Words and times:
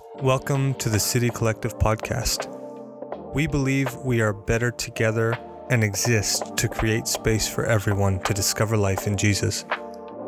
Welcome 0.00 0.74
to 0.74 0.88
the 0.88 0.98
City 0.98 1.30
Collective 1.30 1.78
podcast. 1.78 2.48
We 3.34 3.46
believe 3.46 3.94
we 3.96 4.20
are 4.20 4.32
better 4.32 4.70
together 4.70 5.38
and 5.70 5.84
exist 5.84 6.56
to 6.56 6.68
create 6.68 7.06
space 7.06 7.48
for 7.48 7.64
everyone 7.66 8.20
to 8.24 8.34
discover 8.34 8.76
life 8.76 9.06
in 9.06 9.16
Jesus. 9.16 9.64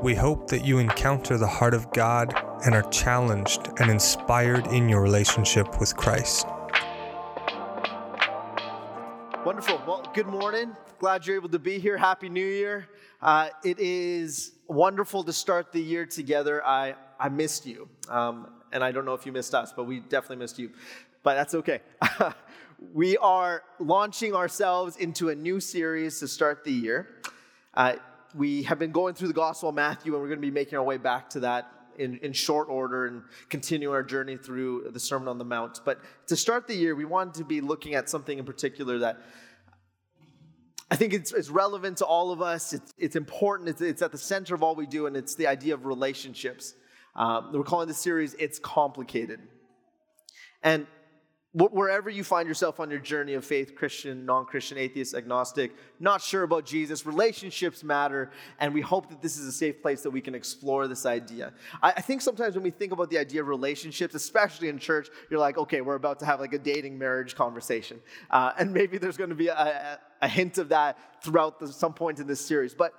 We 0.02 0.14
hope 0.14 0.48
that 0.48 0.64
you 0.64 0.78
encounter 0.78 1.38
the 1.38 1.46
heart 1.46 1.74
of 1.74 1.92
God 1.92 2.34
and 2.64 2.74
are 2.74 2.88
challenged 2.90 3.68
and 3.78 3.90
inspired 3.90 4.66
in 4.68 4.88
your 4.88 5.02
relationship 5.02 5.80
with 5.80 5.96
Christ. 5.96 6.46
Wonderful. 9.44 9.82
Well, 9.86 10.10
good 10.14 10.26
morning. 10.26 10.76
Glad 10.98 11.26
you're 11.26 11.36
able 11.36 11.48
to 11.48 11.58
be 11.58 11.78
here. 11.78 11.96
Happy 11.96 12.28
New 12.28 12.46
Year. 12.46 12.88
Uh, 13.20 13.48
it 13.64 13.78
is 13.78 14.52
wonderful 14.68 15.24
to 15.24 15.32
start 15.32 15.72
the 15.72 15.80
year 15.80 16.06
together. 16.06 16.64
I, 16.64 16.94
I 17.18 17.28
missed 17.28 17.66
you. 17.66 17.88
Um, 18.08 18.48
and 18.72 18.82
I 18.82 18.92
don't 18.92 19.04
know 19.04 19.14
if 19.14 19.26
you 19.26 19.32
missed 19.32 19.54
us, 19.54 19.72
but 19.74 19.84
we 19.84 20.00
definitely 20.00 20.36
missed 20.36 20.58
you. 20.58 20.70
But 21.22 21.34
that's 21.34 21.54
okay. 21.54 21.80
we 22.92 23.16
are 23.18 23.62
launching 23.78 24.34
ourselves 24.34 24.96
into 24.96 25.28
a 25.28 25.34
new 25.34 25.60
series 25.60 26.18
to 26.20 26.28
start 26.28 26.64
the 26.64 26.72
year. 26.72 27.08
Uh, 27.74 27.96
we 28.34 28.62
have 28.64 28.78
been 28.78 28.92
going 28.92 29.14
through 29.14 29.28
the 29.28 29.34
Gospel 29.34 29.68
of 29.68 29.74
Matthew, 29.74 30.14
and 30.14 30.22
we're 30.22 30.28
going 30.28 30.40
to 30.40 30.46
be 30.46 30.50
making 30.50 30.78
our 30.78 30.84
way 30.84 30.96
back 30.96 31.30
to 31.30 31.40
that 31.40 31.70
in, 31.98 32.18
in 32.18 32.32
short 32.32 32.68
order 32.68 33.06
and 33.06 33.22
continue 33.50 33.90
our 33.92 34.02
journey 34.02 34.36
through 34.36 34.90
the 34.90 35.00
Sermon 35.00 35.28
on 35.28 35.38
the 35.38 35.44
Mount. 35.44 35.80
But 35.84 36.00
to 36.28 36.36
start 36.36 36.66
the 36.66 36.74
year, 36.74 36.94
we 36.94 37.04
wanted 37.04 37.34
to 37.34 37.44
be 37.44 37.60
looking 37.60 37.94
at 37.94 38.08
something 38.08 38.38
in 38.38 38.44
particular 38.44 38.98
that 38.98 39.18
I 40.90 40.96
think 40.96 41.14
it's, 41.14 41.32
it's 41.32 41.48
relevant 41.48 41.98
to 41.98 42.04
all 42.04 42.32
of 42.32 42.42
us. 42.42 42.72
It's, 42.72 42.92
it's 42.98 43.16
important. 43.16 43.68
It's, 43.70 43.80
it's 43.80 44.02
at 44.02 44.12
the 44.12 44.18
center 44.18 44.54
of 44.54 44.62
all 44.62 44.74
we 44.74 44.86
do, 44.86 45.06
and 45.06 45.16
it's 45.16 45.34
the 45.34 45.46
idea 45.46 45.74
of 45.74 45.86
relationships. 45.86 46.74
Um, 47.14 47.50
we're 47.52 47.64
calling 47.64 47.88
this 47.88 47.98
series 47.98 48.34
It's 48.38 48.58
Complicated. 48.58 49.40
And 50.62 50.86
wherever 51.54 52.08
you 52.08 52.24
find 52.24 52.48
yourself 52.48 52.80
on 52.80 52.90
your 52.90 52.98
journey 52.98 53.34
of 53.34 53.44
faith, 53.44 53.74
Christian, 53.74 54.24
non 54.24 54.46
Christian, 54.46 54.78
atheist, 54.78 55.14
agnostic, 55.14 55.72
not 56.00 56.22
sure 56.22 56.44
about 56.44 56.64
Jesus, 56.64 57.04
relationships 57.04 57.84
matter, 57.84 58.30
and 58.58 58.72
we 58.72 58.80
hope 58.80 59.10
that 59.10 59.20
this 59.20 59.36
is 59.36 59.46
a 59.46 59.52
safe 59.52 59.82
place 59.82 60.00
that 60.02 60.10
we 60.10 60.22
can 60.22 60.34
explore 60.34 60.88
this 60.88 61.04
idea. 61.04 61.52
I, 61.82 62.00
think 62.00 62.22
sometimes 62.22 62.54
when 62.54 62.64
we 62.64 62.70
think 62.70 62.92
about 62.92 63.10
the 63.10 63.18
idea 63.18 63.42
of 63.42 63.48
relationships, 63.48 64.14
especially 64.14 64.68
in 64.68 64.78
church, 64.78 65.08
you're 65.30 65.40
like, 65.40 65.58
okay, 65.58 65.82
we're 65.82 65.96
about 65.96 66.18
to 66.20 66.26
have 66.26 66.40
like 66.40 66.54
a 66.54 66.58
dating 66.58 66.98
marriage 66.98 67.34
conversation. 67.34 68.00
Uh, 68.30 68.52
and 68.58 68.72
maybe 68.72 68.96
there's 68.96 69.18
going 69.18 69.30
to 69.30 69.36
be 69.36 69.48
a, 69.48 69.98
a, 70.22 70.28
hint 70.28 70.56
of 70.56 70.70
that 70.70 70.96
throughout 71.22 71.60
the, 71.60 71.68
some 71.68 71.92
point 71.92 72.18
in 72.18 72.26
this 72.26 72.40
series. 72.40 72.72
But 72.72 72.94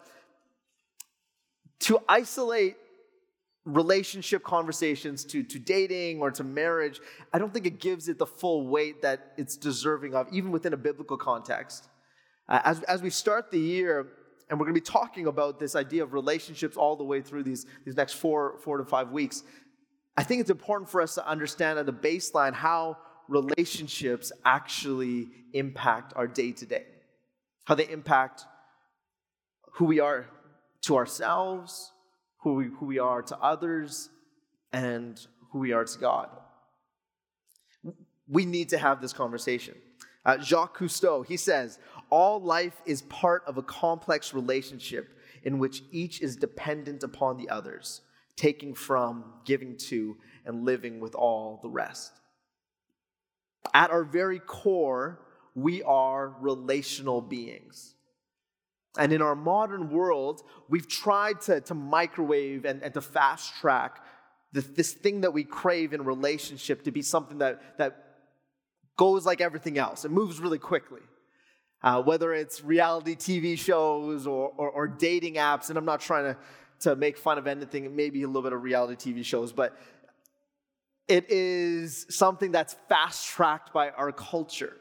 to 1.80 2.00
isolate 2.08 2.76
relationship 3.66 4.44
conversations 4.44 5.24
to, 5.26 5.42
to 5.44 5.58
dating 5.58 6.20
or 6.22 6.32
to 6.32 6.44
marriage, 6.44 7.00
I 7.32 7.40
don't 7.40 7.54
think 7.54 7.66
it 7.66 7.80
gives 7.80 8.10
it 8.10 8.18
the 8.18 8.26
full 8.26 8.68
weight 8.68 9.02
that 9.02 9.34
it's 9.38 9.56
deserving 9.56 10.16
of, 10.16 10.28
even 10.32 10.52
within 10.52 10.74
a 10.74 10.78
biblical 10.78 11.18
context. 11.18 11.88
Uh, 12.50 12.60
as, 12.66 12.84
as 12.84 13.02
we 13.02 13.10
start 13.10 13.52
the 13.52 13.60
year, 13.60 14.08
and 14.50 14.60
we're 14.60 14.66
going 14.66 14.76
to 14.76 14.82
be 14.82 14.86
talking 14.86 15.28
about 15.28 15.60
this 15.60 15.76
idea 15.76 16.04
of 16.04 16.14
relationships 16.14 16.76
all 16.76 16.98
the 16.98 17.04
way 17.04 17.22
through 17.22 17.44
these, 17.44 17.66
these 17.86 17.96
next 17.96 18.14
four, 18.14 18.58
four 18.60 18.78
to 18.78 18.86
five 18.86 19.12
weeks, 19.12 19.44
I 20.18 20.24
think 20.24 20.42
it's 20.42 20.50
important 20.50 20.90
for 20.90 21.02
us 21.02 21.16
to 21.16 21.28
understand 21.28 21.80
at 21.80 21.88
a 21.88 21.94
baseline 21.94 22.54
how 22.54 22.98
relationships 23.30 24.32
actually 24.44 25.30
impact 25.54 26.14
our 26.18 26.28
day 26.28 26.52
to 26.52 26.66
day, 26.66 26.86
how 27.64 27.76
they 27.76 27.88
impact 27.88 28.44
who 29.76 29.86
we 29.86 30.02
are 30.02 30.28
to 30.82 30.98
ourselves, 30.98 31.93
who 32.44 32.56
we, 32.56 32.66
who 32.66 32.86
we 32.86 33.00
are 33.00 33.22
to 33.22 33.38
others, 33.40 34.10
and 34.72 35.26
who 35.52 35.60
we 35.60 35.72
are 35.72 35.86
to 35.86 36.00
God. 36.00 36.30
We 38.28 38.46
need 38.46 38.70
to 38.70 38.78
have 38.78 39.02
this 39.02 39.14
conversation. 39.14 39.76
Uh, 40.26 40.38
Jacques 40.40 40.78
Cousteau, 40.78 41.26
he 41.26 41.38
says, 41.38 41.80
all 42.10 42.42
life 42.42 42.82
is 42.86 43.02
part 43.04 43.44
of 43.48 43.58
a 43.58 43.64
complex 43.64 44.34
relationship 44.34 45.18
in 45.44 45.60
which 45.60 45.84
each 45.92 46.22
is 46.22 46.36
dependent 46.36 47.04
upon 47.04 47.38
the 47.38 47.50
others, 47.50 48.02
taking 48.36 48.74
from, 48.74 49.26
giving 49.46 49.78
to, 49.78 50.18
and 50.46 50.66
living 50.66 51.00
with 51.00 51.16
all 51.16 51.60
the 51.62 51.70
rest. 51.70 52.14
At 53.74 53.92
our 53.92 54.04
very 54.04 54.40
core, 54.40 55.20
we 55.56 55.84
are 55.84 56.36
relational 56.40 57.22
beings. 57.22 57.96
And 58.98 59.12
in 59.12 59.22
our 59.22 59.36
modern 59.36 59.90
world, 59.90 60.44
we've 60.70 60.88
tried 60.88 61.42
to, 61.42 61.62
to 61.62 61.74
microwave 61.74 62.66
and, 62.66 62.84
and 62.84 62.94
to 62.94 63.02
fast 63.02 63.56
track 63.56 64.04
this, 64.52 64.68
this 64.68 64.94
thing 64.94 65.22
that 65.22 65.34
we 65.34 65.44
crave 65.44 65.94
in 65.94 66.06
relationship 66.06 66.84
to 66.84 66.92
be 66.92 67.02
something 67.02 67.40
that, 67.40 67.78
that 67.80 68.04
goes 68.98 69.26
like 69.26 69.42
everything 69.42 69.80
else. 69.80 70.06
It 70.06 70.12
moves 70.12 70.40
really 70.40 70.60
quickly. 70.60 71.02
Uh, 71.82 72.02
whether 72.02 72.34
it's 72.34 72.64
reality 72.64 73.16
TV 73.16 73.58
shows 73.58 74.26
or, 74.26 74.54
or, 74.56 74.70
or, 74.70 74.88
dating 74.88 75.34
apps, 75.34 75.68
and 75.68 75.78
I'm 75.78 75.84
not 75.84 76.00
trying 76.00 76.34
to, 76.34 76.38
to 76.80 76.96
make 76.96 77.18
fun 77.18 77.38
of 77.38 77.46
anything, 77.46 77.94
maybe 77.94 78.24
a 78.24 78.28
little 78.28 78.42
bit 78.42 78.54
of 78.54 78.64
reality 78.64 79.12
TV 79.12 79.26
shows, 79.26 79.52
but 79.52 79.78
it 81.10 81.30
is 81.30 82.06
something 82.10 82.54
that's 82.54 82.78
fast 82.88 83.28
tracked 83.28 83.74
by 83.74 83.90
our 83.90 84.14
culture 84.14 84.78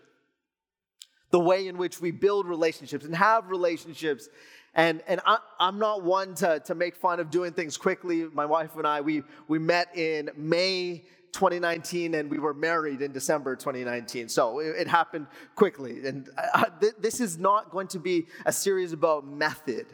the 1.32 1.41
way 1.41 1.66
in 1.66 1.78
which 1.78 2.00
we 2.00 2.12
build 2.12 2.47
relationships 2.47 3.04
and 3.04 3.16
have 3.16 3.50
relationships. 3.50 4.28
And, 4.75 5.03
and 5.09 5.20
I, 5.26 5.38
am 5.59 5.78
not 5.78 6.04
one 6.04 6.34
to, 6.37 6.60
to 6.60 6.75
make 6.75 6.94
fun 6.94 7.19
of 7.20 7.31
doing 7.31 7.53
things 7.53 7.76
quickly. 7.76 8.25
My 8.32 8.47
wife 8.47 8.76
and 8.76 8.87
I, 8.87 9.00
we, 9.00 9.22
we 9.48 9.59
met 9.59 9.97
in 9.97 10.31
May 10.37 11.03
2019 11.32 12.15
and 12.15 12.31
we 12.31 12.38
were 12.38 12.54
married 12.54 13.00
in 13.00 13.12
December 13.12 13.56
2019. 13.56 14.28
So 14.28 14.60
it, 14.60 14.76
it 14.81 14.88
happened 14.88 15.26
quickly. 15.54 16.06
And 16.06 16.28
uh, 16.37 16.43
I, 16.54 16.66
th- 16.81 16.94
this 17.00 17.20
is 17.20 17.38
not 17.38 17.70
going 17.70 17.88
to 17.88 17.99
be 17.99 18.26
a 18.44 18.53
series 18.53 18.93
about 18.93 19.26
method. 19.26 19.87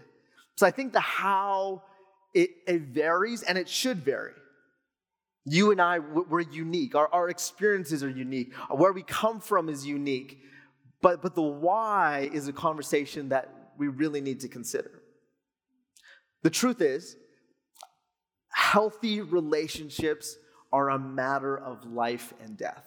So 0.57 0.67
I 0.67 0.73
think 0.73 0.93
the 0.93 1.01
how, 1.01 1.85
it, 2.35 2.51
it 2.67 2.83
varies 2.83 3.45
and 3.45 3.57
it 3.57 3.69
should 3.69 3.99
vary. 3.99 4.33
You 5.45 5.71
and 5.71 5.81
I, 5.81 6.01
we're 6.01 6.41
unique. 6.41 6.95
Our, 6.97 7.09
our 7.13 7.31
experiences 7.31 8.03
are 8.03 8.11
unique. 8.11 8.53
Where 8.71 8.93
we 8.93 9.03
come 9.03 9.41
from 9.41 9.69
is 9.69 9.87
unique. 9.87 10.43
But, 11.01 11.23
but 11.23 11.35
the 11.35 11.43
why 11.43 12.29
is 12.33 12.49
a 12.49 12.53
conversation 12.53 13.29
that 13.29 13.73
we 13.77 13.89
really 13.89 14.21
need 14.21 14.41
to 14.41 14.49
consider. 14.49 15.03
The 16.43 16.51
truth 16.51 16.81
is, 16.81 17.17
healthy 18.51 19.21
relationships 19.21 20.37
are 20.73 20.91
a 20.91 20.99
matter 20.99 21.57
of 21.57 21.85
life 21.87 22.35
and 22.43 22.57
death. 22.57 22.85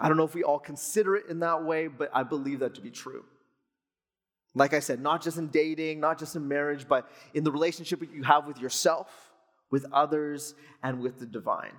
I 0.00 0.08
don't 0.08 0.16
know 0.16 0.24
if 0.24 0.34
we 0.34 0.42
all 0.42 0.58
consider 0.58 1.16
it 1.16 1.26
in 1.28 1.40
that 1.40 1.64
way, 1.64 1.86
but 1.86 2.10
I 2.12 2.22
believe 2.22 2.60
that 2.60 2.74
to 2.74 2.80
be 2.80 2.90
true. 2.90 3.24
Like 4.54 4.74
I 4.74 4.80
said, 4.80 5.00
not 5.00 5.22
just 5.22 5.38
in 5.38 5.48
dating, 5.48 6.00
not 6.00 6.18
just 6.18 6.36
in 6.36 6.48
marriage, 6.48 6.86
but 6.88 7.10
in 7.34 7.44
the 7.44 7.52
relationship 7.52 8.02
you 8.12 8.22
have 8.22 8.46
with 8.46 8.58
yourself, 8.58 9.08
with 9.70 9.86
others, 9.92 10.54
and 10.82 11.00
with 11.00 11.18
the 11.18 11.26
divine. 11.26 11.74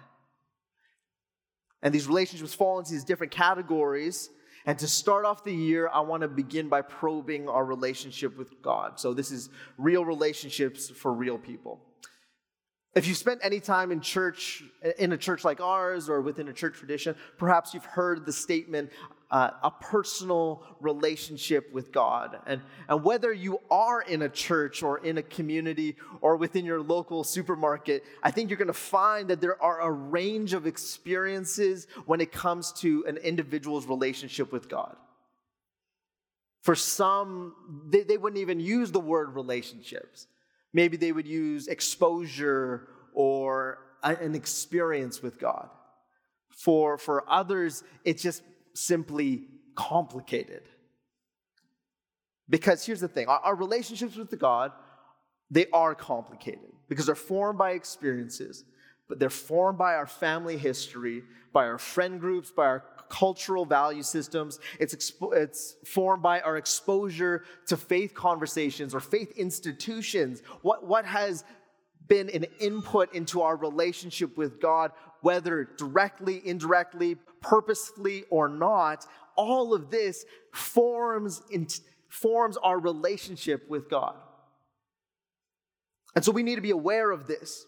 And 1.82 1.94
these 1.94 2.08
relationships 2.08 2.54
fall 2.54 2.80
into 2.80 2.92
these 2.92 3.04
different 3.04 3.32
categories. 3.32 4.30
And 4.66 4.78
to 4.80 4.88
start 4.88 5.26
off 5.26 5.44
the 5.44 5.54
year, 5.54 5.90
I 5.94 6.02
want 6.02 6.22
to 6.22 6.28
begin 6.28 6.68
by 6.68 6.82
probing 6.82 7.48
our 7.48 7.64
relationship 7.64 8.38
with 8.38 8.62
God. 8.62 9.00
So, 9.00 9.14
this 9.14 9.32
is 9.32 9.50
real 9.78 10.04
relationships 10.04 10.90
for 10.90 11.14
real 11.14 11.38
people. 11.38 11.80
If 12.96 13.08
you 13.08 13.14
spent 13.14 13.42
any 13.44 13.60
time 13.60 13.92
in 13.92 14.02
church, 14.02 14.64
in 14.98 15.14
a 15.14 15.18
church 15.18 15.46
like 15.46 15.62
ours 15.62 16.10
or 16.10 16.20
within 16.22 16.48
a 16.48 16.54
church 16.54 16.80
tradition, 16.80 17.16
perhaps 17.38 17.74
you've 17.74 17.86
heard 17.86 18.26
the 18.26 18.34
statement, 18.34 18.90
uh, 19.30 19.52
a 19.64 19.72
personal 19.72 20.64
relationship 20.80 21.72
with 21.74 21.92
God. 21.92 22.40
And, 22.46 22.62
and 22.88 23.04
whether 23.04 23.34
you 23.34 23.60
are 23.70 24.02
in 24.02 24.22
a 24.22 24.30
church 24.30 24.84
or 24.84 25.00
in 25.00 25.18
a 25.18 25.22
community 25.22 25.98
or 26.22 26.38
within 26.38 26.66
your 26.66 26.82
local 26.82 27.24
supermarket, 27.24 28.06
I 28.24 28.32
think 28.32 28.50
you're 28.50 28.58
going 28.58 28.68
to 28.68 28.74
find 28.74 29.30
that 29.30 29.42
there 29.42 29.62
are 29.62 29.82
a 29.82 29.92
range 29.92 30.54
of 30.54 30.66
experiences 30.66 31.88
when 32.06 32.22
it 32.22 32.32
comes 32.32 32.72
to 32.74 33.04
an 33.08 33.18
individual's 33.18 33.86
relationship 33.86 34.52
with 34.52 34.70
God. 34.70 34.96
For 36.62 36.76
some, 36.76 37.54
they, 37.90 38.04
they 38.04 38.18
wouldn't 38.18 38.42
even 38.42 38.60
use 38.60 38.92
the 38.92 39.00
word 39.00 39.36
relationships. 39.36 40.28
Maybe 40.74 40.98
they 40.98 41.12
would 41.12 41.28
use 41.28 41.68
exposure 41.68 42.88
or 43.14 43.80
an 44.04 44.36
experience 44.36 45.22
with 45.22 45.40
God. 45.40 45.70
For, 46.50 46.98
for 46.98 47.24
others, 47.30 47.84
it's 48.04 48.24
just 48.24 48.42
simply 48.78 49.48
complicated. 49.76 50.64
Because 52.50 52.86
here's 52.86 53.02
the 53.02 53.08
thing 53.08 53.28
our, 53.28 53.40
our 53.40 53.56
relationships 53.56 54.16
with 54.16 54.30
the 54.30 54.38
God, 54.38 54.72
they 55.50 55.68
are 55.74 55.96
complicated 55.96 56.72
because 56.88 57.06
they're 57.06 57.16
formed 57.16 57.58
by 57.58 57.72
experiences, 57.72 58.64
but 59.08 59.20
they're 59.20 59.30
formed 59.30 59.78
by 59.78 59.96
our 59.96 60.08
family 60.08 60.58
history, 60.58 61.24
by 61.54 61.66
our 61.66 61.78
friend 61.78 62.20
groups, 62.20 62.52
by 62.52 62.66
our 62.66 62.84
cultural 63.10 63.66
value 63.66 64.04
systems. 64.04 64.60
It's, 64.80 64.94
expo- 64.94 65.36
it's 65.36 65.76
formed 65.86 66.22
by 66.24 66.42
our 66.42 66.58
exposure 66.58 67.44
to 67.68 67.78
faith 67.78 68.14
conversations 68.14 68.94
or 68.94 69.00
faith 69.00 69.32
institutions. 69.38 70.42
What, 70.62 70.86
what 70.86 71.06
has 71.06 71.44
been 72.08 72.30
an 72.30 72.46
input 72.60 73.14
into 73.14 73.42
our 73.42 73.56
relationship 73.56 74.38
with 74.38 74.62
God 74.62 74.92
whether 75.28 75.66
directly, 75.78 76.42
indirectly, 76.46 77.18
purposefully, 77.42 78.24
or 78.30 78.48
not, 78.48 79.06
all 79.36 79.74
of 79.74 79.90
this 79.90 80.24
forms, 80.54 81.42
forms 82.08 82.56
our 82.56 82.80
relationship 82.80 83.70
with 83.70 83.90
God. 83.90 84.16
And 86.16 86.24
so 86.24 86.32
we 86.32 86.44
need 86.44 86.56
to 86.56 86.62
be 86.62 86.72
aware 86.72 87.12
of 87.12 87.28
this 87.28 87.66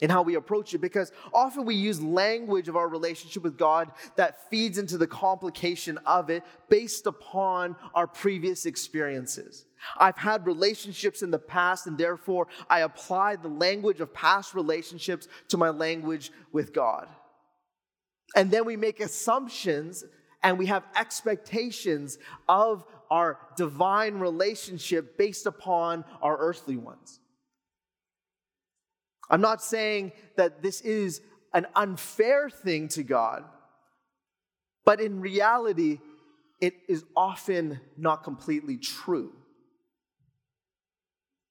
in 0.00 0.10
how 0.10 0.22
we 0.22 0.34
approach 0.34 0.74
it 0.74 0.78
because 0.78 1.12
often 1.32 1.64
we 1.64 1.74
use 1.74 2.00
language 2.00 2.68
of 2.68 2.76
our 2.76 2.88
relationship 2.88 3.42
with 3.42 3.58
God 3.58 3.90
that 4.16 4.48
feeds 4.50 4.78
into 4.78 4.96
the 4.96 5.06
complication 5.06 5.98
of 6.06 6.30
it 6.30 6.42
based 6.68 7.06
upon 7.06 7.76
our 7.94 8.06
previous 8.06 8.66
experiences. 8.66 9.66
I've 9.96 10.16
had 10.16 10.46
relationships 10.46 11.22
in 11.22 11.30
the 11.30 11.38
past, 11.38 11.86
and 11.86 11.96
therefore 11.96 12.48
I 12.68 12.80
apply 12.80 13.36
the 13.36 13.48
language 13.48 14.00
of 14.00 14.12
past 14.12 14.54
relationships 14.54 15.28
to 15.48 15.56
my 15.56 15.70
language 15.70 16.30
with 16.52 16.72
God. 16.72 17.08
And 18.36 18.50
then 18.50 18.64
we 18.64 18.76
make 18.76 19.00
assumptions 19.00 20.04
and 20.42 20.58
we 20.58 20.66
have 20.66 20.84
expectations 20.96 22.18
of 22.48 22.84
our 23.10 23.38
divine 23.56 24.14
relationship 24.14 25.18
based 25.18 25.46
upon 25.46 26.04
our 26.22 26.38
earthly 26.38 26.76
ones. 26.76 27.20
I'm 29.30 29.40
not 29.40 29.62
saying 29.62 30.12
that 30.36 30.62
this 30.62 30.80
is 30.80 31.22
an 31.54 31.66
unfair 31.74 32.50
thing 32.50 32.88
to 32.88 33.02
God, 33.02 33.44
but 34.84 35.00
in 35.00 35.20
reality, 35.20 36.00
it 36.60 36.74
is 36.88 37.04
often 37.16 37.80
not 37.96 38.24
completely 38.24 38.76
true. 38.76 39.32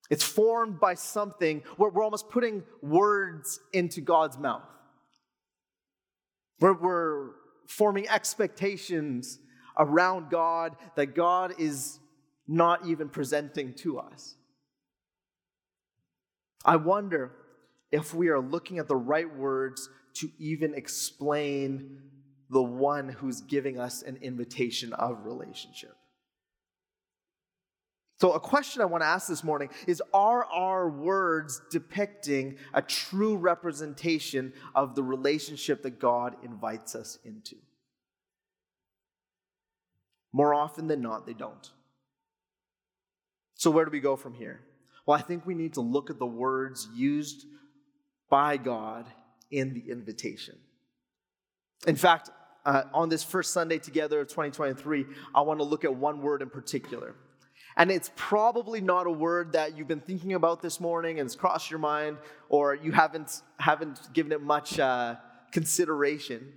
It's 0.09 0.23
formed 0.23 0.79
by 0.79 0.95
something 0.95 1.61
where 1.77 1.89
we're 1.89 2.03
almost 2.03 2.29
putting 2.29 2.63
words 2.81 3.59
into 3.73 4.01
God's 4.01 4.37
mouth. 4.37 4.63
Where 6.57 6.73
we're 6.73 7.29
forming 7.67 8.09
expectations 8.09 9.39
around 9.77 10.29
God 10.29 10.75
that 10.95 11.15
God 11.15 11.53
is 11.59 11.99
not 12.47 12.85
even 12.87 13.07
presenting 13.07 13.75
to 13.75 13.99
us. 13.99 14.35
I 16.65 16.75
wonder 16.75 17.31
if 17.91 18.13
we 18.13 18.29
are 18.29 18.39
looking 18.39 18.79
at 18.79 18.87
the 18.87 18.95
right 18.95 19.33
words 19.35 19.89
to 20.15 20.29
even 20.39 20.73
explain 20.73 22.01
the 22.49 22.61
one 22.61 23.09
who's 23.09 23.41
giving 23.41 23.79
us 23.79 24.01
an 24.01 24.17
invitation 24.21 24.93
of 24.93 25.25
relationship. 25.25 25.95
So, 28.19 28.33
a 28.33 28.39
question 28.39 28.81
I 28.81 28.85
want 28.85 29.01
to 29.01 29.07
ask 29.07 29.29
this 29.29 29.45
morning 29.45 29.69
is 29.87 30.01
Are 30.13 30.43
our 30.45 30.89
words 30.89 31.61
depicting 31.71 32.57
a 32.73 32.81
true 32.81 33.37
representation 33.37 34.51
of 34.75 34.95
the 34.95 35.03
relationship 35.03 35.83
that 35.83 35.99
God 35.99 36.35
invites 36.43 36.95
us 36.95 37.17
into? 37.23 37.55
More 40.33 40.53
often 40.53 40.87
than 40.87 41.01
not, 41.01 41.25
they 41.25 41.33
don't. 41.33 41.71
So, 43.55 43.71
where 43.71 43.85
do 43.85 43.91
we 43.91 44.01
go 44.01 44.15
from 44.17 44.33
here? 44.33 44.61
Well, 45.05 45.17
I 45.17 45.21
think 45.21 45.45
we 45.45 45.55
need 45.55 45.73
to 45.75 45.81
look 45.81 46.09
at 46.09 46.19
the 46.19 46.25
words 46.25 46.89
used 46.93 47.45
by 48.29 48.57
God 48.57 49.05
in 49.51 49.73
the 49.73 49.91
invitation. 49.91 50.57
In 51.87 51.95
fact, 51.95 52.29
uh, 52.65 52.83
on 52.93 53.09
this 53.09 53.23
first 53.23 53.51
Sunday 53.51 53.79
together 53.79 54.19
of 54.21 54.27
2023, 54.27 55.05
I 55.33 55.41
want 55.41 55.59
to 55.59 55.63
look 55.63 55.83
at 55.85 55.95
one 55.95 56.21
word 56.21 56.41
in 56.41 56.49
particular. 56.49 57.15
And 57.77 57.89
it's 57.89 58.11
probably 58.15 58.81
not 58.81 59.07
a 59.07 59.11
word 59.11 59.53
that 59.53 59.77
you've 59.77 59.87
been 59.87 60.01
thinking 60.01 60.33
about 60.33 60.61
this 60.61 60.79
morning 60.79 61.19
and 61.19 61.27
it's 61.27 61.35
crossed 61.35 61.71
your 61.71 61.79
mind, 61.79 62.17
or 62.49 62.75
you 62.75 62.91
haven't, 62.91 63.41
haven't 63.57 64.13
given 64.13 64.31
it 64.31 64.41
much 64.41 64.79
uh, 64.79 65.15
consideration. 65.51 66.51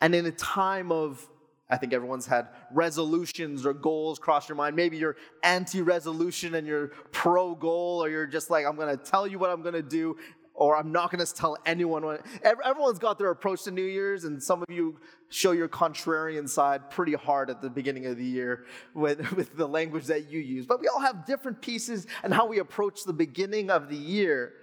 And 0.00 0.14
in 0.14 0.26
a 0.26 0.32
time 0.32 0.90
of, 0.90 1.24
I 1.70 1.76
think 1.76 1.92
everyone's 1.92 2.26
had 2.26 2.48
resolutions 2.72 3.64
or 3.64 3.72
goals 3.72 4.18
cross 4.18 4.48
your 4.48 4.56
mind. 4.56 4.74
Maybe 4.74 4.96
you're 4.96 5.16
anti 5.44 5.80
resolution 5.82 6.56
and 6.56 6.66
you're 6.66 6.88
pro 7.12 7.54
goal, 7.54 8.02
or 8.02 8.08
you're 8.08 8.26
just 8.26 8.50
like, 8.50 8.66
I'm 8.66 8.76
going 8.76 8.96
to 8.96 9.02
tell 9.02 9.26
you 9.26 9.38
what 9.38 9.50
I'm 9.50 9.62
going 9.62 9.74
to 9.74 9.82
do, 9.82 10.16
or 10.54 10.76
I'm 10.76 10.90
not 10.90 11.12
going 11.12 11.24
to 11.24 11.32
tell 11.32 11.56
anyone. 11.64 12.04
What, 12.04 12.26
everyone's 12.42 12.98
got 12.98 13.18
their 13.18 13.30
approach 13.30 13.62
to 13.64 13.70
New 13.70 13.84
Year's, 13.84 14.24
and 14.24 14.42
some 14.42 14.62
of 14.62 14.68
you 14.68 14.98
show 15.28 15.52
your 15.52 15.68
contrarian 15.68 16.48
side 16.48 16.90
pretty 16.90 17.14
hard 17.14 17.50
at 17.50 17.62
the 17.62 17.70
beginning 17.70 18.06
of 18.06 18.16
the 18.16 18.24
year 18.24 18.66
with, 18.92 19.32
with 19.36 19.56
the 19.56 19.68
language 19.68 20.06
that 20.06 20.28
you 20.28 20.40
use. 20.40 20.66
But 20.66 20.80
we 20.80 20.88
all 20.88 21.00
have 21.00 21.24
different 21.24 21.62
pieces 21.62 22.06
and 22.24 22.34
how 22.34 22.46
we 22.46 22.58
approach 22.58 23.04
the 23.04 23.12
beginning 23.12 23.70
of 23.70 23.88
the 23.88 23.96
year. 23.96 24.54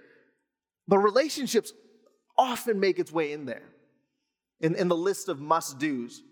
But 0.86 0.98
relationships 0.98 1.72
often 2.36 2.78
make 2.78 2.98
its 2.98 3.10
way 3.10 3.32
in 3.32 3.46
there, 3.46 3.64
in, 4.60 4.74
in 4.74 4.88
the 4.88 4.96
list 4.96 5.28
of 5.28 5.40
must 5.40 5.78
do's, 5.78 6.22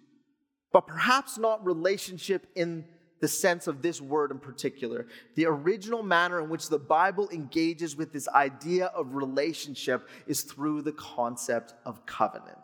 but 0.73 0.87
perhaps 0.87 1.39
not 1.39 1.65
relationship 1.65 2.47
in 2.55 2.85
the 3.21 3.29
sense 3.29 3.67
of 3.67 3.83
this 3.83 4.01
word 4.01 4.31
in 4.31 4.39
particular. 4.39 5.07
The 5.37 5.47
original 5.47 6.03
manner 6.03 6.41
in 6.41 6.51
which 6.51 6.69
the 6.69 6.79
Bible 6.79 7.29
engages 7.31 7.97
with 7.97 8.13
this 8.13 8.29
idea 8.29 8.87
of 8.87 9.15
relationship 9.15 10.09
is 10.27 10.43
through 10.43 10.83
the 10.83 10.93
concept 10.93 11.73
of 11.85 12.05
covenant. 12.05 12.59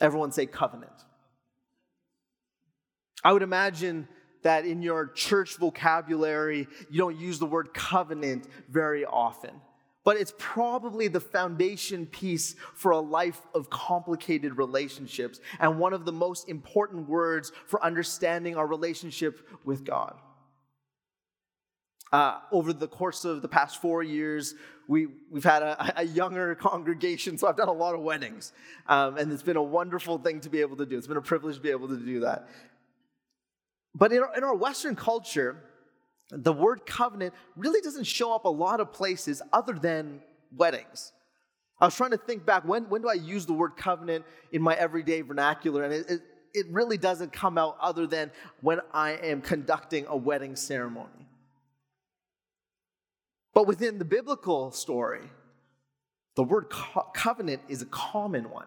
Everyone 0.00 0.32
say 0.32 0.46
covenant. 0.46 0.92
I 3.22 3.32
would 3.32 3.42
imagine 3.42 4.08
that 4.42 4.64
in 4.64 4.80
your 4.80 5.08
church 5.08 5.56
vocabulary, 5.56 6.68
you 6.90 6.98
don't 6.98 7.16
use 7.16 7.38
the 7.38 7.46
word 7.46 7.74
covenant 7.74 8.46
very 8.68 9.04
often 9.04 9.50
but 10.06 10.16
it's 10.16 10.32
probably 10.38 11.08
the 11.08 11.18
foundation 11.18 12.06
piece 12.06 12.54
for 12.74 12.92
a 12.92 13.00
life 13.00 13.40
of 13.56 13.68
complicated 13.70 14.56
relationships 14.56 15.40
and 15.58 15.80
one 15.80 15.92
of 15.92 16.04
the 16.04 16.12
most 16.12 16.48
important 16.48 17.08
words 17.08 17.50
for 17.66 17.82
understanding 17.84 18.54
our 18.54 18.68
relationship 18.68 19.48
with 19.64 19.84
God. 19.84 20.14
Uh, 22.12 22.38
over 22.52 22.72
the 22.72 22.86
course 22.86 23.24
of 23.24 23.42
the 23.42 23.48
past 23.48 23.82
four 23.82 24.04
years, 24.04 24.54
we, 24.86 25.08
we've 25.28 25.42
had 25.42 25.64
a, 25.64 26.00
a 26.00 26.04
younger 26.04 26.54
congregation, 26.70 27.36
so 27.36 27.48
I've 27.48 27.56
done 27.56 27.66
a 27.66 27.72
lot 27.72 27.96
of 27.96 28.00
weddings. 28.00 28.52
Um, 28.86 29.18
and 29.18 29.32
it's 29.32 29.42
been 29.42 29.56
a 29.56 29.62
wonderful 29.62 30.18
thing 30.18 30.38
to 30.42 30.48
be 30.48 30.60
able 30.60 30.76
to 30.76 30.86
do. 30.86 30.96
It's 30.96 31.08
been 31.08 31.16
a 31.16 31.20
privilege 31.20 31.56
to 31.56 31.60
be 31.60 31.70
able 31.70 31.88
to 31.88 31.96
do 31.96 32.20
that. 32.20 32.48
But 33.92 34.12
in 34.12 34.22
our, 34.22 34.36
in 34.36 34.44
our 34.44 34.54
Western 34.54 34.94
culture, 34.94 35.64
the 36.30 36.52
word 36.52 36.86
covenant 36.86 37.34
really 37.56 37.80
doesn't 37.80 38.04
show 38.04 38.34
up 38.34 38.44
a 38.44 38.50
lot 38.50 38.80
of 38.80 38.92
places 38.92 39.42
other 39.52 39.74
than 39.74 40.20
weddings. 40.54 41.12
I 41.80 41.84
was 41.84 41.94
trying 41.94 42.12
to 42.12 42.16
think 42.16 42.46
back 42.46 42.64
when, 42.64 42.88
when 42.88 43.02
do 43.02 43.08
I 43.08 43.14
use 43.14 43.46
the 43.46 43.52
word 43.52 43.76
covenant 43.76 44.24
in 44.50 44.62
my 44.62 44.74
everyday 44.74 45.20
vernacular? 45.20 45.84
And 45.84 45.92
it, 45.92 46.10
it, 46.10 46.20
it 46.54 46.66
really 46.70 46.96
doesn't 46.96 47.32
come 47.32 47.58
out 47.58 47.76
other 47.80 48.06
than 48.06 48.30
when 48.62 48.80
I 48.92 49.12
am 49.12 49.42
conducting 49.42 50.06
a 50.08 50.16
wedding 50.16 50.56
ceremony. 50.56 51.28
But 53.52 53.66
within 53.66 53.98
the 53.98 54.04
biblical 54.04 54.70
story, 54.70 55.30
the 56.34 56.42
word 56.42 56.70
co- 56.70 57.10
covenant 57.14 57.62
is 57.68 57.82
a 57.82 57.86
common 57.86 58.50
one. 58.50 58.66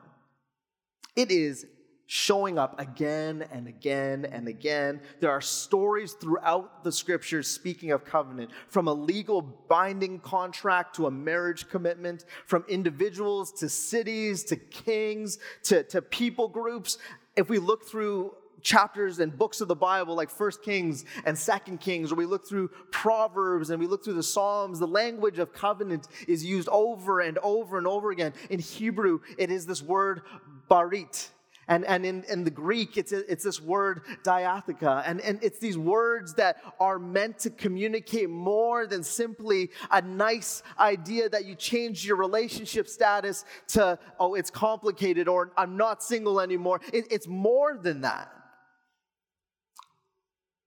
It 1.16 1.32
is 1.32 1.66
showing 2.12 2.58
up 2.58 2.80
again 2.80 3.46
and 3.52 3.68
again 3.68 4.26
and 4.26 4.48
again. 4.48 5.00
There 5.20 5.30
are 5.30 5.42
stories 5.42 6.14
throughout 6.14 6.84
the 6.84 6.92
scriptures 6.92 7.48
speaking 7.48 7.92
of 7.92 8.04
covenant, 8.04 8.50
from 8.68 8.88
a 8.88 8.94
legal 8.94 9.44
binding 9.44 10.20
contract 10.20 10.96
to 10.96 11.06
a 11.06 11.12
marriage 11.12 11.70
commitment, 11.70 12.26
from 12.48 12.66
individuals 12.68 13.52
to 13.60 13.70
cities 13.70 14.44
to 14.46 14.56
kings 14.56 15.38
to, 15.66 15.84
to 15.84 16.02
people 16.02 16.48
groups. 16.48 16.98
If 17.36 17.48
we 17.48 17.60
look 17.60 17.86
through 17.86 18.34
chapters 18.64 19.20
and 19.20 19.38
books 19.38 19.62
of 19.62 19.68
the 19.68 19.76
Bible 19.76 20.16
like 20.16 20.32
First 20.32 20.64
Kings 20.64 21.06
and 21.26 21.38
Second 21.38 21.80
Kings, 21.80 22.12
or 22.12 22.16
we 22.16 22.26
look 22.26 22.50
through 22.50 22.70
Proverbs 22.90 23.70
and 23.70 23.80
we 23.80 23.86
look 23.86 24.04
through 24.04 24.16
the 24.16 24.24
Psalms, 24.24 24.80
the 24.80 24.88
language 24.88 25.38
of 25.38 25.54
covenant 25.54 26.08
is 26.28 26.44
used 26.44 26.70
over 26.70 27.20
and 27.20 27.38
over 27.44 27.78
and 27.78 27.86
over 27.86 28.10
again. 28.10 28.34
In 28.50 28.58
Hebrew, 28.58 29.20
it 29.38 29.52
is 29.52 29.68
this 29.68 29.84
word 29.84 30.24
berit 30.72 31.30
and, 31.70 31.86
and 31.86 32.04
in, 32.04 32.24
in 32.24 32.44
the 32.44 32.50
Greek, 32.50 32.98
it's, 32.98 33.12
it's 33.12 33.44
this 33.44 33.62
word 33.62 34.02
diatheke. 34.24 35.04
And, 35.06 35.22
and 35.22 35.38
it's 35.44 35.60
these 35.60 35.78
words 35.78 36.34
that 36.34 36.58
are 36.80 36.98
meant 36.98 37.38
to 37.40 37.52
communicate 37.52 38.28
more 38.28 38.88
than 38.88 39.04
simply 39.04 39.70
a 39.92 40.02
nice 40.02 40.64
idea 40.80 41.30
that 41.30 41.46
you 41.46 41.54
change 41.54 42.04
your 42.04 42.18
relationship 42.18 42.88
status 42.88 43.46
to, 43.68 44.00
oh, 44.20 44.34
it's 44.34 44.50
complicated 44.50 45.28
or 45.28 45.54
I'm 45.56 45.78
not 45.78 46.02
single 46.02 46.42
anymore. 46.42 46.82
It, 46.92 47.06
it's 47.12 47.28
more 47.28 47.78
than 47.78 48.02
that. 48.02 48.34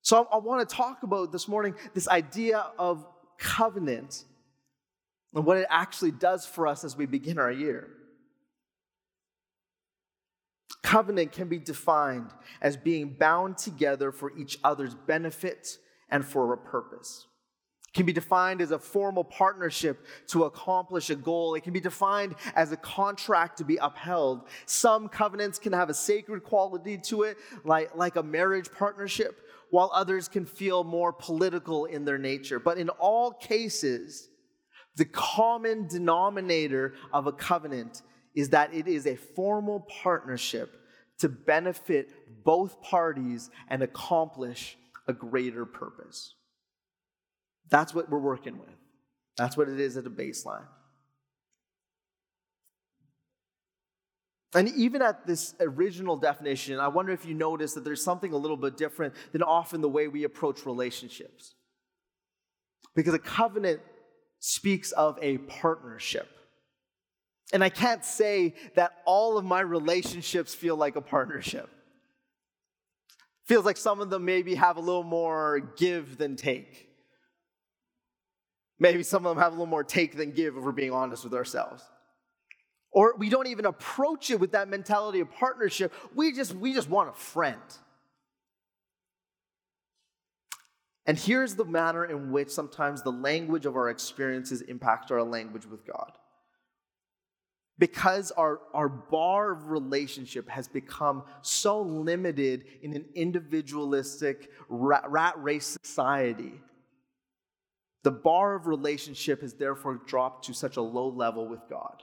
So 0.03 0.29
I, 0.31 0.37
I 0.37 0.39
want 0.39 0.69
to 0.69 0.75
talk 0.75 1.03
about 1.03 1.33
this 1.33 1.49
morning 1.49 1.75
this 1.95 2.07
idea 2.07 2.65
of 2.79 3.05
covenant 3.39 4.23
and 5.35 5.45
what 5.45 5.57
it 5.57 5.67
actually 5.69 6.13
does 6.13 6.47
for 6.47 6.69
us 6.69 6.85
as 6.85 6.97
we 6.97 7.07
begin 7.07 7.39
our 7.39 7.51
year. 7.51 7.89
Covenant 10.83 11.33
can 11.33 11.49
be 11.49 11.59
defined 11.59 12.31
as 12.61 12.77
being 12.77 13.15
bound 13.19 13.59
together 13.59 14.13
for 14.13 14.37
each 14.37 14.59
other's 14.65 14.95
benefit 14.95 15.79
and 16.09 16.25
for 16.25 16.53
a 16.53 16.59
purpose. 16.59 17.27
can 17.95 18.07
be 18.07 18.13
defined 18.13 18.61
as 18.61 18.71
a 18.71 18.79
formal 18.79 19.25
partnership 19.25 20.07
to 20.29 20.45
accomplish 20.45 21.11
a 21.11 21.15
goal. 21.15 21.55
It 21.55 21.63
can 21.63 21.73
be 21.73 21.81
defined 21.81 22.35
as 22.55 22.73
a 22.73 22.77
contract 22.77 23.59
to 23.59 23.65
be 23.65 23.77
upheld. 23.77 24.49
Some 24.67 25.09
covenants 25.09 25.59
can 25.59 25.73
have 25.73 25.91
a 25.91 25.95
sacred 25.95 26.43
quality 26.43 26.99
to 26.99 27.23
it, 27.23 27.37
like, 27.65 27.95
like 27.95 28.17
a 28.17 28.23
marriage 28.23 28.71
partnership, 28.73 29.41
while 29.71 29.91
others 29.93 30.29
can 30.29 30.47
feel 30.47 30.85
more 30.85 31.13
political 31.13 31.85
in 31.87 32.05
their 32.05 32.19
nature. 32.19 32.59
But 32.59 32.79
in 32.79 32.89
all 32.89 33.33
cases, 33.33 34.29
the 34.97 35.05
common 35.07 35.87
denominator 35.87 36.95
of 37.13 37.27
a 37.27 37.33
covenant 37.33 38.03
is 38.35 38.51
that 38.51 38.73
it 38.75 38.89
is 38.89 39.07
a 39.07 39.17
formal 39.17 39.81
partnership 40.03 40.79
to 41.19 41.29
benefit 41.29 42.11
both 42.45 42.83
parties 42.83 43.51
and 43.69 43.83
accomplish 43.83 44.77
a 45.07 45.13
greater 45.13 45.65
purpose. 45.65 46.35
That's 47.69 47.95
what 47.95 48.11
we're 48.11 48.19
working 48.19 48.59
with. 48.59 48.69
That's 49.37 49.57
what 49.57 49.69
it 49.69 49.81
is 49.81 49.97
at 49.97 50.07
a 50.07 50.11
baseline. 50.11 50.67
And 54.55 54.69
even 54.69 55.01
at 55.01 55.27
this 55.27 55.55
original 55.61 56.17
definition, 56.17 56.79
I 56.79 56.89
wonder 56.89 57.13
if 57.13 57.25
you 57.25 57.33
notice 57.33 57.73
that 57.73 57.85
there's 57.85 58.05
something 58.05 58.33
a 58.35 58.37
little 58.37 58.57
bit 58.57 58.77
different 58.77 59.15
than 59.33 59.43
often 59.43 59.81
the 59.81 59.89
way 59.89 60.09
we 60.09 60.25
approach 60.25 60.67
relationships. 60.67 61.55
Because 62.95 63.15
a 63.15 63.19
covenant 63.19 63.81
speaks 64.41 64.93
of 64.93 65.19
a 65.23 65.39
partnership. 65.39 66.29
And 67.53 67.63
I 67.63 67.69
can't 67.69 68.05
say 68.05 68.55
that 68.75 68.93
all 69.05 69.37
of 69.37 69.45
my 69.45 69.61
relationships 69.61 70.55
feel 70.55 70.77
like 70.77 70.97
a 70.97 71.03
partnership. 71.03 71.69
Feels 73.45 73.65
like 73.65 73.77
some 73.77 74.01
of 74.01 74.09
them 74.09 74.25
maybe 74.25 74.55
have 74.55 74.77
a 74.77 74.81
little 74.81 75.03
more 75.03 75.61
give 75.77 76.17
than 76.17 76.37
take. 76.37 76.89
Maybe 78.79 79.03
some 79.03 79.27
of 79.27 79.35
them 79.37 79.43
have 79.43 79.53
a 79.53 79.57
little 79.57 79.67
more 79.67 79.85
take 79.85 80.17
than 80.17 80.31
give 80.31 80.57
if 80.57 80.63
we're 80.63 80.73
being 80.73 80.93
honest 80.93 81.25
with 81.25 81.35
ourselves. 81.35 81.85
Or 82.91 83.15
we 83.17 83.29
don't 83.29 83.47
even 83.47 83.67
approach 83.67 84.31
it 84.31 84.41
with 84.41 84.53
that 84.53 84.69
mentality 84.69 85.21
of 85.21 85.31
partnership. 85.31 85.93
We 86.15 86.33
just, 86.33 86.55
we 86.55 86.73
just 86.73 86.89
want 86.89 87.11
a 87.11 87.13
friend. 87.13 87.61
And 91.07 91.19
here's 91.19 91.55
the 91.55 91.65
manner 91.65 92.05
in 92.05 92.31
which 92.31 92.51
sometimes 92.51 93.03
the 93.03 93.13
language 93.13 93.67
of 93.67 93.77
our 93.77 93.89
experiences 93.89 94.61
impact 94.63 95.11
our 95.11 95.23
language 95.23 95.67
with 95.67 95.85
God. 95.87 96.13
Because 97.79 98.31
our, 98.33 98.61
our 98.75 98.89
bar 98.89 99.53
of 99.53 99.71
relationship 99.71 100.49
has 100.49 100.69
become 100.69 101.25
so 101.41 101.81
limited 101.81 102.65
in 102.83 102.95
an 102.95 103.07
individualistic 103.15 104.51
rat, 104.69 105.05
rat 105.09 105.35
race 105.43 105.79
society, 105.83 106.61
the 108.03 108.11
bar 108.11 108.55
of 108.55 108.67
relationship 108.67 109.43
has 109.43 109.55
therefore 109.55 110.01
dropped 110.07 110.47
to 110.47 110.55
such 110.55 110.77
a 110.77 110.83
low 110.83 111.09
level 111.09 111.49
with 111.49 111.61
God. 111.71 112.03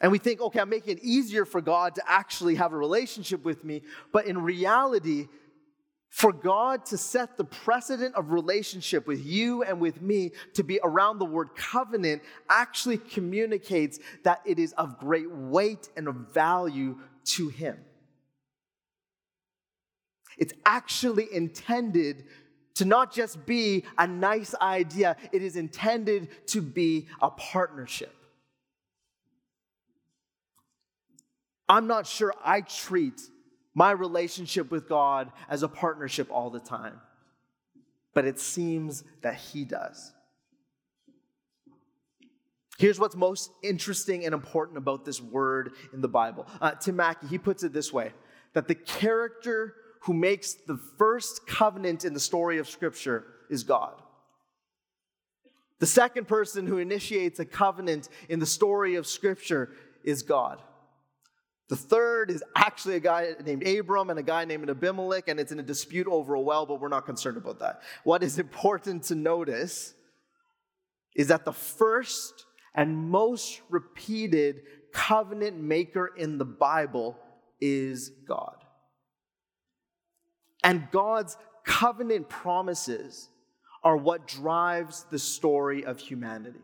And 0.00 0.12
we 0.12 0.18
think, 0.18 0.40
okay, 0.40 0.60
I'm 0.60 0.68
making 0.68 0.98
it 0.98 1.02
easier 1.02 1.44
for 1.44 1.60
God 1.60 1.96
to 1.96 2.02
actually 2.06 2.54
have 2.54 2.72
a 2.72 2.76
relationship 2.76 3.44
with 3.44 3.64
me. 3.64 3.82
But 4.12 4.26
in 4.26 4.42
reality, 4.42 5.26
for 6.10 6.32
God 6.32 6.86
to 6.86 6.96
set 6.98 7.36
the 7.36 7.44
precedent 7.44 8.14
of 8.14 8.32
relationship 8.32 9.06
with 9.06 9.24
you 9.24 9.62
and 9.62 9.78
with 9.78 10.00
me 10.00 10.32
to 10.54 10.62
be 10.62 10.80
around 10.82 11.18
the 11.18 11.24
word 11.24 11.54
covenant 11.54 12.22
actually 12.48 12.98
communicates 12.98 13.98
that 14.24 14.40
it 14.44 14.58
is 14.58 14.72
of 14.72 14.98
great 14.98 15.30
weight 15.30 15.88
and 15.96 16.08
of 16.08 16.14
value 16.32 16.98
to 17.24 17.48
Him. 17.48 17.78
It's 20.38 20.54
actually 20.64 21.32
intended 21.32 22.24
to 22.76 22.84
not 22.84 23.12
just 23.12 23.44
be 23.44 23.84
a 23.98 24.06
nice 24.06 24.54
idea, 24.62 25.16
it 25.32 25.42
is 25.42 25.56
intended 25.56 26.46
to 26.46 26.62
be 26.62 27.08
a 27.20 27.28
partnership. 27.28 28.14
I'm 31.68 31.86
not 31.86 32.06
sure 32.06 32.32
I 32.42 32.62
treat 32.62 33.20
my 33.78 33.92
relationship 33.92 34.72
with 34.72 34.88
God 34.88 35.30
as 35.48 35.62
a 35.62 35.68
partnership 35.68 36.26
all 36.32 36.50
the 36.50 36.58
time, 36.58 37.00
but 38.12 38.24
it 38.24 38.40
seems 38.40 39.04
that 39.22 39.36
He 39.36 39.64
does. 39.64 40.12
Here's 42.76 42.98
what's 42.98 43.14
most 43.14 43.52
interesting 43.62 44.24
and 44.24 44.34
important 44.34 44.78
about 44.78 45.04
this 45.04 45.20
word 45.20 45.74
in 45.92 46.00
the 46.00 46.08
Bible. 46.08 46.48
Uh, 46.60 46.72
Tim 46.72 46.96
Mackie, 46.96 47.28
he 47.28 47.38
puts 47.38 47.62
it 47.62 47.72
this 47.72 47.92
way 47.92 48.12
that 48.52 48.66
the 48.66 48.74
character 48.74 49.74
who 50.02 50.12
makes 50.12 50.54
the 50.54 50.80
first 50.98 51.46
covenant 51.46 52.04
in 52.04 52.14
the 52.14 52.20
story 52.20 52.58
of 52.58 52.68
Scripture 52.68 53.26
is 53.48 53.62
God. 53.62 53.94
The 55.78 55.86
second 55.86 56.26
person 56.26 56.66
who 56.66 56.78
initiates 56.78 57.38
a 57.38 57.44
covenant 57.44 58.08
in 58.28 58.40
the 58.40 58.46
story 58.46 58.96
of 58.96 59.06
Scripture 59.06 59.70
is 60.02 60.24
God. 60.24 60.62
The 61.68 61.76
third 61.76 62.30
is 62.30 62.42
actually 62.56 62.96
a 62.96 63.00
guy 63.00 63.34
named 63.44 63.66
Abram 63.66 64.08
and 64.08 64.18
a 64.18 64.22
guy 64.22 64.44
named 64.46 64.70
Abimelech, 64.70 65.28
and 65.28 65.38
it's 65.38 65.52
in 65.52 65.60
a 65.60 65.62
dispute 65.62 66.06
over 66.06 66.34
a 66.34 66.40
well, 66.40 66.64
but 66.64 66.80
we're 66.80 66.88
not 66.88 67.04
concerned 67.04 67.36
about 67.36 67.58
that. 67.58 67.82
What 68.04 68.22
is 68.22 68.38
important 68.38 69.04
to 69.04 69.14
notice 69.14 69.94
is 71.14 71.28
that 71.28 71.44
the 71.44 71.52
first 71.52 72.46
and 72.74 72.96
most 72.96 73.60
repeated 73.68 74.62
covenant 74.92 75.58
maker 75.60 76.10
in 76.16 76.38
the 76.38 76.44
Bible 76.44 77.18
is 77.60 78.12
God. 78.26 78.56
And 80.64 80.88
God's 80.90 81.36
covenant 81.64 82.28
promises 82.28 83.28
are 83.84 83.96
what 83.96 84.26
drives 84.26 85.04
the 85.10 85.18
story 85.18 85.84
of 85.84 85.98
humanity. 85.98 86.60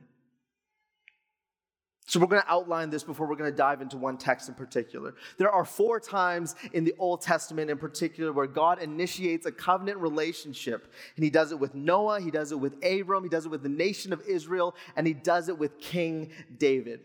So, 2.15 2.21
we're 2.21 2.29
going 2.29 2.43
to 2.43 2.49
outline 2.49 2.91
this 2.91 3.03
before 3.03 3.27
we're 3.27 3.35
going 3.35 3.51
to 3.51 3.57
dive 3.57 3.83
into 3.83 3.97
one 3.97 4.17
text 4.17 4.49
in 4.49 4.55
particular. 4.55 5.17
There 5.37 5.51
are 5.51 5.65
four 5.65 5.99
times 5.99 6.55
in 6.73 6.85
the 6.85 6.95
Old 6.97 7.23
Testament, 7.23 7.73
in 7.73 7.77
particular, 7.77 8.33
where 8.33 8.47
God 8.47 8.81
initiates 8.81 9.47
a 9.47 9.51
covenant 9.51 9.99
relationship. 9.99 10.93
And 11.17 11.25
He 11.25 11.31
does 11.31 11.51
it 11.51 11.59
with 11.59 11.75
Noah, 11.75 12.21
He 12.21 12.31
does 12.31 12.53
it 12.53 12.61
with 12.61 12.75
Abram, 12.85 13.25
He 13.25 13.29
does 13.29 13.47
it 13.47 13.49
with 13.49 13.65
the 13.65 13.69
nation 13.69 14.13
of 14.13 14.23
Israel, 14.29 14.77
and 14.95 15.09
He 15.09 15.13
does 15.13 15.49
it 15.49 15.59
with 15.59 15.81
King 15.81 16.31
David. 16.57 17.01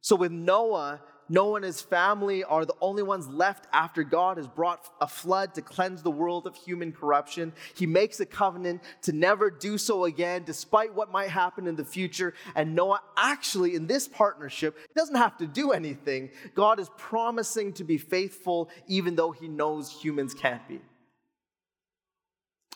So, 0.00 0.16
with 0.16 0.32
Noah, 0.32 1.02
Noah 1.28 1.56
and 1.56 1.64
his 1.64 1.80
family 1.80 2.42
are 2.44 2.64
the 2.64 2.74
only 2.80 3.02
ones 3.02 3.28
left 3.28 3.66
after 3.72 4.02
God 4.02 4.38
has 4.38 4.46
brought 4.46 4.88
a 5.00 5.06
flood 5.06 5.54
to 5.54 5.62
cleanse 5.62 6.02
the 6.02 6.10
world 6.10 6.46
of 6.46 6.56
human 6.56 6.92
corruption. 6.92 7.52
He 7.74 7.86
makes 7.86 8.20
a 8.20 8.26
covenant 8.26 8.82
to 9.02 9.12
never 9.12 9.50
do 9.50 9.78
so 9.78 10.04
again, 10.04 10.44
despite 10.44 10.94
what 10.94 11.12
might 11.12 11.30
happen 11.30 11.66
in 11.66 11.76
the 11.76 11.84
future. 11.84 12.34
And 12.54 12.74
Noah 12.74 13.02
actually, 13.16 13.74
in 13.74 13.86
this 13.86 14.08
partnership, 14.08 14.78
doesn't 14.94 15.16
have 15.16 15.36
to 15.38 15.46
do 15.46 15.72
anything. 15.72 16.30
God 16.54 16.80
is 16.80 16.90
promising 16.96 17.72
to 17.74 17.84
be 17.84 17.98
faithful, 17.98 18.70
even 18.86 19.14
though 19.14 19.32
he 19.32 19.48
knows 19.48 19.90
humans 19.90 20.34
can't 20.34 20.66
be. 20.66 20.80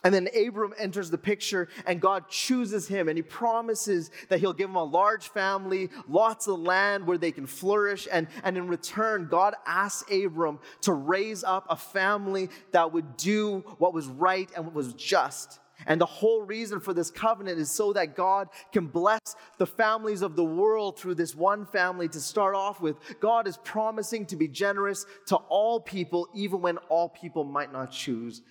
And 0.04 0.12
then 0.12 0.28
Abram 0.37 0.75
enters 0.78 1.11
the 1.11 1.18
picture, 1.18 1.68
and 1.87 2.00
God 2.00 2.28
chooses 2.28 2.88
him, 2.88 3.09
and 3.09 3.16
he 3.16 3.23
promises 3.23 4.11
that 4.28 4.40
he'll 4.40 4.52
give 4.52 4.68
him 4.68 4.76
a 4.76 4.82
large 4.82 5.28
family, 5.28 5.90
lots 6.09 6.49
of 6.49 6.59
land 6.59 7.06
where 7.06 7.18
they 7.18 7.30
can 7.30 7.47
flourish. 7.47 8.09
And, 8.11 8.26
and 8.42 8.56
in 8.56 8.66
return, 8.66 9.28
God 9.30 9.54
asks 9.64 10.11
Abram 10.11 10.59
to 10.82 10.92
raise 10.92 11.44
up 11.44 11.66
a 11.71 11.76
family 11.76 12.49
that 12.73 12.92
would 12.92 13.16
do 13.16 13.61
what 13.78 13.94
was 13.94 14.06
right 14.06 14.50
and 14.56 14.64
what 14.64 14.75
was 14.75 14.92
just. 14.94 15.61
And 15.87 16.00
the 16.00 16.06
whole 16.06 16.42
reason 16.42 16.80
for 16.80 16.94
this 16.94 17.11
covenant 17.11 17.59
is 17.59 17.71
so 17.71 17.92
that 17.92 18.16
God 18.16 18.49
can 18.73 18.87
bless 18.87 19.37
the 19.59 19.66
families 19.66 20.23
of 20.23 20.37
the 20.37 20.44
world 20.44 20.99
through 20.99 21.16
this 21.16 21.35
one 21.35 21.66
family 21.66 22.09
to 22.09 22.21
start 22.21 22.54
off 22.54 22.80
with. 22.80 22.97
God 23.21 23.47
is 23.47 23.56
promising 23.59 24.26
to 24.26 24.37
be 24.37 24.49
generous 24.49 25.06
to 25.26 25.37
all 25.37 25.80
people, 25.80 26.28
even 26.35 26.61
when 26.61 26.78
all 26.88 27.09
people 27.09 27.44
might 27.44 27.73
not 27.73 27.90
choose. 27.90 28.42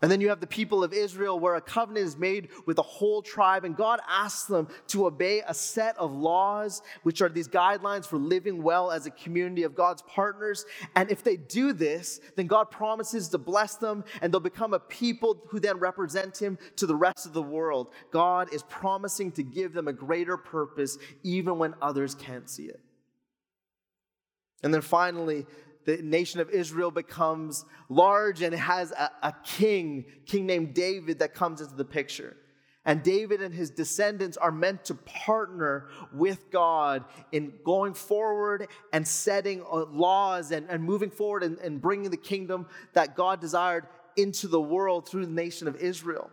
And 0.00 0.10
then 0.10 0.20
you 0.20 0.28
have 0.28 0.40
the 0.40 0.46
people 0.46 0.84
of 0.84 0.92
Israel 0.92 1.40
where 1.40 1.56
a 1.56 1.60
covenant 1.60 2.06
is 2.06 2.16
made 2.16 2.50
with 2.66 2.76
the 2.76 2.82
whole 2.82 3.20
tribe, 3.20 3.64
and 3.64 3.76
God 3.76 4.00
asks 4.08 4.44
them 4.44 4.68
to 4.88 5.06
obey 5.06 5.42
a 5.46 5.52
set 5.52 5.96
of 5.98 6.14
laws, 6.14 6.82
which 7.02 7.20
are 7.20 7.28
these 7.28 7.48
guidelines 7.48 8.06
for 8.06 8.16
living 8.16 8.62
well 8.62 8.92
as 8.92 9.06
a 9.06 9.10
community 9.10 9.64
of 9.64 9.74
God's 9.74 10.02
partners. 10.02 10.64
And 10.94 11.10
if 11.10 11.24
they 11.24 11.36
do 11.36 11.72
this, 11.72 12.20
then 12.36 12.46
God 12.46 12.70
promises 12.70 13.28
to 13.30 13.38
bless 13.38 13.74
them, 13.74 14.04
and 14.22 14.32
they'll 14.32 14.40
become 14.40 14.72
a 14.72 14.78
people 14.78 15.42
who 15.48 15.58
then 15.58 15.78
represent 15.78 16.40
Him 16.40 16.58
to 16.76 16.86
the 16.86 16.96
rest 16.96 17.26
of 17.26 17.32
the 17.32 17.42
world. 17.42 17.88
God 18.12 18.52
is 18.54 18.62
promising 18.64 19.32
to 19.32 19.42
give 19.42 19.72
them 19.72 19.88
a 19.88 19.92
greater 19.92 20.36
purpose, 20.36 20.96
even 21.24 21.58
when 21.58 21.74
others 21.82 22.14
can't 22.14 22.48
see 22.48 22.66
it. 22.66 22.80
And 24.62 24.72
then 24.72 24.80
finally, 24.80 25.46
the 25.88 26.02
nation 26.02 26.38
of 26.38 26.50
Israel 26.50 26.90
becomes 26.90 27.64
large 27.88 28.42
and 28.42 28.54
has 28.54 28.92
a, 28.92 29.10
a 29.22 29.34
king, 29.42 30.04
king 30.26 30.44
named 30.44 30.74
David, 30.74 31.20
that 31.20 31.32
comes 31.32 31.62
into 31.62 31.74
the 31.74 31.84
picture. 31.84 32.36
And 32.84 33.02
David 33.02 33.40
and 33.40 33.54
his 33.54 33.70
descendants 33.70 34.36
are 34.36 34.52
meant 34.52 34.84
to 34.86 34.94
partner 34.94 35.88
with 36.12 36.50
God 36.50 37.04
in 37.32 37.54
going 37.64 37.94
forward 37.94 38.68
and 38.92 39.08
setting 39.08 39.62
uh, 39.62 39.86
laws 39.86 40.52
and, 40.52 40.68
and 40.68 40.84
moving 40.84 41.10
forward 41.10 41.42
and, 41.42 41.58
and 41.58 41.80
bringing 41.80 42.10
the 42.10 42.18
kingdom 42.18 42.66
that 42.92 43.16
God 43.16 43.40
desired 43.40 43.86
into 44.18 44.46
the 44.46 44.60
world 44.60 45.08
through 45.08 45.24
the 45.24 45.32
nation 45.32 45.68
of 45.68 45.76
Israel. 45.76 46.30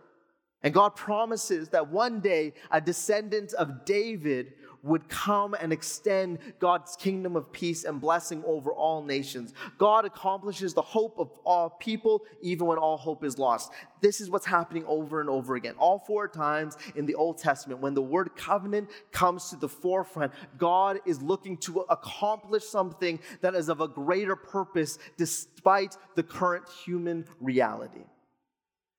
And 0.62 0.74
God 0.74 0.96
promises 0.96 1.70
that 1.70 1.88
one 1.88 2.20
day 2.20 2.52
a 2.70 2.80
descendant 2.80 3.54
of 3.54 3.86
David 3.86 4.52
would 4.82 5.08
come 5.08 5.54
and 5.54 5.72
extend 5.72 6.38
God's 6.58 6.96
kingdom 6.96 7.36
of 7.36 7.52
peace 7.52 7.84
and 7.84 8.00
blessing 8.00 8.42
over 8.46 8.72
all 8.72 9.02
nations. 9.02 9.54
God 9.78 10.04
accomplishes 10.04 10.74
the 10.74 10.82
hope 10.82 11.18
of 11.18 11.30
all 11.44 11.70
people, 11.70 12.22
even 12.42 12.66
when 12.66 12.78
all 12.78 12.96
hope 12.96 13.24
is 13.24 13.38
lost. 13.38 13.72
This 14.00 14.20
is 14.20 14.30
what's 14.30 14.46
happening 14.46 14.84
over 14.86 15.20
and 15.20 15.30
over 15.30 15.56
again. 15.56 15.74
All 15.78 15.98
four 15.98 16.28
times 16.28 16.76
in 16.94 17.06
the 17.06 17.14
Old 17.14 17.38
Testament, 17.38 17.80
when 17.80 17.94
the 17.94 18.02
word 18.02 18.36
covenant 18.36 18.90
comes 19.12 19.50
to 19.50 19.56
the 19.56 19.68
forefront, 19.68 20.32
God 20.58 21.00
is 21.06 21.22
looking 21.22 21.56
to 21.58 21.80
accomplish 21.88 22.64
something 22.64 23.18
that 23.40 23.54
is 23.54 23.68
of 23.68 23.80
a 23.80 23.88
greater 23.88 24.36
purpose 24.36 24.98
despite 25.16 25.96
the 26.14 26.22
current 26.22 26.68
human 26.68 27.24
reality. 27.40 28.04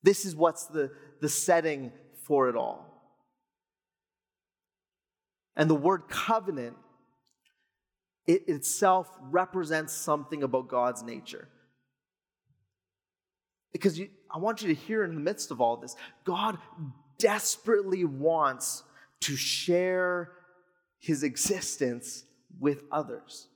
This 0.03 0.25
is 0.25 0.35
what's 0.35 0.65
the, 0.65 0.91
the 1.21 1.29
setting 1.29 1.91
for 2.23 2.49
it 2.49 2.55
all. 2.55 2.86
And 5.57 5.69
the 5.69 5.75
word 5.75 6.07
covenant 6.07 6.77
it 8.27 8.47
itself 8.47 9.09
represents 9.21 9.93
something 9.93 10.43
about 10.43 10.67
God's 10.67 11.01
nature. 11.01 11.47
Because 13.71 13.97
you, 13.97 14.09
I 14.29 14.37
want 14.37 14.61
you 14.61 14.67
to 14.67 14.73
hear 14.73 15.03
in 15.03 15.15
the 15.15 15.21
midst 15.21 15.49
of 15.49 15.61
all 15.61 15.77
this, 15.77 15.95
God 16.25 16.57
desperately 17.17 18.03
wants 18.03 18.83
to 19.21 19.35
share 19.35 20.31
his 20.99 21.23
existence 21.23 22.23
with 22.59 22.83
others. 22.91 23.47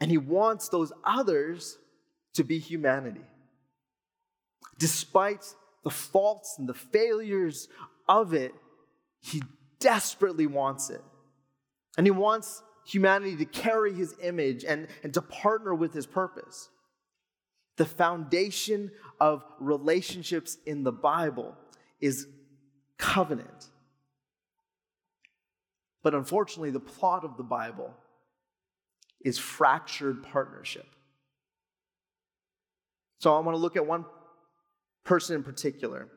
And 0.00 0.10
he 0.10 0.18
wants 0.18 0.68
those 0.68 0.92
others 1.04 1.78
to 2.34 2.44
be 2.44 2.58
humanity. 2.58 3.24
Despite 4.78 5.44
the 5.82 5.90
faults 5.90 6.54
and 6.58 6.68
the 6.68 6.74
failures 6.74 7.68
of 8.08 8.32
it, 8.32 8.54
he 9.20 9.42
desperately 9.80 10.46
wants 10.46 10.90
it. 10.90 11.02
And 11.96 12.06
he 12.06 12.10
wants 12.10 12.62
humanity 12.86 13.36
to 13.36 13.44
carry 13.44 13.92
his 13.92 14.14
image 14.22 14.64
and, 14.64 14.88
and 15.02 15.12
to 15.14 15.22
partner 15.22 15.74
with 15.74 15.92
his 15.92 16.06
purpose. 16.06 16.68
The 17.76 17.84
foundation 17.84 18.90
of 19.20 19.44
relationships 19.60 20.56
in 20.66 20.84
the 20.84 20.92
Bible 20.92 21.56
is 22.00 22.26
covenant. 22.96 23.68
But 26.02 26.14
unfortunately, 26.14 26.70
the 26.70 26.80
plot 26.80 27.24
of 27.24 27.36
the 27.36 27.42
Bible 27.42 27.94
is 29.24 29.38
fractured 29.38 30.22
partnership. 30.22 30.86
So 33.18 33.36
I 33.36 33.40
want 33.40 33.56
to 33.56 33.60
look 33.60 33.76
at 33.76 33.84
one 33.86 34.04
person 35.04 35.36
in 35.36 35.42
particular 35.42 36.08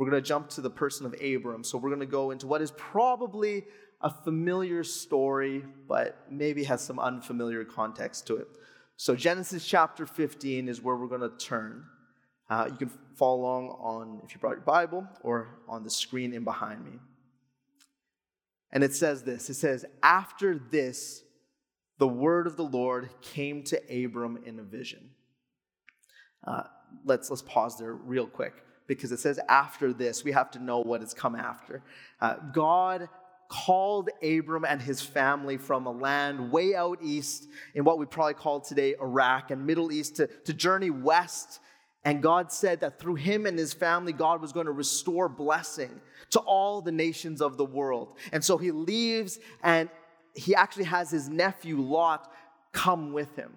we're 0.00 0.08
going 0.08 0.22
to 0.22 0.26
jump 0.26 0.48
to 0.48 0.62
the 0.62 0.70
person 0.70 1.04
of 1.04 1.14
Abram. 1.20 1.62
So 1.62 1.76
we're 1.76 1.90
going 1.90 2.00
to 2.00 2.06
go 2.06 2.30
into 2.30 2.46
what 2.46 2.62
is 2.62 2.70
probably 2.70 3.66
a 4.00 4.08
familiar 4.08 4.82
story, 4.82 5.62
but 5.86 6.24
maybe 6.30 6.64
has 6.64 6.80
some 6.80 6.98
unfamiliar 6.98 7.66
context 7.66 8.26
to 8.28 8.36
it. 8.36 8.48
So 8.96 9.14
Genesis 9.14 9.66
chapter 9.66 10.06
15 10.06 10.70
is 10.70 10.80
where 10.80 10.96
we're 10.96 11.06
going 11.06 11.20
to 11.20 11.36
turn. 11.36 11.84
Uh, 12.48 12.68
you 12.70 12.78
can 12.78 12.90
follow 13.14 13.42
along 13.42 13.68
on, 13.78 14.22
if 14.24 14.34
you 14.34 14.40
brought 14.40 14.52
your 14.52 14.62
Bible, 14.62 15.06
or 15.20 15.58
on 15.68 15.84
the 15.84 15.90
screen 15.90 16.32
in 16.32 16.44
behind 16.44 16.82
me. 16.82 16.92
And 18.72 18.82
it 18.82 18.94
says 18.94 19.24
this 19.24 19.50
it 19.50 19.54
says, 19.54 19.84
After 20.02 20.58
this, 20.58 21.24
the 21.98 22.08
word 22.08 22.46
of 22.46 22.56
the 22.56 22.64
Lord 22.64 23.10
came 23.20 23.64
to 23.64 24.04
Abram 24.04 24.38
in 24.46 24.60
a 24.60 24.62
vision. 24.62 25.10
Uh, 26.42 26.62
let's, 27.04 27.28
let's 27.28 27.42
pause 27.42 27.76
there 27.76 27.92
real 27.92 28.26
quick 28.26 28.54
because 28.90 29.12
it 29.12 29.20
says 29.20 29.38
after 29.48 29.92
this, 29.92 30.24
we 30.24 30.32
have 30.32 30.50
to 30.50 30.58
know 30.58 30.80
what 30.80 31.00
has 31.00 31.14
come 31.14 31.36
after. 31.36 31.80
Uh, 32.20 32.34
God 32.52 33.08
called 33.48 34.10
Abram 34.20 34.64
and 34.64 34.82
his 34.82 35.00
family 35.00 35.56
from 35.56 35.86
a 35.86 35.92
land 35.92 36.50
way 36.50 36.74
out 36.74 36.98
east 37.00 37.46
in 37.74 37.84
what 37.84 37.98
we 37.98 38.06
probably 38.06 38.34
call 38.34 38.58
today 38.58 38.96
Iraq 39.00 39.52
and 39.52 39.64
Middle 39.64 39.92
East 39.92 40.16
to, 40.16 40.26
to 40.26 40.52
journey 40.52 40.90
west. 40.90 41.60
And 42.04 42.20
God 42.20 42.50
said 42.50 42.80
that 42.80 42.98
through 42.98 43.14
him 43.14 43.46
and 43.46 43.56
his 43.56 43.72
family, 43.72 44.12
God 44.12 44.40
was 44.40 44.52
going 44.52 44.66
to 44.66 44.72
restore 44.72 45.28
blessing 45.28 46.00
to 46.30 46.40
all 46.40 46.80
the 46.80 46.90
nations 46.90 47.40
of 47.40 47.56
the 47.56 47.64
world. 47.64 48.16
And 48.32 48.44
so 48.44 48.58
he 48.58 48.72
leaves 48.72 49.38
and 49.62 49.88
he 50.34 50.56
actually 50.56 50.84
has 50.84 51.12
his 51.12 51.28
nephew 51.28 51.80
Lot 51.80 52.32
come 52.72 53.12
with 53.12 53.36
him. 53.36 53.52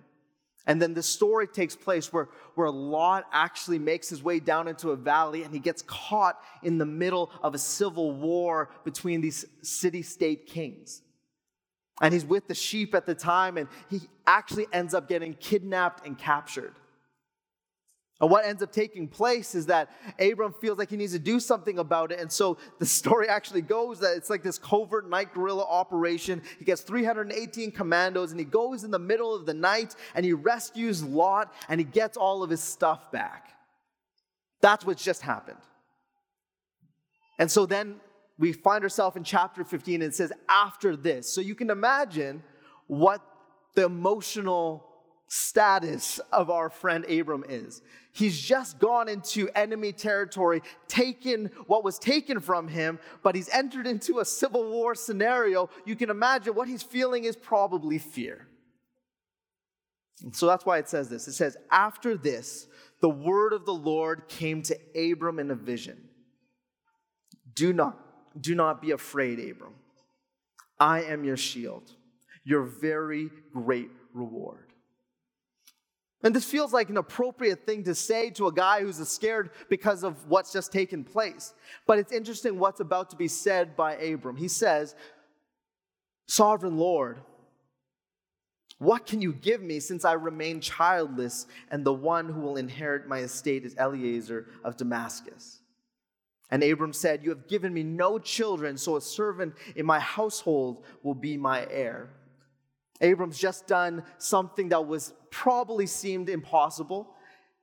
And 0.66 0.82
then 0.82 0.94
the 0.94 1.04
story 1.04 1.48
takes 1.48 1.76
place 1.76 2.14
where, 2.14 2.30
where 2.56 2.70
Lot 2.70 3.26
actually 3.34 3.80
makes 3.80 4.10
his 4.10 4.24
way 4.24 4.40
down 4.40 4.68
into 4.68 4.92
a 4.92 4.96
valley 4.96 5.44
and 5.44 5.54
he 5.54 5.60
gets 5.60 5.82
caught 5.82 6.42
in 6.62 6.78
the 6.78 6.86
middle 6.86 7.32
of 7.42 7.54
a 7.54 7.58
civil 7.58 8.14
war 8.14 8.70
between 8.86 9.20
these 9.20 9.46
city 9.62 10.02
state 10.02 10.48
kings. 10.48 11.02
And 12.02 12.14
he's 12.14 12.26
with 12.26 12.48
the 12.48 12.56
sheep 12.56 12.96
at 12.96 13.06
the 13.06 13.16
time 13.16 13.58
and 13.58 13.68
he 13.90 14.02
actually 14.26 14.68
ends 14.72 14.94
up 14.94 15.10
getting 15.10 15.34
kidnapped 15.34 16.06
and 16.06 16.18
captured. 16.18 16.74
And 18.24 18.32
what 18.32 18.46
ends 18.46 18.64
up 18.64 18.72
taking 18.72 19.10
place 19.10 19.54
is 19.54 19.66
that 19.66 19.92
Abram 20.18 20.54
feels 20.54 20.78
like 20.78 20.90
he 20.90 20.96
needs 20.96 21.12
to 21.12 21.20
do 21.20 21.42
something 21.42 21.78
about 21.78 22.10
it. 22.14 22.22
And 22.22 22.32
so 22.32 22.58
the 22.80 22.86
story 23.02 23.28
actually 23.28 23.60
goes 23.60 24.00
that 24.00 24.16
it's 24.16 24.30
like 24.30 24.42
this 24.42 24.58
covert 24.58 25.10
night 25.10 25.34
guerrilla 25.34 25.66
operation. 25.66 26.42
He 26.58 26.64
gets 26.64 26.84
318 26.84 27.72
commandos 27.72 28.32
and 28.32 28.40
he 28.40 28.46
goes 28.46 28.86
in 28.86 28.92
the 28.92 29.00
middle 29.00 29.36
of 29.36 29.46
the 29.46 29.54
night 29.54 29.98
and 30.16 30.24
he 30.24 30.32
rescues 30.32 31.04
Lot 31.04 31.54
and 31.68 31.82
he 31.82 31.84
gets 31.84 32.16
all 32.16 32.44
of 32.44 32.50
his 32.50 32.64
stuff 32.64 33.12
back. 33.12 33.50
That's 34.62 34.86
what's 34.86 35.04
just 35.04 35.22
happened. 35.22 35.60
And 37.38 37.52
so 37.52 37.66
then 37.66 37.98
we 38.40 38.54
find 38.54 38.86
ourselves 38.86 39.18
in 39.18 39.26
chapter 39.26 39.66
15 39.66 39.96
and 39.96 40.14
it 40.14 40.16
says, 40.16 40.32
after 40.48 40.96
this. 40.96 41.30
So 41.30 41.42
you 41.42 41.56
can 41.56 41.70
imagine 41.70 42.42
what 42.88 43.20
the 43.76 43.84
emotional 43.84 44.93
status 45.34 46.20
of 46.32 46.52
our 46.52 46.70
friend 46.70 47.06
Abram 47.06 47.44
is. 47.50 47.82
He's 48.12 48.40
just 48.40 48.78
gone 48.78 49.10
into 49.10 49.50
enemy 49.56 49.92
territory, 49.92 50.62
taken 50.88 51.50
what 51.66 51.84
was 51.84 51.98
taken 51.98 52.40
from 52.40 52.68
him, 52.68 53.00
but 53.24 53.34
he's 53.34 53.50
entered 53.50 53.88
into 53.88 54.20
a 54.20 54.26
civil 54.26 54.70
war 54.70 54.94
scenario. 54.94 55.72
You 55.86 55.96
can 55.96 56.12
imagine 56.12 56.54
what 56.54 56.68
he's 56.68 56.84
feeling 56.84 57.24
is 57.24 57.36
probably 57.36 57.98
fear. 57.98 58.48
So 60.34 60.46
that's 60.46 60.68
why 60.68 60.78
it 60.78 60.88
says 60.88 61.10
this. 61.10 61.28
It 61.28 61.34
says, 61.34 61.58
After 61.72 62.16
this, 62.16 62.68
the 63.02 63.10
word 63.10 63.54
of 63.54 63.66
the 63.66 63.74
Lord 63.74 64.28
came 64.28 64.62
to 64.62 64.78
Abram 64.96 65.40
in 65.40 65.50
a 65.50 65.56
vision. 65.56 65.98
Do 67.56 67.74
not, 67.74 67.98
do 68.40 68.54
not 68.54 68.84
be 68.84 68.92
afraid, 68.92 69.40
Abram. 69.40 69.74
I 70.80 71.02
am 71.04 71.24
your 71.24 71.38
shield, 71.38 71.92
your 72.44 72.62
very 72.62 73.32
great 73.52 73.90
reward. 74.14 74.73
And 76.24 76.34
this 76.34 76.46
feels 76.46 76.72
like 76.72 76.90
an 76.90 76.98
appropriate 76.98 77.66
thing 77.66 77.84
to 77.84 77.94
say 77.94 78.30
to 78.32 78.48
a 78.48 78.54
guy 78.54 78.82
who's 78.82 78.96
scared 79.10 79.52
because 79.70 80.04
of 80.04 80.28
what's 80.30 80.54
just 80.54 80.72
taken 80.72 81.04
place. 81.04 81.54
But 81.86 82.00
it's 82.00 82.14
interesting 82.14 82.58
what's 82.58 82.80
about 82.80 83.10
to 83.10 83.18
be 83.18 83.28
said 83.28 83.76
by 83.76 83.96
Abram. 83.98 84.38
He 84.38 84.48
says, 84.48 84.96
Sovereign 86.26 86.78
Lord, 86.78 87.20
what 88.78 89.06
can 89.06 89.22
you 89.22 89.34
give 89.34 89.62
me 89.62 89.82
since 89.82 90.06
I 90.06 90.14
remain 90.14 90.62
childless 90.62 91.46
and 91.70 91.86
the 91.86 91.94
one 91.94 92.30
who 92.30 92.40
will 92.40 92.56
inherit 92.56 93.08
my 93.08 93.20
estate 93.20 93.66
is 93.66 93.76
Eliezer 93.78 94.48
of 94.64 94.78
Damascus? 94.78 95.60
And 96.50 96.64
Abram 96.64 96.94
said, 96.94 97.24
You 97.24 97.32
have 97.32 97.48
given 97.48 97.74
me 97.74 97.84
no 97.84 98.18
children, 98.18 98.78
so 98.78 98.96
a 98.96 99.02
servant 99.02 99.56
in 99.76 99.86
my 99.86 100.00
household 100.00 100.86
will 101.02 101.16
be 101.16 101.36
my 101.36 101.68
heir. 101.70 102.10
Abram's 103.02 103.38
just 103.38 103.68
done 103.68 104.04
something 104.18 104.70
that 104.70 104.86
was 104.86 105.14
probably 105.34 105.88
seemed 105.88 106.30
impossible. 106.30 107.10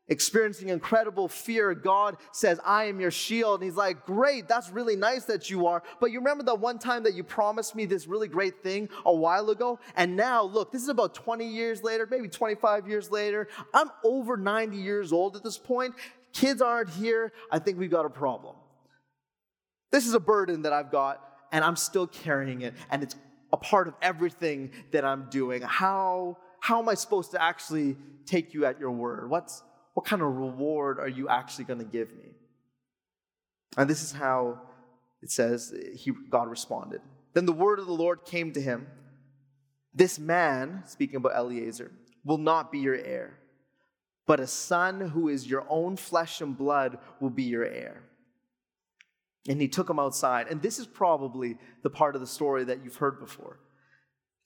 Experiencing 0.09 0.71
incredible 0.71 1.29
fear, 1.29 1.73
God 1.73 2.17
says, 2.33 2.59
I 2.65 2.87
am 2.87 3.01
your 3.01 3.13
shield. 3.13 3.61
And 3.61 3.71
he's 3.71 3.77
like, 3.77 4.05
Great, 4.05 4.49
that's 4.49 4.69
really 4.69 4.97
nice 4.97 5.25
that 5.27 5.49
you 5.49 5.69
are. 5.69 5.85
But 6.01 6.11
you 6.11 6.19
remember 6.19 6.43
the 6.43 6.57
one 6.57 6.81
time 6.81 7.05
that 7.05 7.15
you 7.15 7.23
promised 7.23 7.77
me 7.77 7.87
this 7.87 8.09
really 8.09 8.27
great 8.27 8.61
thing 8.61 8.89
a 9.07 9.15
while 9.15 9.51
ago? 9.51 9.79
And 9.95 10.17
now, 10.17 10.43
look, 10.43 10.73
this 10.73 10.83
is 10.83 10.89
about 10.89 11.15
20 11.15 11.47
years 11.47 11.85
later, 11.85 12.09
maybe 12.11 12.27
25 12.29 12.89
years 12.89 13.13
later. 13.13 13.47
I'm 13.73 13.91
over 14.03 14.37
90 14.37 14.77
years 14.77 15.13
old 15.13 15.37
at 15.37 15.45
this 15.45 15.59
point. 15.59 15.95
Kids 16.33 16.61
aren't 16.61 16.91
here. 16.91 17.33
I 17.53 17.61
think 17.61 17.79
we've 17.79 17.91
got 17.91 18.05
a 18.05 18.11
problem. 18.11 18.57
This 19.93 20.09
is 20.09 20.15
a 20.15 20.21
burden 20.21 20.63
that 20.63 20.73
I've 20.73 20.91
got, 20.91 21.25
and 21.53 21.65
I'm 21.65 21.77
still 21.77 22.09
carrying 22.09 22.63
it. 22.63 22.75
And 22.91 23.05
it's 23.05 23.15
a 23.53 23.57
part 23.57 23.87
of 23.87 23.95
everything 24.03 24.73
that 24.91 25.05
I'm 25.05 25.29
doing. 25.31 25.63
How, 25.63 26.39
how 26.61 26.81
am 26.81 26.89
I 26.89 26.95
supposed 26.95 27.33
to 27.33 27.43
actually 27.43 27.97
take 28.27 28.55
you 28.55 28.65
at 28.67 28.79
your 28.79 28.91
word? 28.91 29.29
What's, 29.29 29.63
what 29.95 30.07
kind 30.07 30.23
of 30.23 30.29
reward 30.29 30.99
are 31.01 31.09
you 31.09 31.29
actually 31.29 31.65
going 31.65 31.81
to 31.81 31.85
give 31.85 32.13
me? 32.13 32.35
And 33.77 33.89
this 33.89 34.03
is 34.03 34.13
how 34.13 34.61
it 35.23 35.31
says 35.31 35.75
he, 35.97 36.13
God 36.29 36.49
responded. 36.49 37.01
Then 37.33 37.47
the 37.47 37.53
word 37.53 37.79
of 37.79 37.87
the 37.87 37.93
Lord 37.93 38.25
came 38.25 38.53
to 38.53 38.61
him 38.61 38.87
This 39.95 40.19
man, 40.19 40.83
speaking 40.87 41.17
about 41.17 41.37
Eliezer, 41.37 41.91
will 42.25 42.39
not 42.39 42.71
be 42.71 42.79
your 42.79 42.97
heir, 42.97 43.39
but 44.27 44.41
a 44.41 44.47
son 44.47 45.01
who 45.01 45.29
is 45.29 45.49
your 45.49 45.67
own 45.69 45.97
flesh 45.97 46.41
and 46.41 46.57
blood 46.57 46.99
will 47.21 47.31
be 47.31 47.45
your 47.45 47.65
heir. 47.65 48.03
And 49.49 49.61
he 49.61 49.69
took 49.69 49.89
him 49.89 49.99
outside. 49.99 50.49
And 50.49 50.61
this 50.61 50.79
is 50.79 50.87
probably 50.87 51.57
the 51.83 51.91
part 51.91 52.15
of 52.15 52.21
the 52.21 52.27
story 52.27 52.65
that 52.65 52.85
you've 52.85 52.97
heard 52.97 53.19
before. 53.19 53.59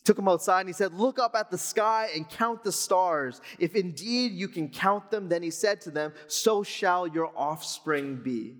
Took 0.04 0.18
him 0.18 0.28
outside 0.28 0.60
and 0.60 0.68
he 0.68 0.74
said, 0.74 0.92
Look 0.92 1.18
up 1.18 1.34
at 1.34 1.50
the 1.50 1.58
sky 1.58 2.10
and 2.14 2.28
count 2.28 2.62
the 2.62 2.72
stars. 2.72 3.40
If 3.58 3.74
indeed 3.74 4.32
you 4.32 4.48
can 4.48 4.68
count 4.68 5.10
them, 5.10 5.28
then 5.28 5.42
he 5.42 5.50
said 5.50 5.80
to 5.82 5.90
them, 5.90 6.12
So 6.26 6.62
shall 6.62 7.06
your 7.06 7.32
offspring 7.34 8.16
be. 8.16 8.56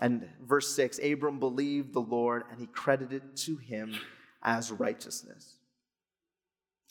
And 0.00 0.26
verse 0.42 0.74
6 0.74 0.98
Abram 1.04 1.38
believed 1.38 1.92
the 1.92 2.00
Lord 2.00 2.44
and 2.50 2.58
he 2.58 2.66
credited 2.66 3.36
to 3.38 3.56
him 3.56 3.94
as 4.42 4.72
righteousness. 4.72 5.59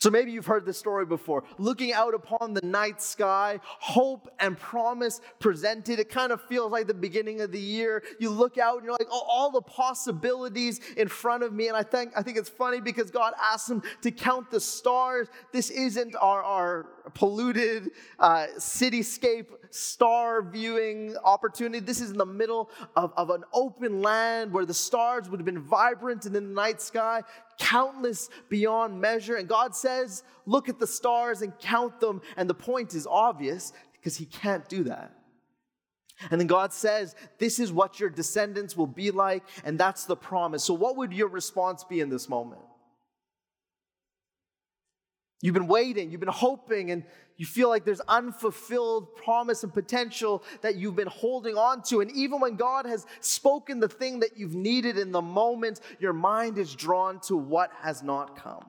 So 0.00 0.08
maybe 0.08 0.32
you've 0.32 0.46
heard 0.46 0.64
this 0.64 0.78
story 0.78 1.04
before. 1.04 1.44
Looking 1.58 1.92
out 1.92 2.14
upon 2.14 2.54
the 2.54 2.62
night 2.62 3.02
sky, 3.02 3.60
hope 3.64 4.30
and 4.40 4.56
promise 4.56 5.20
presented. 5.38 5.98
It 5.98 6.08
kind 6.08 6.32
of 6.32 6.40
feels 6.40 6.72
like 6.72 6.86
the 6.86 6.94
beginning 6.94 7.42
of 7.42 7.52
the 7.52 7.60
year. 7.60 8.02
You 8.18 8.30
look 8.30 8.56
out 8.56 8.76
and 8.76 8.84
you're 8.84 8.94
like, 8.94 9.08
oh, 9.10 9.26
all 9.28 9.50
the 9.50 9.60
possibilities 9.60 10.80
in 10.96 11.08
front 11.08 11.42
of 11.42 11.52
me. 11.52 11.68
And 11.68 11.76
I 11.76 11.82
think, 11.82 12.12
I 12.16 12.22
think 12.22 12.38
it's 12.38 12.48
funny 12.48 12.80
because 12.80 13.10
God 13.10 13.34
asked 13.52 13.68
him 13.68 13.82
to 14.00 14.10
count 14.10 14.50
the 14.50 14.60
stars. 14.60 15.28
This 15.52 15.68
isn't 15.68 16.16
our, 16.16 16.42
our 16.42 16.86
polluted 17.12 17.90
uh, 18.18 18.46
cityscape 18.56 19.48
star 19.70 20.42
viewing 20.42 21.16
opportunity. 21.24 21.80
This 21.80 22.00
is 22.00 22.10
in 22.10 22.18
the 22.18 22.26
middle 22.26 22.70
of, 22.96 23.12
of 23.16 23.30
an 23.30 23.44
open 23.52 24.02
land 24.02 24.52
where 24.52 24.64
the 24.64 24.74
stars 24.74 25.28
would 25.28 25.40
have 25.40 25.44
been 25.44 25.62
vibrant 25.62 26.26
in 26.26 26.32
the 26.32 26.40
night 26.40 26.82
sky 26.82 27.22
countless 27.58 28.30
beyond 28.48 29.00
measure. 29.00 29.36
And 29.36 29.48
God 29.48 29.74
says, 29.74 30.22
Look 30.46 30.68
at 30.68 30.80
the 30.80 30.86
stars 30.86 31.42
and 31.42 31.56
count 31.58 32.00
them. 32.00 32.22
And 32.36 32.50
the 32.50 32.54
point 32.54 32.94
is 32.94 33.06
obvious 33.06 33.72
because 33.92 34.16
He 34.16 34.26
can't 34.26 34.68
do 34.68 34.84
that. 34.84 35.12
And 36.30 36.40
then 36.40 36.48
God 36.48 36.72
says, 36.72 37.14
This 37.38 37.58
is 37.58 37.72
what 37.72 38.00
your 38.00 38.10
descendants 38.10 38.76
will 38.76 38.86
be 38.86 39.10
like, 39.10 39.44
and 39.64 39.78
that's 39.78 40.04
the 40.04 40.16
promise. 40.16 40.64
So, 40.64 40.74
what 40.74 40.96
would 40.96 41.12
your 41.12 41.28
response 41.28 41.84
be 41.84 42.00
in 42.00 42.10
this 42.10 42.28
moment? 42.28 42.62
You've 45.42 45.54
been 45.54 45.68
waiting, 45.68 46.10
you've 46.10 46.20
been 46.20 46.28
hoping, 46.28 46.90
and 46.90 47.04
you 47.40 47.46
feel 47.46 47.70
like 47.70 47.86
there's 47.86 48.02
unfulfilled 48.02 49.16
promise 49.16 49.64
and 49.64 49.72
potential 49.72 50.42
that 50.60 50.76
you've 50.76 50.94
been 50.94 51.08
holding 51.08 51.56
on 51.56 51.82
to. 51.84 52.02
And 52.02 52.10
even 52.10 52.38
when 52.38 52.56
God 52.56 52.84
has 52.84 53.06
spoken 53.20 53.80
the 53.80 53.88
thing 53.88 54.20
that 54.20 54.36
you've 54.36 54.54
needed 54.54 54.98
in 54.98 55.10
the 55.10 55.22
moment, 55.22 55.80
your 55.98 56.12
mind 56.12 56.58
is 56.58 56.74
drawn 56.74 57.18
to 57.20 57.36
what 57.38 57.70
has 57.80 58.02
not 58.02 58.36
come. 58.36 58.68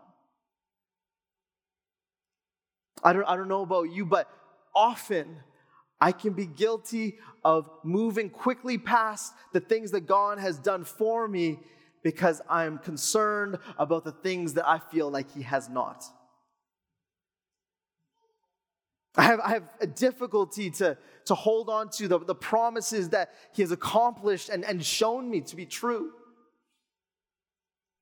I 3.04 3.12
don't, 3.12 3.26
I 3.26 3.36
don't 3.36 3.50
know 3.50 3.64
about 3.64 3.92
you, 3.92 4.06
but 4.06 4.30
often 4.74 5.36
I 6.00 6.14
can 6.14 6.32
be 6.32 6.46
guilty 6.46 7.18
of 7.44 7.70
moving 7.84 8.30
quickly 8.30 8.78
past 8.78 9.34
the 9.52 9.60
things 9.60 9.92
that 9.92 10.08
God 10.08 10.40
has 10.40 10.58
done 10.58 10.86
for 10.86 11.28
me 11.28 11.60
because 12.04 12.42
I'm 12.50 12.78
concerned 12.78 13.58
about 13.78 14.06
the 14.06 14.14
things 14.14 14.54
that 14.54 14.66
I 14.66 14.80
feel 14.80 15.12
like 15.12 15.30
He 15.34 15.42
has 15.42 15.68
not. 15.68 16.06
I 19.16 19.24
have, 19.24 19.40
I 19.42 19.50
have 19.50 19.64
a 19.82 19.88
difficulty 19.88 20.70
to, 20.72 20.98
to 21.26 21.36
hold 21.36 21.70
on 21.70 21.90
to 21.92 22.08
the, 22.08 22.20
the 22.20 22.36
promises 22.36 23.10
that 23.10 23.34
He 23.54 23.62
has 23.62 23.72
accomplished 23.72 24.50
and, 24.50 24.64
and 24.64 24.84
shown 24.84 25.30
me 25.30 25.42
to 25.42 25.56
be 25.56 25.66
true. 25.66 26.12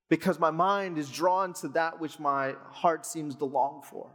Because 0.08 0.40
my 0.40 0.52
mind 0.52 0.98
is 0.98 1.10
drawn 1.10 1.54
to 1.56 1.68
that 1.70 2.00
which 2.00 2.20
my 2.20 2.56
heart 2.70 3.06
seems 3.06 3.36
to 3.36 3.46
long 3.46 3.82
for. 3.84 4.10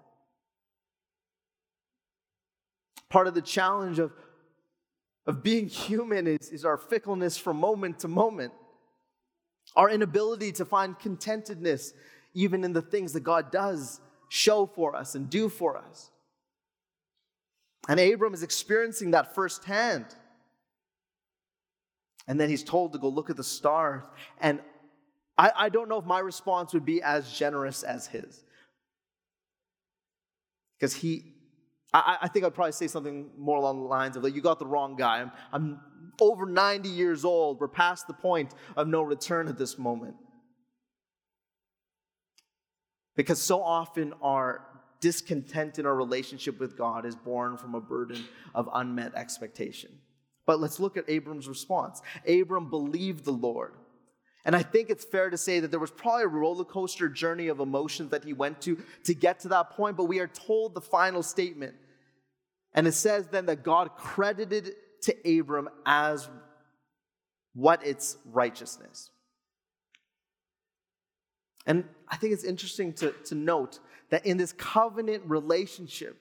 Part 3.09 3.27
of 3.27 3.35
the 3.35 3.43
challenge 3.43 3.99
of, 3.99 4.13
of 5.27 5.43
being 5.43 5.69
human 5.69 6.27
is, 6.27 6.51
is 6.51 6.65
our 6.65 6.77
fickleness 6.77 7.37
from 7.37 7.59
moment 7.59 8.01
to 8.01 8.09
moment, 8.09 8.53
our 9.77 9.89
inability 9.89 10.53
to 10.53 10.65
find 10.65 10.99
contentedness 10.99 11.93
even 12.35 12.65
in 12.65 12.73
the 12.73 12.83
things 12.83 13.13
that 13.13 13.21
God 13.21 13.51
does 13.53 14.01
show 14.29 14.67
for 14.67 14.97
us 14.97 15.15
and 15.15 15.31
do 15.31 15.49
for 15.49 15.77
us. 15.77 16.11
And 17.89 18.01
Abram 18.01 18.35
is 18.35 18.43
experiencing 18.43 19.11
that 19.13 19.35
firsthand. 19.35 20.07
And 22.27 22.41
then 22.41 22.49
he's 22.49 22.65
told 22.65 22.93
to 22.95 22.99
go 22.99 23.09
look 23.09 23.29
at 23.31 23.37
the 23.37 23.45
stars. 23.45 24.05
And 24.41 24.61
I, 25.37 25.51
I 25.55 25.69
don't 25.69 25.89
know 25.89 25.99
if 25.99 26.07
my 26.07 26.21
response 26.21 26.73
would 26.73 26.85
be 26.85 27.03
as 27.03 27.31
generous 27.31 27.83
as 27.83 28.07
his. 28.07 28.43
Because 30.79 30.95
he, 30.95 31.35
I, 31.93 32.19
I, 32.23 32.29
think 32.29 32.45
I'd 32.45 32.55
probably 32.55 32.73
say 32.73 32.89
something 32.89 33.31
more 33.37 33.59
along 33.59 33.81
the 33.81 33.89
lines 33.89 34.17
of, 34.17 34.25
like, 34.25 34.35
you 34.35 34.41
got 34.41 34.59
the 34.59 34.67
wrong 34.67 34.97
guy. 34.97 35.21
I'm, 35.21 35.33
I'm 35.53 35.81
over 36.21 36.47
90 36.47 36.89
years 36.89 37.25
old. 37.25 37.61
We're 37.61 37.69
past 37.69 38.07
the 38.07 38.15
point 38.15 38.55
of 38.77 38.89
no 38.89 39.03
return 39.03 39.49
at 39.49 39.59
this 39.59 39.79
moment. 39.79 40.17
Because 43.17 43.41
so 43.41 43.63
often 43.63 44.15
our 44.23 44.67
discontent 45.05 45.79
in 45.79 45.85
our 45.85 45.95
relationship 45.95 46.59
with 46.59 46.79
God 46.79 47.05
is 47.05 47.15
born 47.15 47.59
from 47.59 47.75
a 47.75 47.81
burden 47.81 48.25
of 48.55 48.71
unmet 48.73 49.15
expectation. 49.15 49.91
But 50.47 50.61
let's 50.61 50.81
look 50.81 50.97
at 50.97 51.05
Abram's 51.09 51.47
response. 51.47 52.01
Abram 52.27 52.71
believed 52.71 53.27
the 53.27 53.31
Lord. 53.31 53.75
And 54.47 54.57
I 54.57 54.63
think 54.63 54.89
it's 54.89 55.05
fair 55.05 55.29
to 55.29 55.37
say 55.37 55.61
that 55.61 55.71
there 55.71 55.79
was 55.79 55.91
probably 55.91 56.25
a 56.25 56.29
roller 56.29 56.65
coaster 56.65 57.11
journey 57.11 57.49
of 57.49 57.61
emotions 57.61 58.13
that 58.13 58.25
he 58.25 58.33
went 58.33 58.63
to 58.63 58.83
to 59.05 59.15
get 59.15 59.41
to 59.41 59.49
that 59.49 59.73
point, 59.73 59.99
but 59.99 60.05
we 60.05 60.21
are 60.21 60.27
told 60.27 60.73
the 60.73 60.81
final 60.81 61.23
statement. 61.23 61.75
And 62.73 62.87
it 62.87 62.93
says 62.93 63.29
then 63.29 63.45
that 63.45 63.63
God 63.63 63.91
credited 63.99 64.73
to 65.03 65.39
Abram 65.39 65.69
as 65.85 66.31
what 67.53 67.87
its 67.87 68.17
righteousness. 68.25 69.11
And 71.67 71.85
I 72.09 72.17
think 72.17 72.33
it's 72.33 72.45
interesting 72.45 72.93
to, 72.95 73.13
to 73.27 73.35
note 73.35 73.79
that 74.11 74.27
in 74.27 74.37
this 74.37 74.53
covenant 74.53 75.23
relationship, 75.27 76.21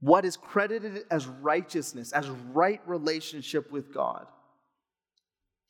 what 0.00 0.24
is 0.24 0.36
credited 0.36 1.04
as 1.10 1.26
righteousness, 1.26 2.12
as 2.12 2.28
right 2.28 2.80
relationship 2.86 3.70
with 3.70 3.94
God, 3.94 4.26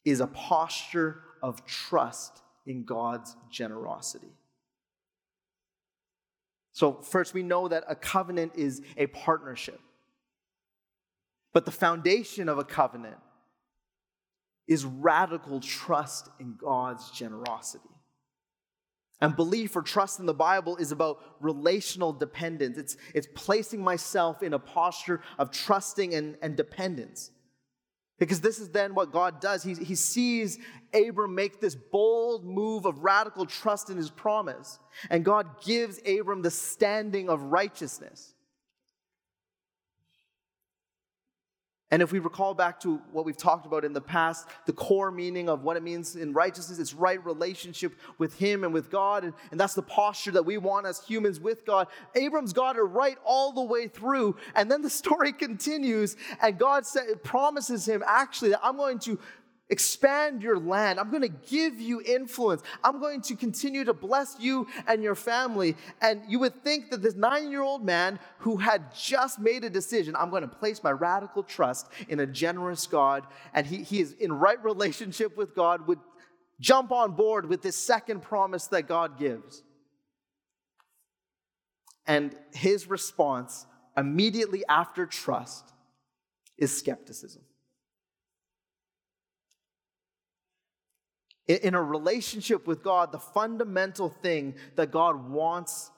is 0.04 0.20
a 0.20 0.26
posture 0.26 1.22
of 1.42 1.66
trust 1.66 2.40
in 2.66 2.84
God's 2.84 3.36
generosity. 3.50 4.32
So, 6.72 6.94
first, 7.02 7.34
we 7.34 7.42
know 7.42 7.68
that 7.68 7.84
a 7.86 7.94
covenant 7.94 8.52
is 8.56 8.80
a 8.96 9.06
partnership. 9.08 9.78
But 11.52 11.66
the 11.66 11.70
foundation 11.70 12.48
of 12.48 12.58
a 12.58 12.64
covenant 12.64 13.18
is 14.72 14.84
radical 14.84 15.60
trust 15.60 16.28
in 16.40 16.54
God's 16.56 17.10
generosity. 17.10 17.88
And 19.20 19.36
belief 19.36 19.76
or 19.76 19.82
trust 19.82 20.18
in 20.18 20.26
the 20.26 20.34
Bible 20.34 20.76
is 20.78 20.90
about 20.90 21.18
relational 21.40 22.12
dependence. 22.12 22.76
It's, 22.76 22.96
it's 23.14 23.28
placing 23.34 23.80
myself 23.80 24.42
in 24.42 24.52
a 24.52 24.58
posture 24.58 25.20
of 25.38 25.52
trusting 25.52 26.12
and, 26.14 26.36
and 26.42 26.56
dependence. 26.56 27.30
Because 28.18 28.40
this 28.40 28.58
is 28.58 28.70
then 28.70 28.94
what 28.94 29.12
God 29.12 29.40
does. 29.40 29.62
He, 29.62 29.74
he 29.74 29.94
sees 29.94 30.58
Abram 30.92 31.34
make 31.34 31.60
this 31.60 31.76
bold 31.76 32.44
move 32.44 32.84
of 32.84 32.98
radical 32.98 33.46
trust 33.46 33.90
in 33.90 33.96
his 33.96 34.10
promise. 34.10 34.78
And 35.08 35.24
God 35.24 35.62
gives 35.64 36.00
Abram 36.06 36.42
the 36.42 36.50
standing 36.50 37.28
of 37.28 37.42
righteousness. 37.42 38.31
And 41.92 42.00
if 42.00 42.10
we 42.10 42.20
recall 42.20 42.54
back 42.54 42.80
to 42.80 43.02
what 43.12 43.26
we've 43.26 43.36
talked 43.36 43.66
about 43.66 43.84
in 43.84 43.92
the 43.92 44.00
past, 44.00 44.48
the 44.64 44.72
core 44.72 45.10
meaning 45.10 45.50
of 45.50 45.62
what 45.62 45.76
it 45.76 45.82
means 45.82 46.16
in 46.16 46.32
righteousness, 46.32 46.78
it's 46.78 46.94
right 46.94 47.22
relationship 47.22 47.92
with 48.16 48.34
Him 48.38 48.64
and 48.64 48.72
with 48.72 48.90
God. 48.90 49.24
And, 49.24 49.34
and 49.50 49.60
that's 49.60 49.74
the 49.74 49.82
posture 49.82 50.30
that 50.30 50.46
we 50.46 50.56
want 50.56 50.86
as 50.86 51.04
humans 51.04 51.38
with 51.38 51.66
God. 51.66 51.88
Abram's 52.14 52.54
got 52.54 52.76
it 52.76 52.80
right 52.80 53.18
all 53.26 53.52
the 53.52 53.62
way 53.62 53.88
through. 53.88 54.36
And 54.54 54.70
then 54.70 54.80
the 54.80 54.88
story 55.02 55.32
continues, 55.32 56.16
and 56.40 56.58
God 56.58 56.86
said, 56.86 57.22
promises 57.22 57.86
him 57.86 58.02
actually 58.06 58.50
that 58.50 58.60
I'm 58.62 58.78
going 58.78 58.98
to 59.00 59.18
expand 59.68 60.42
your 60.42 60.58
land. 60.58 61.00
I'm 61.00 61.10
going 61.10 61.22
to 61.22 61.28
give 61.28 61.80
you 61.80 62.02
influence. 62.02 62.62
I'm 62.84 63.00
going 63.00 63.22
to 63.22 63.36
continue 63.36 63.84
to 63.84 63.94
bless 63.94 64.36
you 64.38 64.66
and 64.86 65.02
your 65.02 65.14
family. 65.14 65.76
And 66.00 66.22
you 66.28 66.38
would 66.40 66.62
think 66.62 66.90
that 66.90 67.02
this 67.02 67.14
nine 67.14 67.50
year 67.50 67.62
old 67.62 67.84
man 67.84 68.18
who 68.38 68.58
had 68.58 68.94
just 68.94 69.38
made 69.38 69.64
a 69.64 69.70
decision, 69.70 70.14
I'm 70.16 70.30
going 70.30 70.42
to 70.42 70.48
place 70.48 70.82
my 70.82 70.90
radical 70.90 71.42
trust 71.42 71.88
in 72.08 72.20
a 72.20 72.26
generous 72.26 72.86
God, 72.86 73.26
and 73.54 73.66
he, 73.66 73.82
he 73.82 74.00
is 74.00 74.12
in 74.12 74.32
right 74.32 74.62
relationship 74.62 75.36
with 75.36 75.54
God, 75.54 75.86
would 75.86 76.00
jump 76.60 76.92
on 76.92 77.12
board 77.12 77.48
with 77.48 77.62
this 77.62 77.76
second 77.76 78.22
promise 78.22 78.66
that 78.68 78.86
God 78.86 79.18
gives. 79.18 79.62
And 82.06 82.36
his 82.52 82.88
response 82.88 83.66
immediately 83.96 84.64
after 84.68 85.06
trust 85.06 85.72
is 86.58 86.76
skepticism. 86.76 87.42
In 91.60 91.74
a 91.74 91.82
relationship 91.82 92.66
with 92.66 92.82
God, 92.82 93.12
the 93.12 93.18
fundamental 93.18 94.08
thing 94.08 94.54
that 94.76 94.90
God 94.90 95.28
wants 95.30 95.90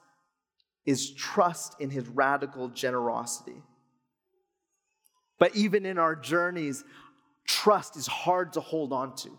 is 0.85 1.11
trust 1.11 1.79
in 1.79 1.89
his 1.89 2.07
radical 2.07 2.69
generosity. 2.69 3.61
But 5.39 5.55
even 5.55 5.85
in 5.85 5.97
our 5.97 6.15
journeys, 6.15 6.83
trust 7.45 7.95
is 7.95 8.07
hard 8.07 8.53
to 8.53 8.61
hold 8.61 8.93
on 8.93 9.15
to. 9.17 9.37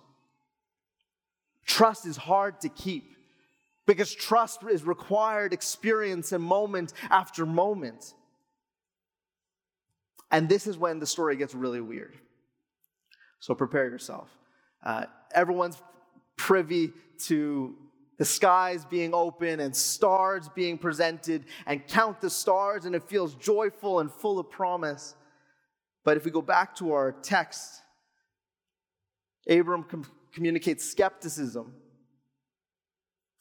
Trust 1.67 2.07
is 2.07 2.17
hard 2.17 2.61
to 2.61 2.69
keep 2.69 3.17
because 3.87 4.15
trust 4.15 4.63
is 4.69 4.85
required 4.85 5.53
experience 5.53 6.33
and 6.33 6.43
moment 6.43 6.93
after 7.11 7.47
moment. 7.47 8.15
And 10.31 10.49
this 10.49 10.67
is 10.67 10.77
when 10.77 10.99
the 10.99 11.07
story 11.07 11.37
gets 11.37 11.55
really 11.55 11.81
weird. 11.81 12.15
So 13.39 13.55
prepare 13.55 13.89
yourself. 13.89 14.29
Uh, 14.83 15.07
everyone's 15.33 15.81
privy 16.37 16.93
to 17.25 17.75
the 18.19 18.25
skies 18.25 18.85
being 18.85 19.13
open 19.13 19.61
and 19.61 19.75
stars 19.75 20.49
being 20.55 20.79
presented, 20.79 21.45
and 21.67 21.87
count 21.87 22.21
the 22.21 22.31
stars, 22.31 22.87
and 22.87 22.95
it 22.95 23.03
feels 23.03 23.35
joyful 23.35 24.01
and 24.01 24.11
full 24.11 24.39
of 24.39 24.51
promise. 24.51 25.15
But 26.05 26.17
if 26.17 26.25
we 26.25 26.31
go 26.31 26.41
back 26.41 26.75
to 26.77 26.93
our 26.93 27.13
text, 27.13 27.83
Abram 29.49 29.83
com- 29.85 30.07
communicates 30.33 30.85
skepticism. 30.85 31.75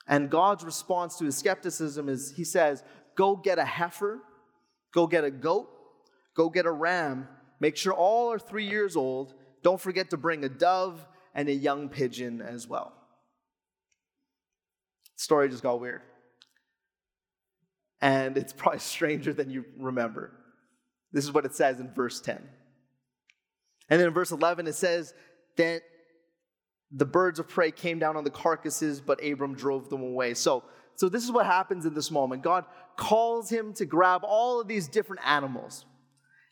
And 0.08 0.30
God's 0.30 0.64
response 0.64 1.18
to 1.18 1.26
his 1.26 1.38
skepticism 1.38 2.10
is 2.10 2.34
he 2.36 2.44
says, 2.44 2.84
Go 3.16 3.36
get 3.36 3.60
a 3.60 3.66
heifer, 3.66 4.20
go 4.94 5.08
get 5.08 5.24
a 5.24 5.32
goat, 5.32 5.70
go 6.36 6.50
get 6.50 6.66
a 6.66 6.72
ram, 6.72 7.28
make 7.60 7.78
sure 7.78 7.94
all 7.94 8.32
are 8.32 8.40
three 8.40 8.68
years 8.68 8.96
old. 8.96 9.34
Don't 9.64 9.80
forget 9.80 10.10
to 10.12 10.18
bring 10.18 10.44
a 10.44 10.50
dove 10.50 11.08
and 11.36 11.48
a 11.50 11.54
young 11.54 11.90
pigeon 11.90 12.42
as 12.42 12.68
well. 12.68 12.94
The 15.18 15.24
story 15.24 15.50
just 15.50 15.62
got 15.62 15.80
weird. 15.80 16.02
And 18.02 18.38
it's 18.38 18.54
probably 18.54 18.80
stranger 18.96 19.34
than 19.34 19.52
you 19.52 19.66
remember. 19.78 20.32
This 21.12 21.24
is 21.24 21.32
what 21.32 21.46
it 21.46 21.54
says 21.54 21.80
in 21.80 21.94
verse 21.94 22.20
10. 22.22 22.38
And 23.90 24.00
then 24.00 24.08
in 24.08 24.14
verse 24.14 24.32
11, 24.32 24.66
it 24.66 24.74
says, 24.74 25.14
that 25.58 25.84
the 26.92 27.06
birds 27.06 27.40
of 27.40 27.48
prey 27.48 27.72
came 27.72 28.00
down 28.00 28.18
on 28.18 28.24
the 28.24 28.30
carcasses, 28.30 29.02
but 29.02 29.24
Abram 29.24 29.56
drove 29.56 29.90
them 29.90 30.02
away. 30.02 30.34
So, 30.34 30.64
so 30.96 31.10
this 31.10 31.24
is 31.24 31.32
what 31.32 31.46
happens 31.46 31.86
in 31.86 31.94
this 31.94 32.12
moment. 32.12 32.44
God 32.44 32.66
calls 32.96 33.50
him 33.50 33.74
to 33.74 33.86
grab 33.86 34.22
all 34.24 34.62
of 34.62 34.68
these 34.68 34.88
different 34.88 35.22
animals. 35.26 35.86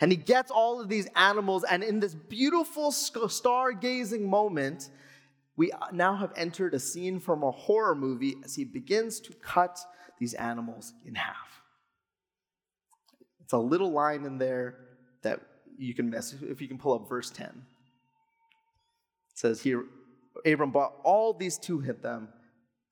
And 0.03 0.11
he 0.11 0.17
gets 0.17 0.51
all 0.51 0.81
of 0.81 0.89
these 0.89 1.07
animals, 1.15 1.63
and 1.63 1.81
in 1.81 2.01
this 2.01 2.13
beautiful 2.13 2.91
stargazing 2.91 4.19
moment, 4.19 4.89
we 5.55 5.71
uh, 5.71 5.77
now 5.93 6.17
have 6.17 6.33
entered 6.35 6.73
a 6.73 6.79
scene 6.79 7.21
from 7.21 7.41
a 7.41 7.51
horror 7.51 7.95
movie 7.95 8.35
as 8.43 8.53
he 8.53 8.65
begins 8.65 9.21
to 9.21 9.33
cut 9.35 9.79
these 10.19 10.33
animals 10.33 10.93
in 11.05 11.15
half. 11.15 11.61
It's 13.45 13.53
a 13.53 13.57
little 13.57 13.93
line 13.93 14.25
in 14.25 14.37
there 14.37 14.75
that 15.21 15.39
you 15.77 15.93
can 15.93 16.09
miss 16.09 16.33
if 16.33 16.59
you 16.59 16.67
can 16.67 16.77
pull 16.77 16.95
up 16.95 17.07
verse 17.07 17.29
10. 17.29 17.45
It 17.45 17.55
says 19.35 19.61
here 19.61 19.85
Abram 20.45 20.71
bought 20.71 20.95
all 21.05 21.31
these 21.31 21.57
two 21.57 21.79
hit 21.79 22.01
them, 22.01 22.27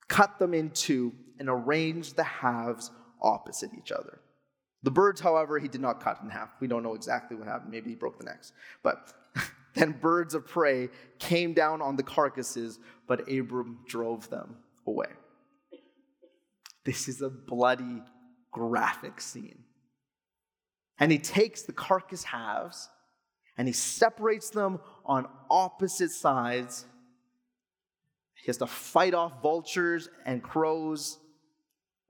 cut 0.08 0.40
them 0.40 0.54
in 0.54 0.70
two, 0.70 1.12
and 1.40 1.50
arranged 1.50 2.16
the 2.16 2.24
halves 2.24 2.90
opposite 3.22 3.72
each 3.78 3.92
other. 3.92 4.22
The 4.84 4.92
birds, 4.92 5.22
however, 5.22 5.60
he 5.60 5.68
did 5.68 5.82
not 5.82 6.04
cut 6.04 6.20
in 6.24 6.30
half. 6.30 6.50
We 6.60 6.68
don't 6.68 6.84
know 6.84 6.96
exactly 6.96 7.38
what 7.38 7.48
happened. 7.48 7.72
Maybe 7.72 7.92
he 7.92 7.96
broke 7.96 8.18
the 8.18 8.26
necks. 8.26 8.52
But 8.82 9.14
then 9.76 9.92
birds 9.92 10.34
of 10.34 10.48
prey 10.48 10.90
came 11.20 11.54
down 11.54 11.82
on 11.82 11.96
the 11.96 12.04
carcasses, 12.04 12.80
but 13.08 13.32
Abram 13.32 13.80
drove 13.88 14.30
them 14.30 14.58
away. 14.88 15.08
This 16.84 17.08
is 17.08 17.22
a 17.22 17.30
bloody, 17.30 18.02
graphic 18.52 19.22
scene. 19.22 19.64
And 21.00 21.12
he 21.12 21.20
takes 21.20 21.64
the 21.64 21.74
carcass 21.74 22.24
halves 22.24 22.90
and 23.58 23.68
he 23.68 23.74
separates 23.74 24.50
them 24.50 24.80
on 25.06 25.28
opposite 25.50 26.12
sides. 26.12 26.86
He 28.36 28.48
has 28.48 28.58
to 28.58 28.68
fight 28.68 29.14
off 29.14 29.42
vultures 29.42 30.10
and 30.26 30.42
crows. 30.42 31.20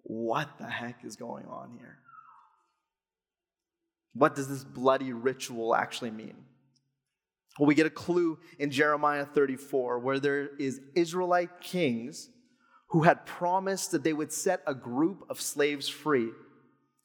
What 0.03 0.57
the 0.57 0.67
heck 0.67 1.03
is 1.03 1.15
going 1.15 1.45
on 1.45 1.71
here? 1.77 2.00
What 4.13 4.35
does 4.35 4.47
this 4.47 4.63
bloody 4.63 5.13
ritual 5.13 5.73
actually 5.75 6.11
mean? 6.11 6.35
Well, 7.59 7.67
we 7.67 7.75
get 7.75 7.85
a 7.85 7.91
clue 7.91 8.39
in 8.59 8.71
Jeremiah 8.71 9.25
34 9.25 9.99
where 9.99 10.19
there 10.19 10.49
is 10.57 10.81
Israelite 10.95 11.61
kings 11.61 12.29
who 12.87 13.03
had 13.03 13.25
promised 13.25 13.91
that 13.91 14.03
they 14.03 14.13
would 14.13 14.31
set 14.31 14.61
a 14.67 14.73
group 14.73 15.25
of 15.29 15.39
slaves 15.39 15.87
free. 15.87 16.29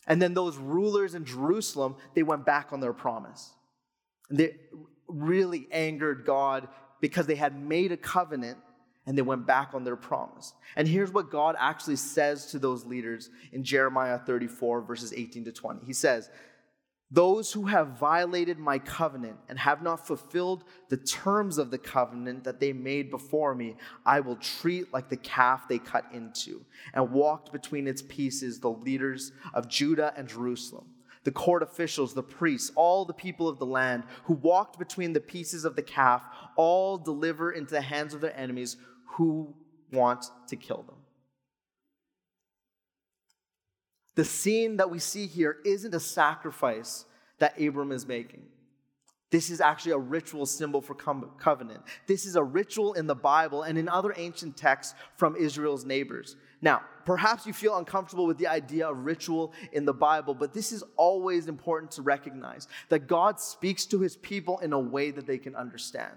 And 0.07 0.21
then 0.21 0.35
those 0.35 0.57
rulers 0.57 1.15
in 1.15 1.25
Jerusalem, 1.25 1.97
they 2.15 2.23
went 2.23 2.45
back 2.45 2.73
on 2.73 2.81
their 2.81 2.93
promise. 2.93 3.53
And 4.29 4.39
they 4.39 4.57
really 5.09 5.69
angered 5.71 6.25
God 6.25 6.69
because 7.01 7.27
they 7.27 7.37
had 7.37 7.61
made 7.61 7.93
a 7.93 7.97
covenant 7.97 8.59
and 9.07 9.17
they 9.17 9.23
went 9.23 9.47
back 9.47 9.75
on 9.75 9.85
their 9.85 9.97
promise. 9.97 10.53
And 10.75 10.89
here's 10.89 11.13
what 11.13 11.31
God 11.31 11.55
actually 11.59 11.97
says 11.97 12.47
to 12.47 12.59
those 12.59 12.85
leaders 12.85 13.31
in 13.53 13.63
Jeremiah 13.63 14.19
34, 14.19 14.83
verses 14.83 15.13
18 15.13 15.45
to 15.45 15.53
20. 15.53 15.87
He 15.87 15.93
says, 15.93 16.29
those 17.11 17.53
who 17.53 17.67
have 17.67 17.99
violated 17.99 18.59
my 18.59 18.79
covenant 18.79 19.37
and 19.49 19.59
have 19.59 19.81
not 19.81 20.07
fulfilled 20.07 20.65
the 20.89 20.97
terms 20.97 21.57
of 21.57 21.71
the 21.71 21.79
covenant 21.79 22.43
that 22.45 22.59
they 22.59 22.73
made 22.73 23.11
before 23.11 23.55
me, 23.55 23.77
I 24.05 24.21
will 24.21 24.37
treat 24.37 24.93
like 24.93 25.09
the 25.09 25.17
calf 25.17 25.69
they 25.69 25.79
cut 25.79 26.07
into 26.13 26.65
and 26.95 27.13
walked 27.13 27.53
between 27.53 27.87
its 27.87 28.03
pieces 28.03 28.59
the 28.59 28.71
leaders 28.71 29.31
of 29.55 29.69
Judah 29.69 30.13
and 30.17 30.27
Jerusalem, 30.27 30.87
the 31.23 31.31
court 31.31 31.63
officials, 31.63 32.13
the 32.13 32.25
priests, 32.25 32.73
all 32.75 33.05
the 33.05 33.15
people 33.15 33.49
of 33.49 33.61
the 33.61 33.67
land 33.67 34.03
who 34.25 34.35
walked 34.35 34.77
between 34.77 35.13
the 35.13 35.21
pieces 35.21 35.65
of 35.65 35.77
the 35.77 35.83
calf, 35.83 36.25
all 36.57 36.99
deliver 36.99 37.53
into 37.53 37.71
the 37.71 37.81
hands 37.81 38.15
of 38.15 38.21
their 38.21 38.37
enemies 38.37 38.77
who 39.05 39.55
want 39.93 40.25
to 40.49 40.57
kill 40.57 40.83
them. 40.83 40.96
The 44.17 44.25
scene 44.25 44.79
that 44.79 44.91
we 44.91 44.99
see 44.99 45.27
here 45.27 45.59
isn't 45.65 45.95
a 45.95 46.01
sacrifice 46.01 47.05
that 47.39 47.61
Abram 47.61 47.93
is 47.93 48.07
making. 48.07 48.43
This 49.31 49.51
is 49.51 49.61
actually 49.61 49.93
a 49.93 49.99
ritual 49.99 50.47
symbol 50.47 50.81
for 50.81 50.95
covenant. 50.95 51.83
This 52.07 52.27
is 52.27 52.37
a 52.37 52.43
ritual 52.43 52.95
in 52.95 53.07
the 53.07 53.15
Bible 53.15 53.63
and 53.63 53.77
in 53.77 53.89
other 53.89 54.15
ancient 54.17 54.57
texts 54.57 54.95
from 55.17 55.37
Israel's 55.37 55.85
neighbors. 55.85 56.37
Now, 56.63 56.83
perhaps 57.05 57.47
you 57.47 57.53
feel 57.53 57.77
uncomfortable 57.77 58.27
with 58.27 58.39
the 58.39 58.47
idea 58.47 58.89
of 58.89 59.05
ritual 59.05 59.53
in 59.73 59.85
the 59.85 59.93
Bible, 59.93 60.33
but 60.33 60.55
this 60.55 60.73
is 60.73 60.83
always 60.97 61.49
important 61.49 61.91
to 61.93 62.03
recognize 62.03 62.69
that 62.89 63.09
God 63.09 63.39
speaks 63.39 63.85
to 63.87 64.01
his 64.01 64.17
people 64.17 64.59
in 64.61 64.73
a 64.73 64.79
way 64.79 65.11
that 65.11 65.27
they 65.27 65.39
can 65.39 65.55
understand. 65.55 66.15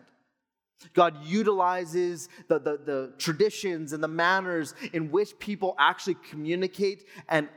God 0.93 1.25
utilizes 1.25 2.29
the, 2.47 2.57
the, 2.59 2.79
the 2.85 3.13
traditions 3.17 3.91
and 3.91 4.01
the 4.01 4.07
manners 4.07 4.73
in 4.93 5.11
which 5.11 5.37
people 5.39 5.75
actually 5.77 6.15
communicate 6.29 7.05
and 7.27 7.49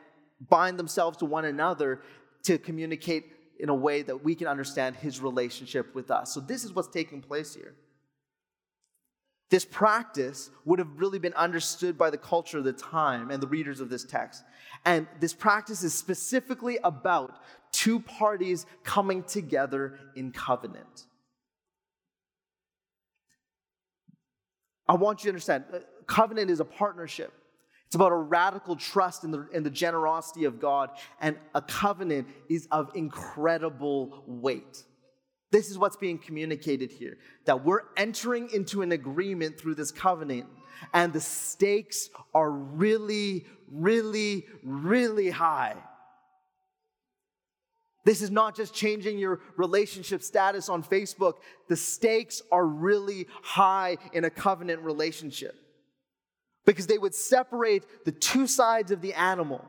bind 0.49 0.79
themselves 0.79 1.19
to 1.19 1.25
one 1.25 1.45
another 1.45 2.01
to 2.45 2.59
communicate 2.59 3.33
in 3.59 3.69
a 3.69 3.75
way 3.75 4.03
that 4.03 4.25
we 4.25 4.35
can 4.35 4.47
understand 4.47 4.97
his 4.97 5.21
relationship 5.21 5.95
with 5.95 6.11
us. 6.11 6.33
So, 6.33 6.41
this 6.41 6.65
is 6.65 6.73
what's 6.73 6.89
taking 6.89 7.21
place 7.21 7.55
here. 7.55 7.75
This 9.51 9.65
practice 9.67 10.51
would 10.65 10.79
have 10.79 10.89
really 10.97 11.19
been 11.19 11.35
understood 11.35 11.99
by 11.99 12.09
the 12.09 12.17
culture 12.17 12.57
of 12.59 12.65
the 12.65 12.73
time 12.73 13.31
and 13.31 13.43
the 13.43 13.47
readers 13.47 13.81
of 13.81 13.91
this 13.91 14.03
text. 14.03 14.43
And 14.87 15.07
this 15.21 15.35
practice 15.35 15.83
is 15.83 15.93
specifically 15.93 16.79
about 16.83 17.39
two 17.71 18.01
parties 18.01 18.65
coming 18.83 19.23
together 19.23 19.99
in 20.17 20.33
covenant. 20.33 21.05
I 24.89 24.95
want 24.95 25.21
you 25.21 25.25
to 25.25 25.31
understand 25.31 25.65
uh, 25.73 25.79
covenant 26.07 26.51
is 26.51 26.61
a 26.61 26.65
partnership. 26.65 27.33
It's 27.93 27.97
about 27.97 28.13
a 28.13 28.17
radical 28.17 28.75
trust 28.75 29.23
in 29.23 29.33
the, 29.33 29.47
in 29.53 29.65
the 29.65 29.69
generosity 29.69 30.47
of 30.47 30.59
God, 30.59 30.89
and 31.21 31.37
a 31.55 31.61
covenant 31.61 32.27
is 32.49 32.67
of 32.71 32.91
incredible 32.95 34.25
weight. 34.27 34.83
This 35.51 35.71
is 35.71 35.77
what's 35.77 35.99
being 35.99 36.17
communicated 36.17 36.91
here 36.91 37.19
that 37.45 37.67
we're 37.67 37.83
entering 37.99 38.49
into 38.49 38.81
an 38.81 38.93
agreement 38.93 39.61
through 39.61 39.75
this 39.75 39.91
covenant, 39.91 40.47
and 40.95 41.13
the 41.13 41.21
stakes 41.21 42.09
are 42.33 42.51
really, 42.51 43.45
really, 43.71 44.47
really 44.65 45.29
high. 45.29 45.77
This 48.07 48.23
is 48.23 48.31
not 48.31 48.57
just 48.57 48.73
changing 48.73 49.19
your 49.19 49.41
relationship 49.59 50.23
status 50.23 50.71
on 50.71 50.83
Facebook. 50.83 51.35
The 51.69 51.77
stakes 51.77 52.41
are 52.51 52.65
really 52.65 53.27
high 53.43 53.99
in 54.15 54.25
a 54.25 54.31
covenant 54.31 54.81
relationship 54.81 55.62
because 56.65 56.87
they 56.87 56.99
would 56.99 57.15
separate 57.15 58.05
the 58.05 58.13
two 58.13 58.47
sides 58.47 58.91
of 58.91 59.01
the 59.01 59.15
animal. 59.15 59.65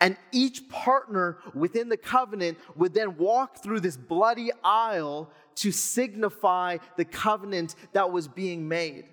And 0.00 0.16
each 0.32 0.68
partner 0.68 1.38
within 1.54 1.88
the 1.88 1.96
covenant 1.96 2.58
would 2.76 2.92
then 2.92 3.16
walk 3.16 3.62
through 3.62 3.80
this 3.80 3.96
bloody 3.96 4.50
aisle 4.62 5.30
to 5.56 5.72
signify 5.72 6.78
the 6.96 7.04
covenant 7.06 7.74
that 7.92 8.10
was 8.12 8.28
being 8.28 8.68
made. 8.68 9.06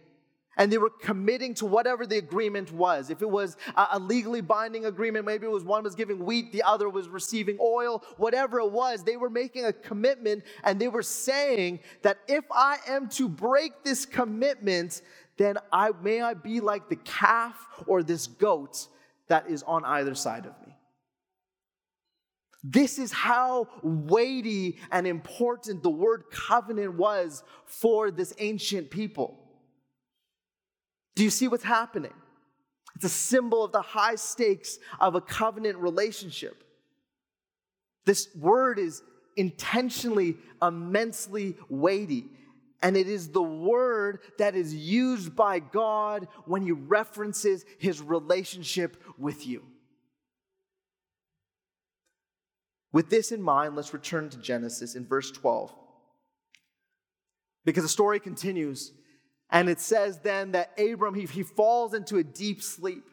and 0.58 0.72
they 0.72 0.78
were 0.78 0.90
committing 0.90 1.54
to 1.56 1.66
whatever 1.66 2.06
the 2.06 2.18
agreement 2.18 2.72
was. 2.72 3.10
If 3.10 3.22
it 3.22 3.30
was 3.30 3.58
a 3.76 4.00
legally 4.00 4.42
binding 4.42 4.86
agreement, 4.86 5.26
maybe 5.26 5.46
it 5.46 5.52
was 5.52 5.64
one 5.64 5.84
was 5.84 5.96
giving 5.96 6.24
wheat, 6.24 6.52
the 6.52 6.64
other 6.64 6.90
was 6.90 7.08
receiving 7.10 7.58
oil, 7.60 8.04
whatever 8.18 8.60
it 8.60 8.72
was, 8.72 9.04
they 9.04 9.18
were 9.18 9.30
making 9.30 9.66
a 9.66 9.74
commitment 9.74 10.44
and 10.64 10.80
they 10.80 10.88
were 10.88 11.04
saying 11.04 11.80
that 12.04 12.18
if 12.28 12.46
I 12.52 12.78
am 12.88 13.10
to 13.10 13.28
break 13.28 13.84
this 13.84 14.06
commitment, 14.06 15.02
then 15.38 15.58
I 15.72 15.92
may 16.02 16.22
I 16.22 16.34
be 16.34 16.60
like 16.60 16.90
the 16.90 16.96
calf 16.96 17.56
or 17.88 18.04
this 18.04 18.28
goat 18.28 18.88
that 19.28 19.50
is 19.50 19.64
on 19.64 19.84
either 19.84 20.16
side 20.16 20.46
of 20.46 20.54
me. 20.66 20.76
This 22.64 22.98
is 22.98 23.12
how 23.12 23.68
weighty 23.84 24.78
and 24.92 25.06
important 25.06 25.84
the 25.84 25.90
word 25.90 26.24
covenant 26.32 26.96
was 26.96 27.44
for 27.66 28.10
this 28.10 28.34
ancient 28.40 28.90
people. 28.90 29.38
Do 31.16 31.24
you 31.24 31.30
see 31.30 31.48
what's 31.48 31.64
happening? 31.64 32.14
It's 32.96 33.06
a 33.06 33.10
symbol 33.10 33.64
of 33.64 33.72
the 33.72 33.82
high 33.82 34.16
stakes 34.16 34.80
of 35.00 35.16
a 35.16 35.22
covenant 35.22 35.78
relationship. 35.78 36.64
This 38.06 38.30
word 38.36 38.80
is 38.80 39.04
intentionally 39.36 40.38
immensely 40.62 41.56
weighty. 41.70 42.26
And 42.82 42.96
it 42.96 43.08
is 43.08 43.30
the 43.30 43.42
word 43.42 44.20
that 44.38 44.56
is 44.56 44.74
used 44.74 45.36
by 45.36 45.60
God 45.60 46.28
when 46.46 46.62
he 46.62 46.72
references 46.72 47.66
his 47.78 48.02
relationship 48.02 49.02
with 49.18 49.48
you. 49.48 49.64
With 52.92 53.10
this 53.10 53.32
in 53.32 53.42
mind, 53.42 53.76
let's 53.76 53.94
return 53.94 54.30
to 54.30 54.38
Genesis 54.38 54.96
in 54.96 55.06
verse 55.06 55.32
12. 55.32 55.74
Because 57.66 57.84
the 57.84 57.90
story 57.90 58.20
continues 58.20 58.92
and 59.50 59.70
it 59.70 59.80
says 59.80 60.20
then 60.20 60.52
that 60.52 60.78
Abram, 60.80 61.14
he, 61.14 61.26
he 61.26 61.44
falls 61.44 61.94
into 61.94 62.18
a 62.18 62.24
deep 62.24 62.62
sleep. 62.62 63.06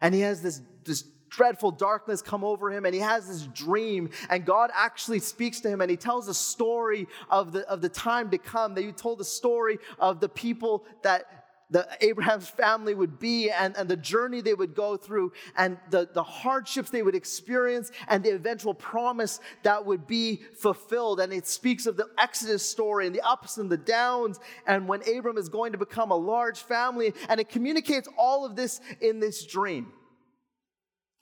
And 0.00 0.14
he 0.14 0.20
has 0.22 0.42
this, 0.42 0.62
this 0.84 1.04
dreadful 1.28 1.70
darkness 1.70 2.22
come 2.22 2.44
over 2.44 2.70
him 2.70 2.84
and 2.84 2.94
he 2.94 3.00
has 3.00 3.28
this 3.28 3.42
dream 3.48 4.10
and 4.30 4.44
god 4.44 4.70
actually 4.74 5.18
speaks 5.18 5.60
to 5.60 5.68
him 5.68 5.80
and 5.80 5.90
he 5.90 5.96
tells 5.96 6.28
a 6.28 6.34
story 6.34 7.06
of 7.30 7.52
the, 7.52 7.68
of 7.68 7.80
the 7.80 7.88
time 7.88 8.30
to 8.30 8.38
come 8.38 8.74
that 8.74 8.82
you 8.82 8.92
told 8.92 9.18
the 9.18 9.24
story 9.24 9.78
of 9.98 10.20
the 10.20 10.28
people 10.28 10.84
that 11.02 11.38
the 11.70 11.86
Abraham's 12.00 12.48
family 12.48 12.94
would 12.94 13.18
be 13.18 13.50
and, 13.50 13.76
and 13.76 13.88
the 13.88 13.96
journey 13.96 14.40
they 14.40 14.54
would 14.54 14.74
go 14.74 14.96
through 14.96 15.32
and 15.56 15.76
the, 15.90 16.08
the 16.12 16.22
hardships 16.22 16.90
they 16.90 17.02
would 17.02 17.14
experience 17.14 17.90
and 18.08 18.24
the 18.24 18.30
eventual 18.30 18.74
promise 18.74 19.40
that 19.62 19.84
would 19.84 20.06
be 20.06 20.42
fulfilled. 20.58 21.20
And 21.20 21.32
it 21.32 21.46
speaks 21.46 21.86
of 21.86 21.96
the 21.96 22.08
Exodus 22.18 22.68
story 22.68 23.06
and 23.06 23.14
the 23.14 23.20
ups 23.20 23.58
and 23.58 23.70
the 23.70 23.76
downs 23.76 24.40
and 24.66 24.88
when 24.88 25.02
Abram 25.08 25.36
is 25.36 25.48
going 25.48 25.72
to 25.72 25.78
become 25.78 26.10
a 26.10 26.16
large 26.16 26.60
family. 26.60 27.12
And 27.28 27.40
it 27.40 27.48
communicates 27.48 28.08
all 28.16 28.46
of 28.46 28.56
this 28.56 28.80
in 29.00 29.20
this 29.20 29.44
dream. 29.44 29.92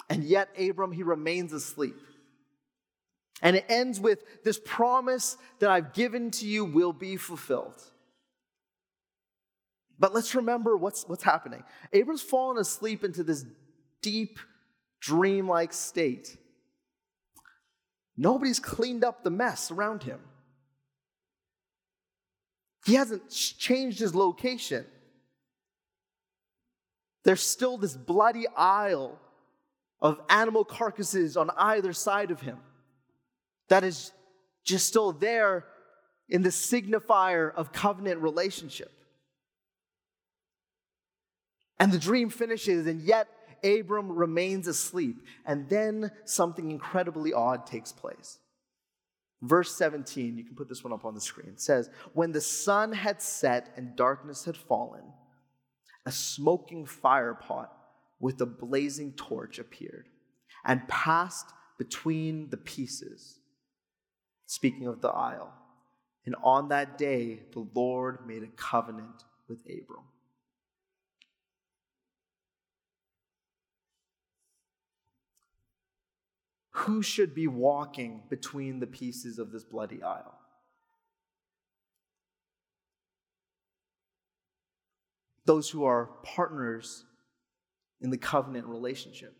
And 0.08 0.24
yet, 0.24 0.48
Abram, 0.58 0.92
he 0.92 1.02
remains 1.02 1.52
asleep. 1.52 1.96
And 3.42 3.56
it 3.56 3.66
ends 3.68 4.00
with 4.00 4.22
this 4.44 4.58
promise 4.64 5.36
that 5.58 5.70
I've 5.70 5.92
given 5.92 6.30
to 6.32 6.46
you 6.46 6.64
will 6.64 6.92
be 6.92 7.16
fulfilled. 7.16 7.82
But 9.98 10.14
let's 10.14 10.34
remember 10.34 10.76
what's, 10.76 11.04
what's 11.04 11.22
happening. 11.22 11.64
Abram's 11.92 12.22
fallen 12.22 12.58
asleep 12.58 13.02
into 13.04 13.22
this 13.22 13.44
deep, 14.02 14.38
dreamlike 15.00 15.72
state. 15.72 16.36
Nobody's 18.16 18.60
cleaned 18.60 19.04
up 19.04 19.22
the 19.22 19.30
mess 19.30 19.70
around 19.70 20.02
him. 20.02 20.20
He 22.84 22.94
hasn't 22.94 23.28
changed 23.30 23.98
his 23.98 24.14
location. 24.14 24.86
There's 27.24 27.42
still 27.42 27.76
this 27.76 27.96
bloody 27.96 28.46
aisle 28.56 29.18
of 30.06 30.20
animal 30.28 30.64
carcasses 30.64 31.36
on 31.36 31.50
either 31.56 31.92
side 31.92 32.30
of 32.30 32.40
him 32.40 32.58
that 33.68 33.82
is 33.82 34.12
just 34.64 34.86
still 34.86 35.10
there 35.10 35.64
in 36.28 36.42
the 36.42 36.50
signifier 36.50 37.52
of 37.54 37.72
covenant 37.72 38.20
relationship. 38.20 38.92
And 41.80 41.92
the 41.92 41.98
dream 41.98 42.30
finishes, 42.30 42.86
and 42.86 43.02
yet 43.02 43.26
Abram 43.64 44.12
remains 44.12 44.68
asleep. 44.68 45.16
And 45.44 45.68
then 45.68 46.12
something 46.24 46.70
incredibly 46.70 47.32
odd 47.32 47.66
takes 47.66 47.90
place. 47.90 48.38
Verse 49.42 49.76
17, 49.76 50.38
you 50.38 50.44
can 50.44 50.54
put 50.54 50.68
this 50.68 50.84
one 50.84 50.92
up 50.92 51.04
on 51.04 51.14
the 51.14 51.20
screen, 51.20 51.54
says, 51.56 51.90
When 52.12 52.30
the 52.30 52.40
sun 52.40 52.92
had 52.92 53.20
set 53.20 53.72
and 53.76 53.96
darkness 53.96 54.44
had 54.44 54.56
fallen, 54.56 55.02
a 56.06 56.12
smoking 56.12 56.86
fire 56.86 57.34
pot 57.34 57.72
with 58.18 58.40
a 58.40 58.46
blazing 58.46 59.12
torch 59.12 59.58
appeared 59.58 60.08
and 60.64 60.86
passed 60.88 61.52
between 61.78 62.48
the 62.50 62.56
pieces. 62.56 63.40
Speaking 64.46 64.86
of 64.86 65.00
the 65.00 65.08
aisle. 65.08 65.52
And 66.24 66.34
on 66.42 66.68
that 66.68 66.98
day, 66.98 67.40
the 67.52 67.66
Lord 67.74 68.26
made 68.26 68.42
a 68.42 68.48
covenant 68.48 69.24
with 69.48 69.60
Abram. 69.66 70.04
who 76.86 77.02
should 77.02 77.34
be 77.34 77.48
walking 77.48 78.22
between 78.28 78.78
the 78.78 78.86
pieces 78.86 79.40
of 79.40 79.50
this 79.50 79.64
bloody 79.64 80.02
aisle? 80.04 80.38
Those 85.46 85.68
who 85.68 85.84
are 85.84 86.10
partners 86.22 87.04
in 88.00 88.10
the 88.10 88.18
covenant 88.18 88.66
relationship. 88.66 89.34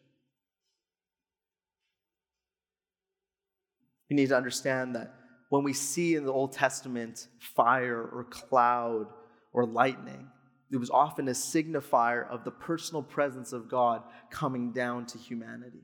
We 4.09 4.17
need 4.17 4.29
to 4.29 4.37
understand 4.37 4.95
that 4.95 5.15
when 5.49 5.65
we 5.65 5.73
see 5.73 6.15
in 6.15 6.25
the 6.25 6.33
Old 6.33 6.53
Testament 6.53 7.29
fire 7.39 8.03
or 8.03 8.25
cloud 8.25 9.07
or 9.53 9.67
lightning, 9.67 10.29
it 10.71 10.77
was 10.77 10.91
often 10.91 11.29
a 11.29 11.33
signifier 11.33 12.29
of 12.29 12.45
the 12.45 12.51
personal 12.51 13.03
presence 13.03 13.53
of 13.53 13.69
God 13.69 14.03
coming 14.31 14.73
down 14.73 15.07
to 15.07 15.19
humanity. 15.19 15.83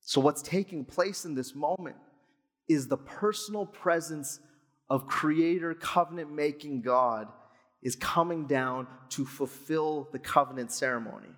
So, 0.00 0.20
what's 0.20 0.42
taking 0.42 0.84
place 0.84 1.24
in 1.24 1.34
this 1.34 1.54
moment 1.54 1.96
is 2.68 2.86
the 2.86 2.96
personal 2.96 3.66
presence 3.66 4.40
of 4.88 5.06
Creator, 5.06 5.74
covenant 5.74 6.32
making 6.32 6.82
God 6.82 7.28
is 7.82 7.96
coming 7.96 8.46
down 8.46 8.86
to 9.10 9.24
fulfill 9.24 10.08
the 10.12 10.18
covenant 10.18 10.72
ceremony. 10.72 11.30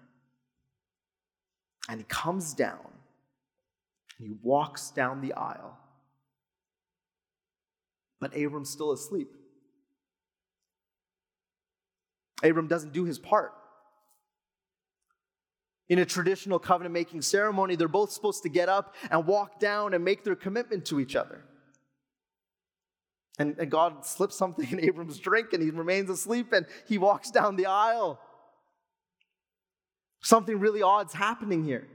And 1.88 2.00
he 2.00 2.04
comes 2.04 2.54
down 2.54 2.86
and 4.18 4.28
he 4.28 4.34
walks 4.42 4.90
down 4.90 5.20
the 5.20 5.32
aisle. 5.32 5.78
But 8.20 8.36
Abram's 8.36 8.70
still 8.70 8.92
asleep. 8.92 9.28
Abram 12.42 12.68
doesn't 12.68 12.92
do 12.92 13.04
his 13.04 13.18
part 13.18 13.52
in 15.90 15.98
a 15.98 16.06
traditional 16.06 16.60
covenant 16.60 16.94
making 16.94 17.20
ceremony, 17.20 17.74
they're 17.74 17.88
both 17.88 18.12
supposed 18.12 18.44
to 18.44 18.48
get 18.48 18.68
up 18.68 18.94
and 19.10 19.26
walk 19.26 19.58
down 19.58 19.92
and 19.92 20.04
make 20.04 20.22
their 20.22 20.36
commitment 20.36 20.84
to 20.86 21.00
each 21.00 21.16
other. 21.16 21.44
And, 23.40 23.56
and 23.58 23.70
God 23.70 24.04
slips 24.04 24.36
something 24.36 24.70
in 24.70 24.84
Abram's 24.84 25.18
drink 25.18 25.54
and 25.54 25.62
he 25.62 25.70
remains 25.70 26.10
asleep 26.10 26.52
and 26.52 26.66
he 26.86 26.98
walks 26.98 27.30
down 27.30 27.56
the 27.56 27.66
aisle. 27.66 28.20
Something 30.20 30.60
really 30.60 30.82
odd's 30.82 31.14
happening 31.14 31.64
here. 31.64 31.88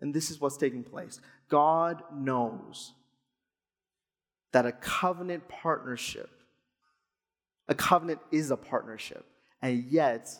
And 0.00 0.14
this 0.14 0.30
is 0.30 0.40
what's 0.40 0.56
taking 0.56 0.84
place. 0.84 1.20
God 1.50 2.02
knows 2.14 2.94
that 4.52 4.64
a 4.64 4.72
covenant 4.72 5.46
partnership, 5.48 6.30
a 7.68 7.74
covenant 7.74 8.20
is 8.32 8.50
a 8.50 8.56
partnership, 8.56 9.26
and 9.60 9.84
yet 9.84 10.30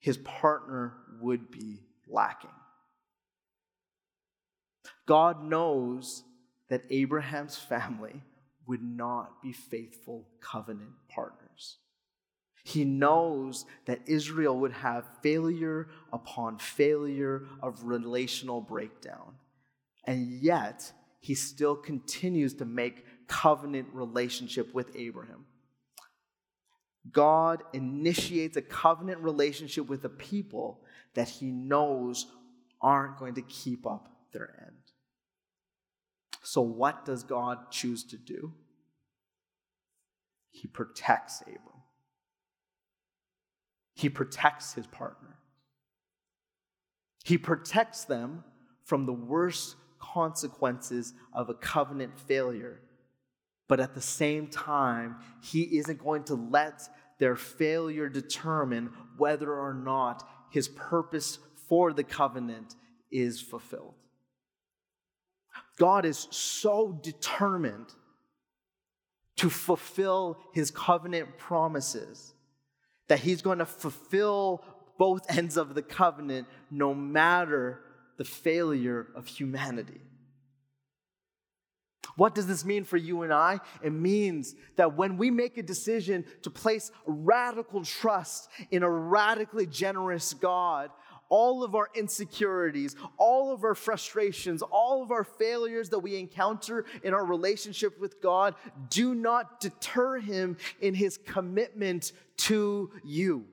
his 0.00 0.16
partner 0.18 0.94
would 1.20 1.52
be 1.52 1.84
lacking. 2.08 2.50
God 5.06 5.44
knows 5.44 6.24
that 6.68 6.84
Abraham's 6.90 7.56
family 7.56 8.22
would 8.66 8.82
not 8.82 9.42
be 9.42 9.52
faithful 9.52 10.28
covenant 10.40 10.92
partners. 11.08 11.78
He 12.64 12.84
knows 12.84 13.66
that 13.84 14.00
Israel 14.06 14.58
would 14.60 14.72
have 14.72 15.04
failure 15.22 15.88
upon 16.12 16.58
failure 16.58 17.46
of 17.62 17.84
relational 17.84 18.62
breakdown. 18.62 19.34
And 20.06 20.40
yet, 20.40 20.90
he 21.20 21.34
still 21.34 21.76
continues 21.76 22.54
to 22.54 22.64
make 22.64 23.04
covenant 23.26 23.88
relationship 23.92 24.74
with 24.74 24.96
Abraham. 24.96 25.44
God 27.10 27.62
initiates 27.74 28.56
a 28.56 28.62
covenant 28.62 29.20
relationship 29.20 29.86
with 29.86 30.04
a 30.04 30.08
people 30.08 30.80
that 31.14 31.28
he 31.28 31.50
knows 31.50 32.26
aren't 32.80 33.18
going 33.18 33.34
to 33.34 33.42
keep 33.42 33.86
up 33.86 34.08
their 34.32 34.54
end. 34.66 34.83
So, 36.44 36.60
what 36.60 37.04
does 37.04 37.24
God 37.24 37.70
choose 37.70 38.04
to 38.04 38.16
do? 38.16 38.52
he 40.54 40.68
protects 40.68 41.42
Abram. 41.42 41.82
He 43.92 44.08
protects 44.08 44.72
his 44.74 44.86
partner. 44.86 45.36
He 47.24 47.36
protects 47.36 48.04
them 48.04 48.44
from 48.84 49.04
the 49.04 49.12
worst 49.12 49.74
consequences 49.98 51.12
of 51.32 51.48
a 51.48 51.54
covenant 51.54 52.18
failure. 52.20 52.80
But 53.68 53.80
at 53.80 53.94
the 53.94 54.00
same 54.00 54.46
time, 54.46 55.16
he 55.42 55.78
isn't 55.78 55.98
going 55.98 56.22
to 56.24 56.34
let 56.34 56.88
their 57.18 57.34
failure 57.34 58.08
determine 58.08 58.90
whether 59.16 59.52
or 59.52 59.74
not 59.74 60.26
his 60.50 60.68
purpose 60.68 61.40
for 61.68 61.92
the 61.92 62.04
covenant 62.04 62.76
is 63.10 63.40
fulfilled. 63.40 63.94
God 65.78 66.04
is 66.04 66.28
so 66.30 66.92
determined 67.02 67.92
to 69.36 69.50
fulfill 69.50 70.38
his 70.52 70.70
covenant 70.70 71.38
promises 71.38 72.34
that 73.08 73.20
he's 73.20 73.42
going 73.42 73.58
to 73.58 73.66
fulfill 73.66 74.64
both 74.98 75.22
ends 75.28 75.56
of 75.56 75.74
the 75.74 75.82
covenant 75.82 76.46
no 76.70 76.94
matter 76.94 77.80
the 78.16 78.24
failure 78.24 79.08
of 79.14 79.26
humanity. 79.26 80.00
What 82.16 82.34
does 82.34 82.46
this 82.46 82.64
mean 82.64 82.84
for 82.84 82.96
you 82.96 83.22
and 83.22 83.32
I? 83.32 83.58
It 83.82 83.92
means 83.92 84.54
that 84.76 84.96
when 84.96 85.16
we 85.16 85.30
make 85.30 85.58
a 85.58 85.62
decision 85.62 86.24
to 86.42 86.50
place 86.50 86.92
radical 87.06 87.84
trust 87.84 88.48
in 88.70 88.84
a 88.84 88.90
radically 88.90 89.66
generous 89.66 90.32
God, 90.32 90.90
all 91.34 91.64
of 91.64 91.74
our 91.74 91.90
insecurities, 91.96 92.94
all 93.16 93.52
of 93.52 93.64
our 93.64 93.74
frustrations, 93.74 94.62
all 94.62 95.02
of 95.02 95.10
our 95.10 95.24
failures 95.24 95.88
that 95.88 95.98
we 95.98 96.16
encounter 96.16 96.84
in 97.02 97.12
our 97.12 97.24
relationship 97.24 97.98
with 98.00 98.22
God 98.22 98.54
do 98.88 99.16
not 99.16 99.58
deter 99.58 100.20
him 100.20 100.56
in 100.80 100.94
his 100.94 101.18
commitment 101.18 102.12
to 102.36 102.92
you. 103.02 103.46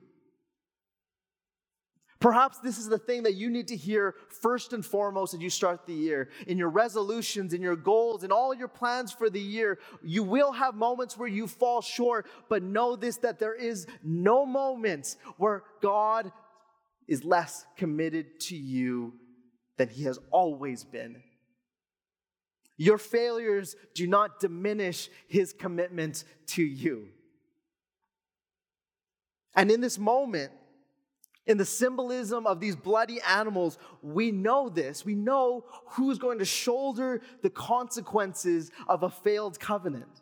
Perhaps 2.20 2.60
this 2.60 2.78
is 2.78 2.88
the 2.88 3.00
thing 3.00 3.24
that 3.24 3.34
you 3.34 3.50
need 3.50 3.66
to 3.66 3.76
hear 3.76 4.14
first 4.28 4.72
and 4.72 4.86
foremost 4.86 5.34
as 5.34 5.40
you 5.40 5.50
start 5.50 5.84
the 5.84 5.92
year. 5.92 6.28
In 6.46 6.56
your 6.56 6.68
resolutions, 6.68 7.52
in 7.52 7.60
your 7.60 7.74
goals, 7.74 8.22
in 8.22 8.30
all 8.30 8.54
your 8.54 8.68
plans 8.68 9.10
for 9.10 9.28
the 9.28 9.40
year, 9.40 9.80
you 10.04 10.22
will 10.22 10.52
have 10.52 10.76
moments 10.76 11.18
where 11.18 11.26
you 11.26 11.48
fall 11.48 11.82
short, 11.82 12.28
but 12.48 12.62
know 12.62 12.94
this 12.94 13.16
that 13.16 13.40
there 13.40 13.56
is 13.56 13.88
no 14.04 14.46
moments 14.46 15.16
where 15.36 15.64
God 15.80 16.30
is 17.08 17.24
less 17.24 17.66
committed 17.76 18.40
to 18.40 18.56
you 18.56 19.14
than 19.76 19.88
he 19.88 20.04
has 20.04 20.18
always 20.30 20.84
been. 20.84 21.22
Your 22.76 22.98
failures 22.98 23.76
do 23.94 24.06
not 24.06 24.40
diminish 24.40 25.08
his 25.28 25.52
commitment 25.52 26.24
to 26.48 26.62
you. 26.62 27.08
And 29.54 29.70
in 29.70 29.80
this 29.80 29.98
moment, 29.98 30.52
in 31.46 31.58
the 31.58 31.64
symbolism 31.64 32.46
of 32.46 32.60
these 32.60 32.76
bloody 32.76 33.20
animals, 33.20 33.76
we 34.00 34.30
know 34.30 34.68
this. 34.68 35.04
We 35.04 35.14
know 35.14 35.64
who's 35.86 36.18
going 36.18 36.38
to 36.38 36.44
shoulder 36.44 37.20
the 37.42 37.50
consequences 37.50 38.70
of 38.88 39.02
a 39.02 39.10
failed 39.10 39.58
covenant. 39.58 40.20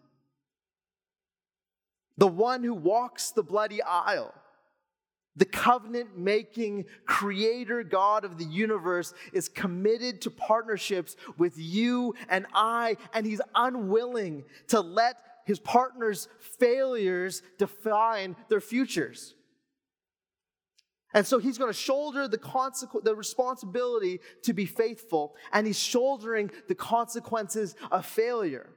The 2.17 2.27
one 2.27 2.65
who 2.65 2.75
walks 2.75 3.31
the 3.31 3.43
bloody 3.43 3.83
aisle. 3.83 4.35
The 5.37 5.45
covenant 5.45 6.19
making 6.19 6.87
creator 7.07 7.83
God 7.85 8.25
of 8.25 8.37
the 8.37 8.45
universe 8.45 9.15
is 9.33 9.49
committed 9.49 10.21
to 10.23 10.31
partnerships 10.31 11.17
with 11.39 11.55
you 11.57 12.15
and 12.29 12.47
I, 12.53 12.97
and 13.15 13.25
he's 13.25 13.41
unwilling 13.55 14.45
to 14.69 14.81
let 14.81 15.17
his 15.45 15.61
partner's 15.61 16.29
failures 16.59 17.43
define 17.59 18.37
their 18.49 18.61
futures. 18.61 19.35
And 21.13 21.27
so 21.27 21.39
he's 21.39 21.59
going 21.59 21.73
to 21.73 21.79
shoulder 21.79 22.29
the, 22.29 22.39
consequ- 22.39 23.03
the 23.03 23.17
responsibility 23.17 24.21
to 24.43 24.53
be 24.53 24.67
faithful, 24.67 25.35
and 25.53 25.67
he's 25.67 25.79
shouldering 25.79 26.51
the 26.69 26.75
consequences 26.75 27.75
of 27.91 28.07
failure. 28.07 28.71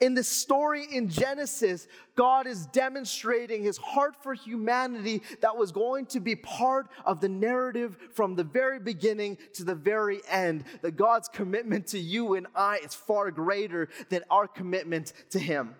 In 0.00 0.14
the 0.14 0.24
story 0.24 0.86
in 0.90 1.08
Genesis, 1.08 1.86
God 2.16 2.46
is 2.46 2.66
demonstrating 2.66 3.62
his 3.62 3.78
heart 3.78 4.16
for 4.22 4.34
humanity 4.34 5.22
that 5.40 5.56
was 5.56 5.70
going 5.70 6.06
to 6.06 6.20
be 6.20 6.34
part 6.34 6.88
of 7.06 7.20
the 7.20 7.28
narrative 7.28 7.96
from 8.12 8.34
the 8.34 8.42
very 8.42 8.80
beginning 8.80 9.38
to 9.54 9.64
the 9.64 9.74
very 9.74 10.20
end. 10.28 10.64
That 10.82 10.96
God's 10.96 11.28
commitment 11.28 11.86
to 11.88 11.98
you 11.98 12.34
and 12.34 12.48
I 12.56 12.78
is 12.78 12.94
far 12.94 13.30
greater 13.30 13.88
than 14.10 14.22
our 14.30 14.48
commitment 14.48 15.12
to 15.30 15.38
him. 15.38 15.76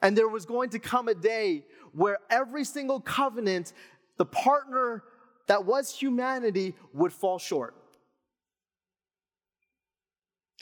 And 0.00 0.16
there 0.16 0.28
was 0.28 0.46
going 0.46 0.70
to 0.70 0.78
come 0.78 1.08
a 1.08 1.14
day 1.14 1.64
where 1.92 2.18
every 2.30 2.64
single 2.64 3.00
covenant, 3.00 3.72
the 4.18 4.26
partner 4.26 5.02
that 5.48 5.64
was 5.64 5.92
humanity, 5.92 6.74
would 6.92 7.12
fall 7.12 7.38
short. 7.38 7.74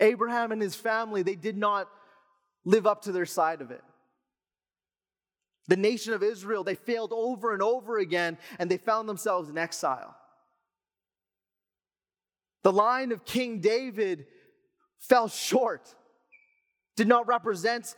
Abraham 0.01 0.53
and 0.53 0.61
his 0.61 0.75
family, 0.75 1.23
they 1.23 1.37
did 1.37 1.57
not 1.57 1.89
live 2.65 2.87
up 2.87 3.03
to 3.03 3.13
their 3.13 3.27
side 3.27 3.61
of 3.61 3.71
it. 3.71 3.83
The 5.69 5.77
nation 5.77 6.13
of 6.13 6.23
Israel, 6.23 6.65
they 6.65 6.75
failed 6.75 7.13
over 7.13 7.53
and 7.53 7.63
over 7.63 7.99
again, 7.99 8.39
and 8.59 8.71
they 8.71 8.77
found 8.77 9.09
themselves 9.09 9.49
in 9.49 9.57
exile. 9.57 10.15
The 12.63 12.73
line 12.73 13.13
of 13.13 13.25
King 13.25 13.61
David 13.61 14.27
fell 14.99 15.29
short, 15.29 15.95
did 16.97 17.09
not 17.09 17.27
represent 17.27 17.95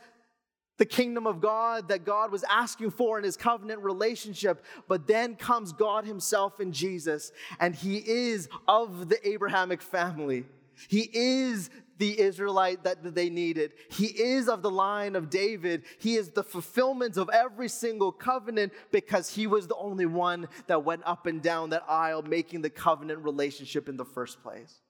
the 0.77 0.85
kingdom 0.85 1.25
of 1.25 1.41
God 1.41 1.87
that 1.87 2.05
God 2.05 2.31
was 2.31 2.43
asking 2.49 2.91
for 2.91 3.17
in 3.17 3.23
his 3.23 3.35
covenant 3.35 3.81
relationship. 3.81 4.63
But 4.87 5.07
then 5.07 5.35
comes 5.35 5.73
God 5.73 6.05
himself 6.05 6.59
in 6.59 6.71
Jesus, 6.71 7.31
and 7.59 7.75
he 7.75 7.97
is 7.97 8.47
of 8.67 9.09
the 9.09 9.27
Abrahamic 9.27 9.81
family. 9.81 10.45
He 10.87 11.09
is 11.11 11.69
the 11.97 12.19
Israelite 12.19 12.83
that 12.83 13.15
they 13.15 13.29
needed. 13.29 13.73
He 13.89 14.05
is 14.07 14.47
of 14.47 14.61
the 14.61 14.71
line 14.71 15.15
of 15.15 15.29
David. 15.29 15.83
He 15.99 16.15
is 16.15 16.29
the 16.29 16.43
fulfillment 16.43 17.17
of 17.17 17.29
every 17.29 17.69
single 17.69 18.11
covenant 18.11 18.73
because 18.91 19.33
he 19.33 19.47
was 19.47 19.67
the 19.67 19.75
only 19.75 20.05
one 20.05 20.47
that 20.67 20.83
went 20.83 21.01
up 21.05 21.25
and 21.25 21.41
down 21.41 21.69
that 21.71 21.83
aisle 21.87 22.21
making 22.21 22.61
the 22.61 22.69
covenant 22.69 23.23
relationship 23.23 23.89
in 23.89 23.97
the 23.97 24.05
first 24.05 24.41
place. 24.41 24.81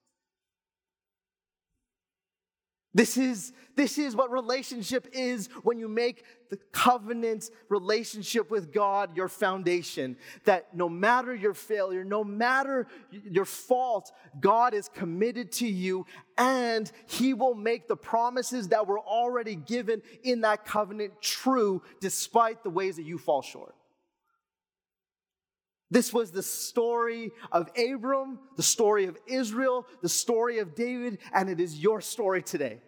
This 2.97 3.15
is, 3.15 3.53
this 3.75 3.99
is 3.99 4.15
what 4.15 4.31
relationship 4.31 5.09
is 5.13 5.49
when 5.61 5.77
you 5.77 5.87
make 5.87 6.23
the 6.49 6.57
covenant 6.71 7.51
relationship 7.69 8.49
with 8.49 8.73
God 8.73 9.15
your 9.15 9.27
foundation. 9.27 10.17
That 10.45 10.75
no 10.75 10.89
matter 10.89 11.35
your 11.35 11.53
failure, 11.53 12.03
no 12.03 12.23
matter 12.23 12.87
your 13.11 13.45
fault, 13.45 14.11
God 14.39 14.73
is 14.73 14.89
committed 14.89 15.51
to 15.53 15.67
you 15.67 16.07
and 16.39 16.91
He 17.05 17.35
will 17.35 17.53
make 17.53 17.87
the 17.87 17.95
promises 17.95 18.69
that 18.69 18.87
were 18.87 18.99
already 18.99 19.53
given 19.53 20.01
in 20.23 20.41
that 20.41 20.65
covenant 20.65 21.21
true 21.21 21.83
despite 22.01 22.63
the 22.63 22.71
ways 22.71 22.95
that 22.95 23.05
you 23.05 23.19
fall 23.19 23.43
short. 23.43 23.75
This 25.91 26.11
was 26.11 26.31
the 26.31 26.41
story 26.41 27.31
of 27.51 27.69
Abram, 27.77 28.39
the 28.55 28.63
story 28.63 29.05
of 29.05 29.19
Israel, 29.27 29.85
the 30.01 30.09
story 30.09 30.57
of 30.57 30.73
David, 30.73 31.19
and 31.31 31.47
it 31.47 31.59
is 31.59 31.77
your 31.77 32.01
story 32.01 32.41
today. 32.41 32.81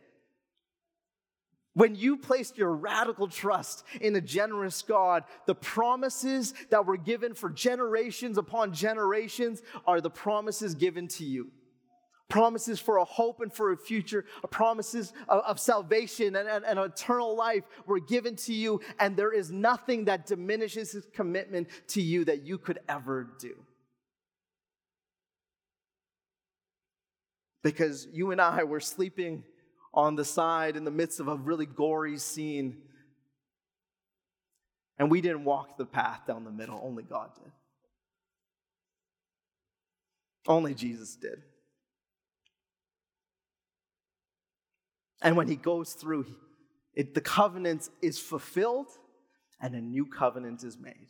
When 1.74 1.96
you 1.96 2.18
placed 2.18 2.58
your 2.58 2.74
radical 2.74 3.28
trust 3.28 3.84
in 4.02 4.16
a 4.16 4.22
generous 4.22 4.82
God, 4.82 5.24
the 5.46 5.56
promises 5.56 6.54
that 6.72 6.86
were 6.86 6.98
given 6.98 7.36
for 7.36 7.50
generations 7.50 8.38
upon 8.38 8.74
generations 8.74 9.62
are 9.86 10.02
the 10.02 10.10
promises 10.10 10.74
given 10.74 11.08
to 11.10 11.26
you. 11.26 11.52
Promises 12.28 12.80
for 12.80 12.98
a 12.98 13.06
hope 13.06 13.42
and 13.42 13.52
for 13.52 13.72
a 13.72 13.78
future, 13.78 14.26
uh, 14.44 14.48
promises 14.48 15.14
of, 15.28 15.44
of 15.46 15.60
salvation 15.60 16.36
and, 16.36 16.48
and, 16.48 16.64
and 16.64 16.80
eternal 16.80 17.36
life 17.36 17.64
were 17.88 18.00
given 18.00 18.36
to 18.36 18.54
you, 18.54 18.82
and 19.00 19.18
there 19.18 19.32
is 19.34 19.52
nothing 19.52 20.06
that 20.06 20.28
diminishes 20.28 20.92
his 20.92 21.08
commitment 21.12 21.68
to 21.88 22.02
you 22.02 22.26
that 22.26 22.44
you 22.46 22.60
could 22.60 22.80
ever 22.88 23.32
do. 23.40 23.56
Because 27.64 28.08
you 28.12 28.32
and 28.32 28.40
I 28.40 28.64
were 28.64 28.80
sleeping 28.80 29.44
on 29.94 30.16
the 30.16 30.26
side 30.26 30.76
in 30.76 30.84
the 30.84 30.92
midst 30.92 31.20
of 31.20 31.28
a 31.28 31.36
really 31.36 31.66
gory 31.66 32.18
scene. 32.18 32.78
And 34.98 35.10
we 35.10 35.22
didn't 35.22 35.46
walk 35.46 35.78
the 35.78 35.86
path 35.86 36.22
down 36.28 36.44
the 36.44 36.52
middle, 36.52 36.80
only 36.84 37.04
God 37.04 37.32
did. 37.36 37.52
Only 40.48 40.74
Jesus 40.74 41.16
did. 41.16 41.42
And 45.22 45.36
when 45.36 45.48
he 45.48 45.56
goes 45.56 45.94
through, 45.94 46.26
it, 46.94 47.14
the 47.14 47.22
covenant 47.22 47.90
is 48.02 48.20
fulfilled 48.20 48.88
and 49.62 49.76
a 49.76 49.82
new 49.82 50.06
covenant 50.06 50.64
is 50.64 50.78
made. 50.78 51.08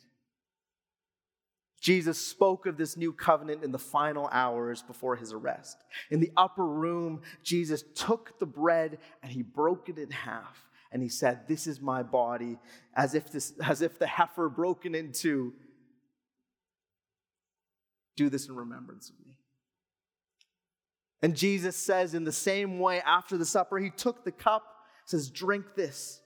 Jesus 1.80 2.18
spoke 2.18 2.66
of 2.66 2.76
this 2.76 2.96
new 2.96 3.12
covenant 3.12 3.64
in 3.64 3.72
the 3.72 3.78
final 3.78 4.28
hours 4.32 4.82
before 4.82 5.16
his 5.16 5.32
arrest. 5.32 5.78
In 6.10 6.20
the 6.20 6.30
upper 6.36 6.66
room, 6.66 7.22
Jesus 7.42 7.82
took 7.94 8.38
the 8.38 8.46
bread 8.46 8.98
and 9.22 9.32
he 9.32 9.42
broke 9.42 9.88
it 9.88 9.98
in 9.98 10.10
half. 10.10 10.68
And 10.92 11.02
he 11.02 11.08
said, 11.08 11.48
This 11.48 11.66
is 11.66 11.80
my 11.80 12.02
body, 12.02 12.58
as 12.94 13.14
if, 13.14 13.30
this, 13.30 13.54
as 13.64 13.80
if 13.80 13.98
the 13.98 14.06
heifer 14.06 14.48
broken 14.48 14.94
in 14.94 15.12
two. 15.12 15.54
Do 18.16 18.28
this 18.28 18.48
in 18.48 18.54
remembrance 18.54 19.08
of 19.08 19.14
me. 19.24 19.38
And 21.22 21.36
Jesus 21.36 21.76
says, 21.76 22.14
in 22.14 22.24
the 22.24 22.32
same 22.32 22.78
way, 22.78 23.00
after 23.02 23.36
the 23.36 23.44
supper, 23.44 23.78
he 23.78 23.90
took 23.90 24.24
the 24.24 24.32
cup, 24.32 24.64
says, 25.04 25.30
Drink 25.30 25.74
this. 25.76 26.20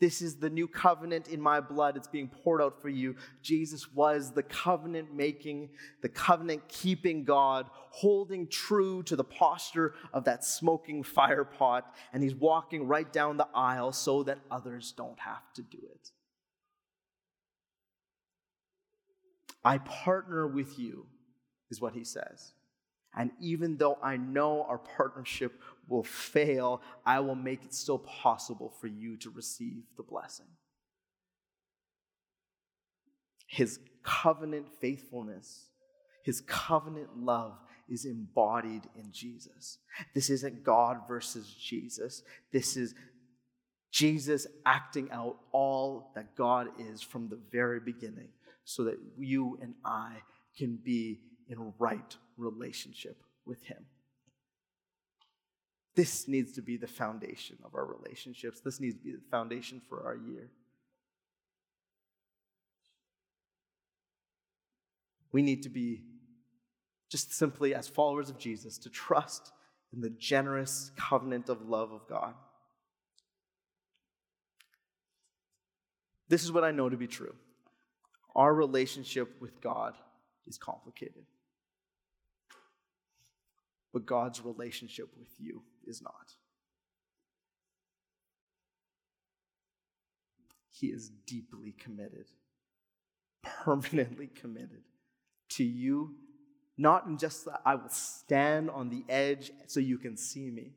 This 0.00 0.22
is 0.22 0.36
the 0.36 0.50
new 0.50 0.68
covenant 0.68 1.28
in 1.28 1.40
my 1.40 1.60
blood. 1.60 1.96
It's 1.96 2.06
being 2.06 2.28
poured 2.28 2.62
out 2.62 2.80
for 2.80 2.88
you. 2.88 3.16
Jesus 3.42 3.92
was 3.92 4.32
the 4.32 4.44
covenant 4.44 5.12
making, 5.12 5.70
the 6.02 6.08
covenant 6.08 6.68
keeping 6.68 7.24
God, 7.24 7.68
holding 7.90 8.46
true 8.46 9.02
to 9.04 9.16
the 9.16 9.24
posture 9.24 9.94
of 10.12 10.24
that 10.24 10.44
smoking 10.44 11.02
fire 11.02 11.44
pot. 11.44 11.94
And 12.12 12.22
he's 12.22 12.34
walking 12.34 12.86
right 12.86 13.12
down 13.12 13.36
the 13.36 13.48
aisle 13.54 13.92
so 13.92 14.22
that 14.22 14.38
others 14.50 14.92
don't 14.96 15.18
have 15.18 15.52
to 15.54 15.62
do 15.62 15.78
it. 15.90 16.10
I 19.64 19.78
partner 19.78 20.46
with 20.46 20.78
you, 20.78 21.06
is 21.70 21.80
what 21.80 21.94
he 21.94 22.04
says. 22.04 22.52
And 23.16 23.30
even 23.40 23.76
though 23.76 23.98
I 24.02 24.16
know 24.16 24.64
our 24.68 24.78
partnership 24.78 25.60
will 25.88 26.04
fail, 26.04 26.82
I 27.04 27.20
will 27.20 27.34
make 27.34 27.64
it 27.64 27.74
still 27.74 27.98
possible 27.98 28.72
for 28.80 28.86
you 28.86 29.16
to 29.18 29.30
receive 29.30 29.82
the 29.96 30.02
blessing. 30.02 30.46
His 33.46 33.80
covenant 34.02 34.66
faithfulness, 34.80 35.68
his 36.22 36.42
covenant 36.42 37.18
love 37.18 37.58
is 37.88 38.04
embodied 38.04 38.82
in 38.94 39.10
Jesus. 39.10 39.78
This 40.14 40.28
isn't 40.28 40.62
God 40.62 40.98
versus 41.08 41.54
Jesus. 41.54 42.22
This 42.52 42.76
is 42.76 42.94
Jesus 43.90 44.46
acting 44.66 45.10
out 45.10 45.38
all 45.52 46.12
that 46.14 46.36
God 46.36 46.68
is 46.78 47.00
from 47.00 47.28
the 47.28 47.40
very 47.50 47.80
beginning 47.80 48.28
so 48.64 48.84
that 48.84 48.98
you 49.16 49.58
and 49.62 49.74
I 49.82 50.16
can 50.58 50.76
be 50.76 51.20
in 51.48 51.72
right 51.78 52.16
relationship 52.38 53.22
with 53.44 53.62
Him. 53.64 53.84
This 55.94 56.28
needs 56.28 56.52
to 56.52 56.62
be 56.62 56.76
the 56.76 56.86
foundation 56.86 57.58
of 57.64 57.74
our 57.74 57.84
relationships. 57.84 58.60
This 58.60 58.78
needs 58.78 58.94
to 58.94 59.02
be 59.02 59.12
the 59.12 59.30
foundation 59.30 59.82
for 59.88 60.04
our 60.04 60.16
year. 60.16 60.48
We 65.32 65.42
need 65.42 65.64
to 65.64 65.68
be 65.68 66.02
just 67.10 67.32
simply, 67.32 67.74
as 67.74 67.88
followers 67.88 68.30
of 68.30 68.38
Jesus, 68.38 68.78
to 68.78 68.90
trust 68.90 69.50
in 69.92 70.00
the 70.00 70.10
generous 70.10 70.92
covenant 70.96 71.48
of 71.48 71.68
love 71.68 71.92
of 71.92 72.06
God. 72.06 72.34
This 76.28 76.44
is 76.44 76.52
what 76.52 76.64
I 76.64 76.70
know 76.70 76.88
to 76.88 76.96
be 76.96 77.06
true. 77.06 77.34
Our 78.36 78.54
relationship 78.54 79.40
with 79.40 79.60
God 79.60 79.94
is 80.46 80.58
complicated 80.58 81.24
but 83.92 84.06
God's 84.06 84.44
relationship 84.44 85.08
with 85.18 85.28
you 85.38 85.62
is 85.86 86.02
not. 86.02 86.34
He 90.70 90.88
is 90.88 91.10
deeply 91.26 91.74
committed, 91.78 92.26
permanently 93.42 94.28
committed 94.28 94.82
to 95.50 95.64
you, 95.64 96.14
not 96.76 97.06
in 97.06 97.18
just 97.18 97.44
that 97.46 97.60
I 97.64 97.74
will 97.74 97.88
stand 97.88 98.70
on 98.70 98.88
the 98.88 99.04
edge 99.08 99.50
so 99.66 99.80
you 99.80 99.98
can 99.98 100.16
see 100.16 100.50
me. 100.50 100.74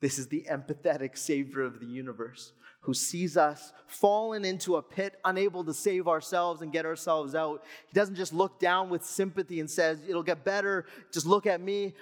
This 0.00 0.18
is 0.18 0.28
the 0.28 0.46
empathetic 0.50 1.16
Savior 1.16 1.62
of 1.62 1.80
the 1.80 1.86
universe 1.86 2.52
who 2.82 2.94
sees 2.94 3.36
us 3.36 3.72
fallen 3.86 4.44
into 4.44 4.76
a 4.76 4.82
pit, 4.82 5.18
unable 5.24 5.62
to 5.64 5.74
save 5.74 6.08
ourselves 6.08 6.62
and 6.62 6.72
get 6.72 6.86
ourselves 6.86 7.34
out. 7.34 7.62
He 7.86 7.92
doesn't 7.92 8.14
just 8.14 8.32
look 8.32 8.58
down 8.58 8.88
with 8.88 9.04
sympathy 9.04 9.60
and 9.60 9.70
says, 9.70 10.00
It'll 10.08 10.22
get 10.22 10.44
better, 10.44 10.86
just 11.12 11.26
look 11.26 11.46
at 11.46 11.60
me. 11.60 11.94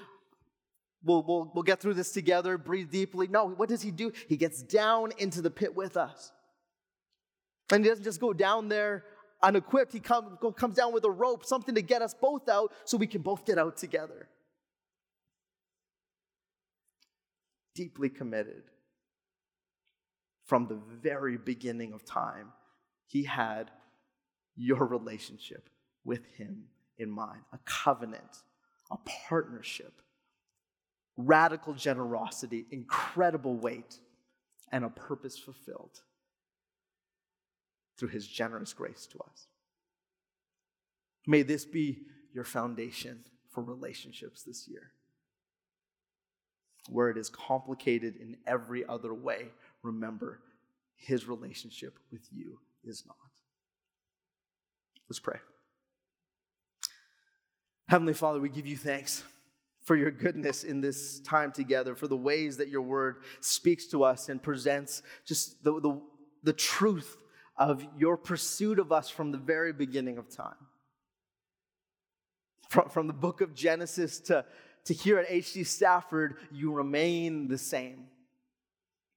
We'll, 1.02 1.22
we'll, 1.22 1.50
we'll 1.54 1.64
get 1.64 1.80
through 1.80 1.94
this 1.94 2.12
together, 2.12 2.58
breathe 2.58 2.90
deeply. 2.90 3.28
No, 3.28 3.48
what 3.48 3.68
does 3.68 3.82
he 3.82 3.90
do? 3.90 4.12
He 4.28 4.36
gets 4.36 4.62
down 4.62 5.12
into 5.18 5.42
the 5.42 5.50
pit 5.50 5.74
with 5.74 5.96
us. 5.96 6.32
And 7.72 7.84
he 7.84 7.90
doesn't 7.90 8.04
just 8.04 8.20
go 8.20 8.32
down 8.32 8.68
there 8.68 9.04
unequipped, 9.42 9.92
he 9.92 10.00
come, 10.00 10.38
comes 10.56 10.74
down 10.74 10.92
with 10.92 11.04
a 11.04 11.10
rope, 11.10 11.44
something 11.44 11.74
to 11.74 11.82
get 11.82 12.02
us 12.02 12.14
both 12.14 12.48
out 12.48 12.72
so 12.84 12.96
we 12.96 13.06
can 13.06 13.22
both 13.22 13.44
get 13.44 13.58
out 13.58 13.76
together. 13.76 14.28
Deeply 17.78 18.08
committed 18.08 18.64
from 20.44 20.66
the 20.66 20.80
very 21.00 21.38
beginning 21.38 21.92
of 21.92 22.04
time, 22.04 22.48
he 23.06 23.22
had 23.22 23.70
your 24.56 24.84
relationship 24.84 25.70
with 26.04 26.26
him 26.34 26.64
in 26.96 27.08
mind 27.08 27.42
a 27.52 27.58
covenant, 27.64 28.42
a 28.90 28.96
partnership, 29.28 30.02
radical 31.16 31.72
generosity, 31.72 32.66
incredible 32.72 33.54
weight, 33.54 34.00
and 34.72 34.84
a 34.84 34.90
purpose 34.90 35.38
fulfilled 35.38 36.00
through 37.96 38.08
his 38.08 38.26
generous 38.26 38.72
grace 38.72 39.06
to 39.06 39.20
us. 39.20 39.46
May 41.28 41.42
this 41.42 41.64
be 41.64 42.00
your 42.34 42.42
foundation 42.42 43.20
for 43.48 43.62
relationships 43.62 44.42
this 44.42 44.66
year. 44.66 44.90
Where 46.88 47.10
it 47.10 47.16
is 47.16 47.28
complicated 47.28 48.16
in 48.16 48.36
every 48.46 48.84
other 48.86 49.12
way, 49.14 49.48
remember, 49.82 50.40
his 50.96 51.28
relationship 51.28 51.98
with 52.10 52.26
you 52.32 52.58
is 52.84 53.04
not. 53.06 53.16
Let's 55.08 55.20
pray. 55.20 55.38
Heavenly 57.88 58.14
Father, 58.14 58.40
we 58.40 58.48
give 58.48 58.66
you 58.66 58.76
thanks 58.76 59.22
for 59.84 59.96
your 59.96 60.10
goodness 60.10 60.64
in 60.64 60.82
this 60.82 61.20
time 61.20 61.50
together, 61.50 61.94
for 61.94 62.08
the 62.08 62.16
ways 62.16 62.58
that 62.58 62.68
your 62.68 62.82
word 62.82 63.22
speaks 63.40 63.86
to 63.86 64.04
us 64.04 64.28
and 64.28 64.42
presents 64.42 65.02
just 65.24 65.64
the, 65.64 65.80
the, 65.80 65.98
the 66.42 66.52
truth 66.52 67.16
of 67.56 67.84
your 67.96 68.18
pursuit 68.18 68.78
of 68.78 68.92
us 68.92 69.08
from 69.08 69.32
the 69.32 69.38
very 69.38 69.72
beginning 69.72 70.18
of 70.18 70.28
time. 70.28 70.54
From, 72.68 72.90
from 72.90 73.06
the 73.06 73.14
book 73.14 73.40
of 73.40 73.54
Genesis 73.54 74.20
to, 74.20 74.44
to 74.84 74.94
here 74.94 75.18
at 75.18 75.28
HD 75.28 75.66
Stafford, 75.66 76.36
you 76.50 76.72
remain 76.72 77.48
the 77.48 77.58
same 77.58 78.06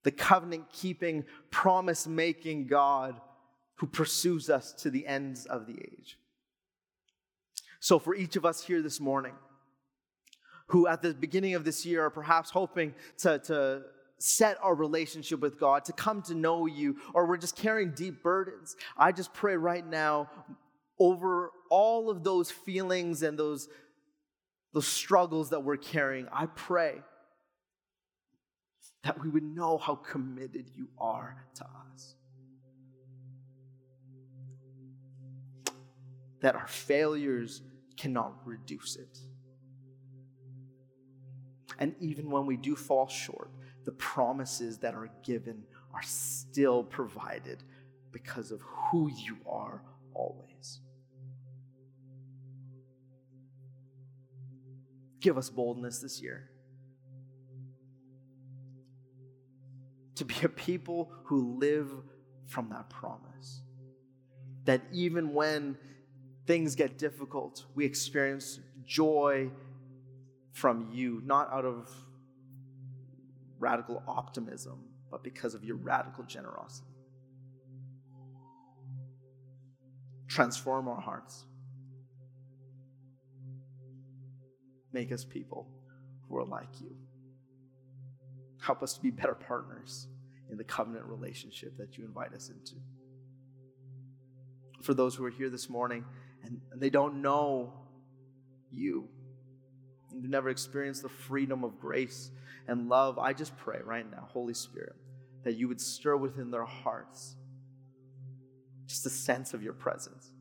the 0.04 0.12
covenant 0.12 0.66
keeping, 0.72 1.24
promise 1.52 2.08
making 2.08 2.68
God 2.68 3.22
who 3.76 3.88
pursues 3.88 4.50
us 4.50 4.74
to 4.74 4.90
the 4.90 5.06
ends 5.06 5.46
of 5.46 5.68
the 5.68 5.74
age. 5.74 6.18
So, 7.80 8.00
for 8.00 8.16
each 8.16 8.36
of 8.36 8.46
us 8.46 8.64
here 8.64 8.82
this 8.82 9.00
morning, 9.00 9.34
who 10.68 10.88
at 10.88 11.02
the 11.02 11.14
beginning 11.14 11.56
of 11.56 11.64
this 11.64 11.86
year 11.86 12.06
are 12.06 12.10
perhaps 12.10 12.50
hoping 12.52 12.94
to, 13.20 13.40
to 13.40 13.82
set 14.20 14.58
our 14.62 14.76
relationship 14.76 15.40
with 15.40 15.60
God, 15.60 15.84
to 15.86 15.94
come 15.94 16.22
to 16.24 16.36
know 16.36 16.68
you, 16.68 16.98
or 17.14 17.26
we're 17.26 17.38
just 17.38 17.56
carrying 17.56 17.92
deep 17.92 18.22
burdens, 18.22 18.76
I 18.98 19.12
just 19.12 19.34
pray 19.34 19.58
right 19.58 19.86
now 19.86 20.30
over 21.00 21.52
all 21.70 22.10
of 22.10 22.24
those 22.24 22.52
feelings 22.52 23.24
and 23.24 23.38
those, 23.38 23.68
those 24.74 24.88
struggles 24.88 25.50
that 25.50 25.64
we're 25.64 25.78
carrying. 25.78 26.28
I 26.32 26.46
pray 26.46 27.02
that 29.04 29.22
we 29.22 29.30
would 29.30 29.44
know 29.44 29.78
how 29.78 29.96
committed 29.96 30.70
you 30.74 30.88
are 30.98 31.46
to 31.56 31.66
us. 31.66 32.16
That 36.42 36.56
our 36.56 36.68
failures 36.68 37.62
cannot 37.98 38.36
reduce 38.46 38.96
it. 38.96 39.20
And 41.80 41.96
even 42.00 42.30
when 42.30 42.46
we 42.46 42.58
do 42.58 42.76
fall 42.76 43.08
short, 43.08 43.50
the 43.86 43.92
promises 43.94 44.78
that 44.80 44.94
are 44.94 45.10
given 45.24 45.64
are 45.94 46.04
still 46.04 46.84
provided 46.84 47.64
because 48.12 48.52
of 48.52 48.62
who 48.62 49.10
you 49.10 49.38
are 49.48 49.82
always. 50.14 50.82
Give 55.22 55.38
us 55.38 55.50
boldness 55.50 56.00
this 56.00 56.22
year. 56.22 56.52
to 60.22 60.26
be 60.26 60.36
a 60.44 60.50
people 60.50 61.12
who 61.24 61.58
live 61.58 61.92
from 62.46 62.70
that 62.70 62.88
promise. 62.92 63.62
That 64.66 64.84
even 64.92 65.34
when 65.34 65.76
things 66.46 66.76
get 66.76 67.00
difficult, 67.00 67.66
we 67.74 67.86
experience 67.86 68.60
joy 68.86 69.50
from 70.52 70.90
you, 70.92 71.24
not 71.26 71.52
out 71.52 71.66
of 71.66 71.90
radical 73.58 74.04
optimism, 74.08 74.84
but 75.10 75.24
because 75.24 75.56
of 75.56 75.64
your 75.64 75.78
radical 75.78 76.24
generosity. 76.24 76.86
Transform 80.28 80.88
our 80.88 81.02
hearts. 81.02 81.46
Make 84.94 85.12
us 85.12 85.24
people 85.24 85.68
who 86.28 86.38
are 86.38 86.46
like 86.46 86.82
you. 86.82 86.96
Help 88.62 88.84
us 88.84 88.94
to 88.94 89.02
be 89.02 89.10
better 89.10 89.34
partners 89.34 90.08
in 90.50 90.58
the 90.58 90.64
covenant 90.64 91.06
relationship 91.06 91.78
that 91.78 91.98
you 91.98 92.06
invite 92.06 92.34
us 92.34 92.50
into. 92.50 92.76
For 94.82 94.94
those 94.94 95.16
who 95.16 95.26
are 95.26 95.30
here 95.30 95.50
this 95.50 95.70
morning 95.70 96.06
and 96.44 96.60
they 96.76 96.90
don't 96.90 97.22
know 97.22 97.74
you, 98.72 99.08
and 100.12 100.22
you've 100.22 100.32
never 100.32 100.50
experienced 100.50 101.04
the 101.04 101.10
freedom 101.10 101.64
of 101.64 101.80
grace 101.80 102.32
and 102.68 102.90
love, 102.90 103.18
I 103.18 103.34
just 103.34 103.56
pray 103.58 103.80
right 103.84 104.10
now, 104.10 104.28
Holy 104.30 104.54
Spirit, 104.54 104.96
that 105.44 105.56
you 105.56 105.68
would 105.68 105.82
stir 105.82 106.16
within 106.18 106.52
their 106.52 106.66
hearts 106.66 107.36
just 108.88 109.06
a 109.06 109.10
sense 109.10 109.54
of 109.54 109.64
your 109.64 109.74
presence. 109.74 110.32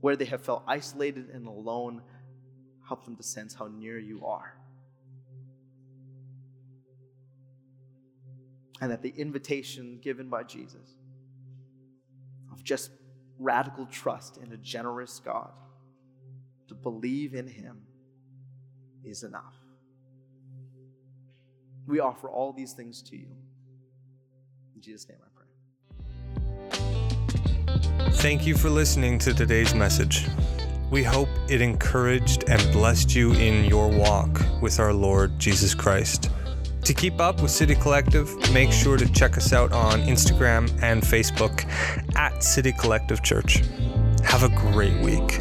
Where 0.00 0.16
they 0.16 0.26
have 0.26 0.42
felt 0.42 0.62
isolated 0.66 1.30
and 1.30 1.46
alone, 1.46 2.02
help 2.88 3.04
them 3.04 3.14
to 3.16 3.22
sense 3.22 3.54
how 3.54 3.68
near 3.68 3.98
you 3.98 4.24
are. 4.24 4.54
And 8.80 8.90
that 8.90 9.02
the 9.02 9.12
invitation 9.16 9.98
given 10.02 10.28
by 10.28 10.44
Jesus 10.44 10.96
of 12.50 12.64
just 12.64 12.90
radical 13.38 13.86
trust 13.86 14.38
in 14.38 14.52
a 14.52 14.56
generous 14.56 15.20
God, 15.24 15.50
to 16.68 16.74
believe 16.74 17.34
in 17.34 17.46
Him, 17.46 17.82
is 19.04 19.22
enough. 19.22 19.54
We 21.86 22.00
offer 22.00 22.28
all 22.28 22.52
these 22.52 22.72
things 22.72 23.02
to 23.02 23.16
you. 23.16 23.28
In 24.74 24.80
Jesus' 24.80 25.08
name 25.08 25.18
I 25.24 25.28
pray. 25.34 25.46
Thank 28.12 28.46
you 28.46 28.56
for 28.56 28.70
listening 28.70 29.18
to 29.20 29.34
today's 29.34 29.74
message. 29.74 30.26
We 30.90 31.02
hope 31.02 31.28
it 31.48 31.60
encouraged 31.60 32.44
and 32.48 32.60
blessed 32.72 33.14
you 33.14 33.32
in 33.34 33.64
your 33.64 33.88
walk 33.88 34.42
with 34.62 34.80
our 34.80 34.92
Lord 34.92 35.38
Jesus 35.38 35.74
Christ. 35.74 36.30
To 36.84 36.94
keep 36.94 37.20
up 37.20 37.42
with 37.42 37.50
City 37.50 37.74
Collective, 37.74 38.34
make 38.52 38.72
sure 38.72 38.96
to 38.96 39.06
check 39.12 39.36
us 39.36 39.52
out 39.52 39.72
on 39.72 40.00
Instagram 40.02 40.70
and 40.82 41.02
Facebook 41.02 41.66
at 42.16 42.42
City 42.42 42.72
Collective 42.72 43.22
Church. 43.22 43.62
Have 44.24 44.44
a 44.44 44.48
great 44.48 44.98
week. 45.00 45.40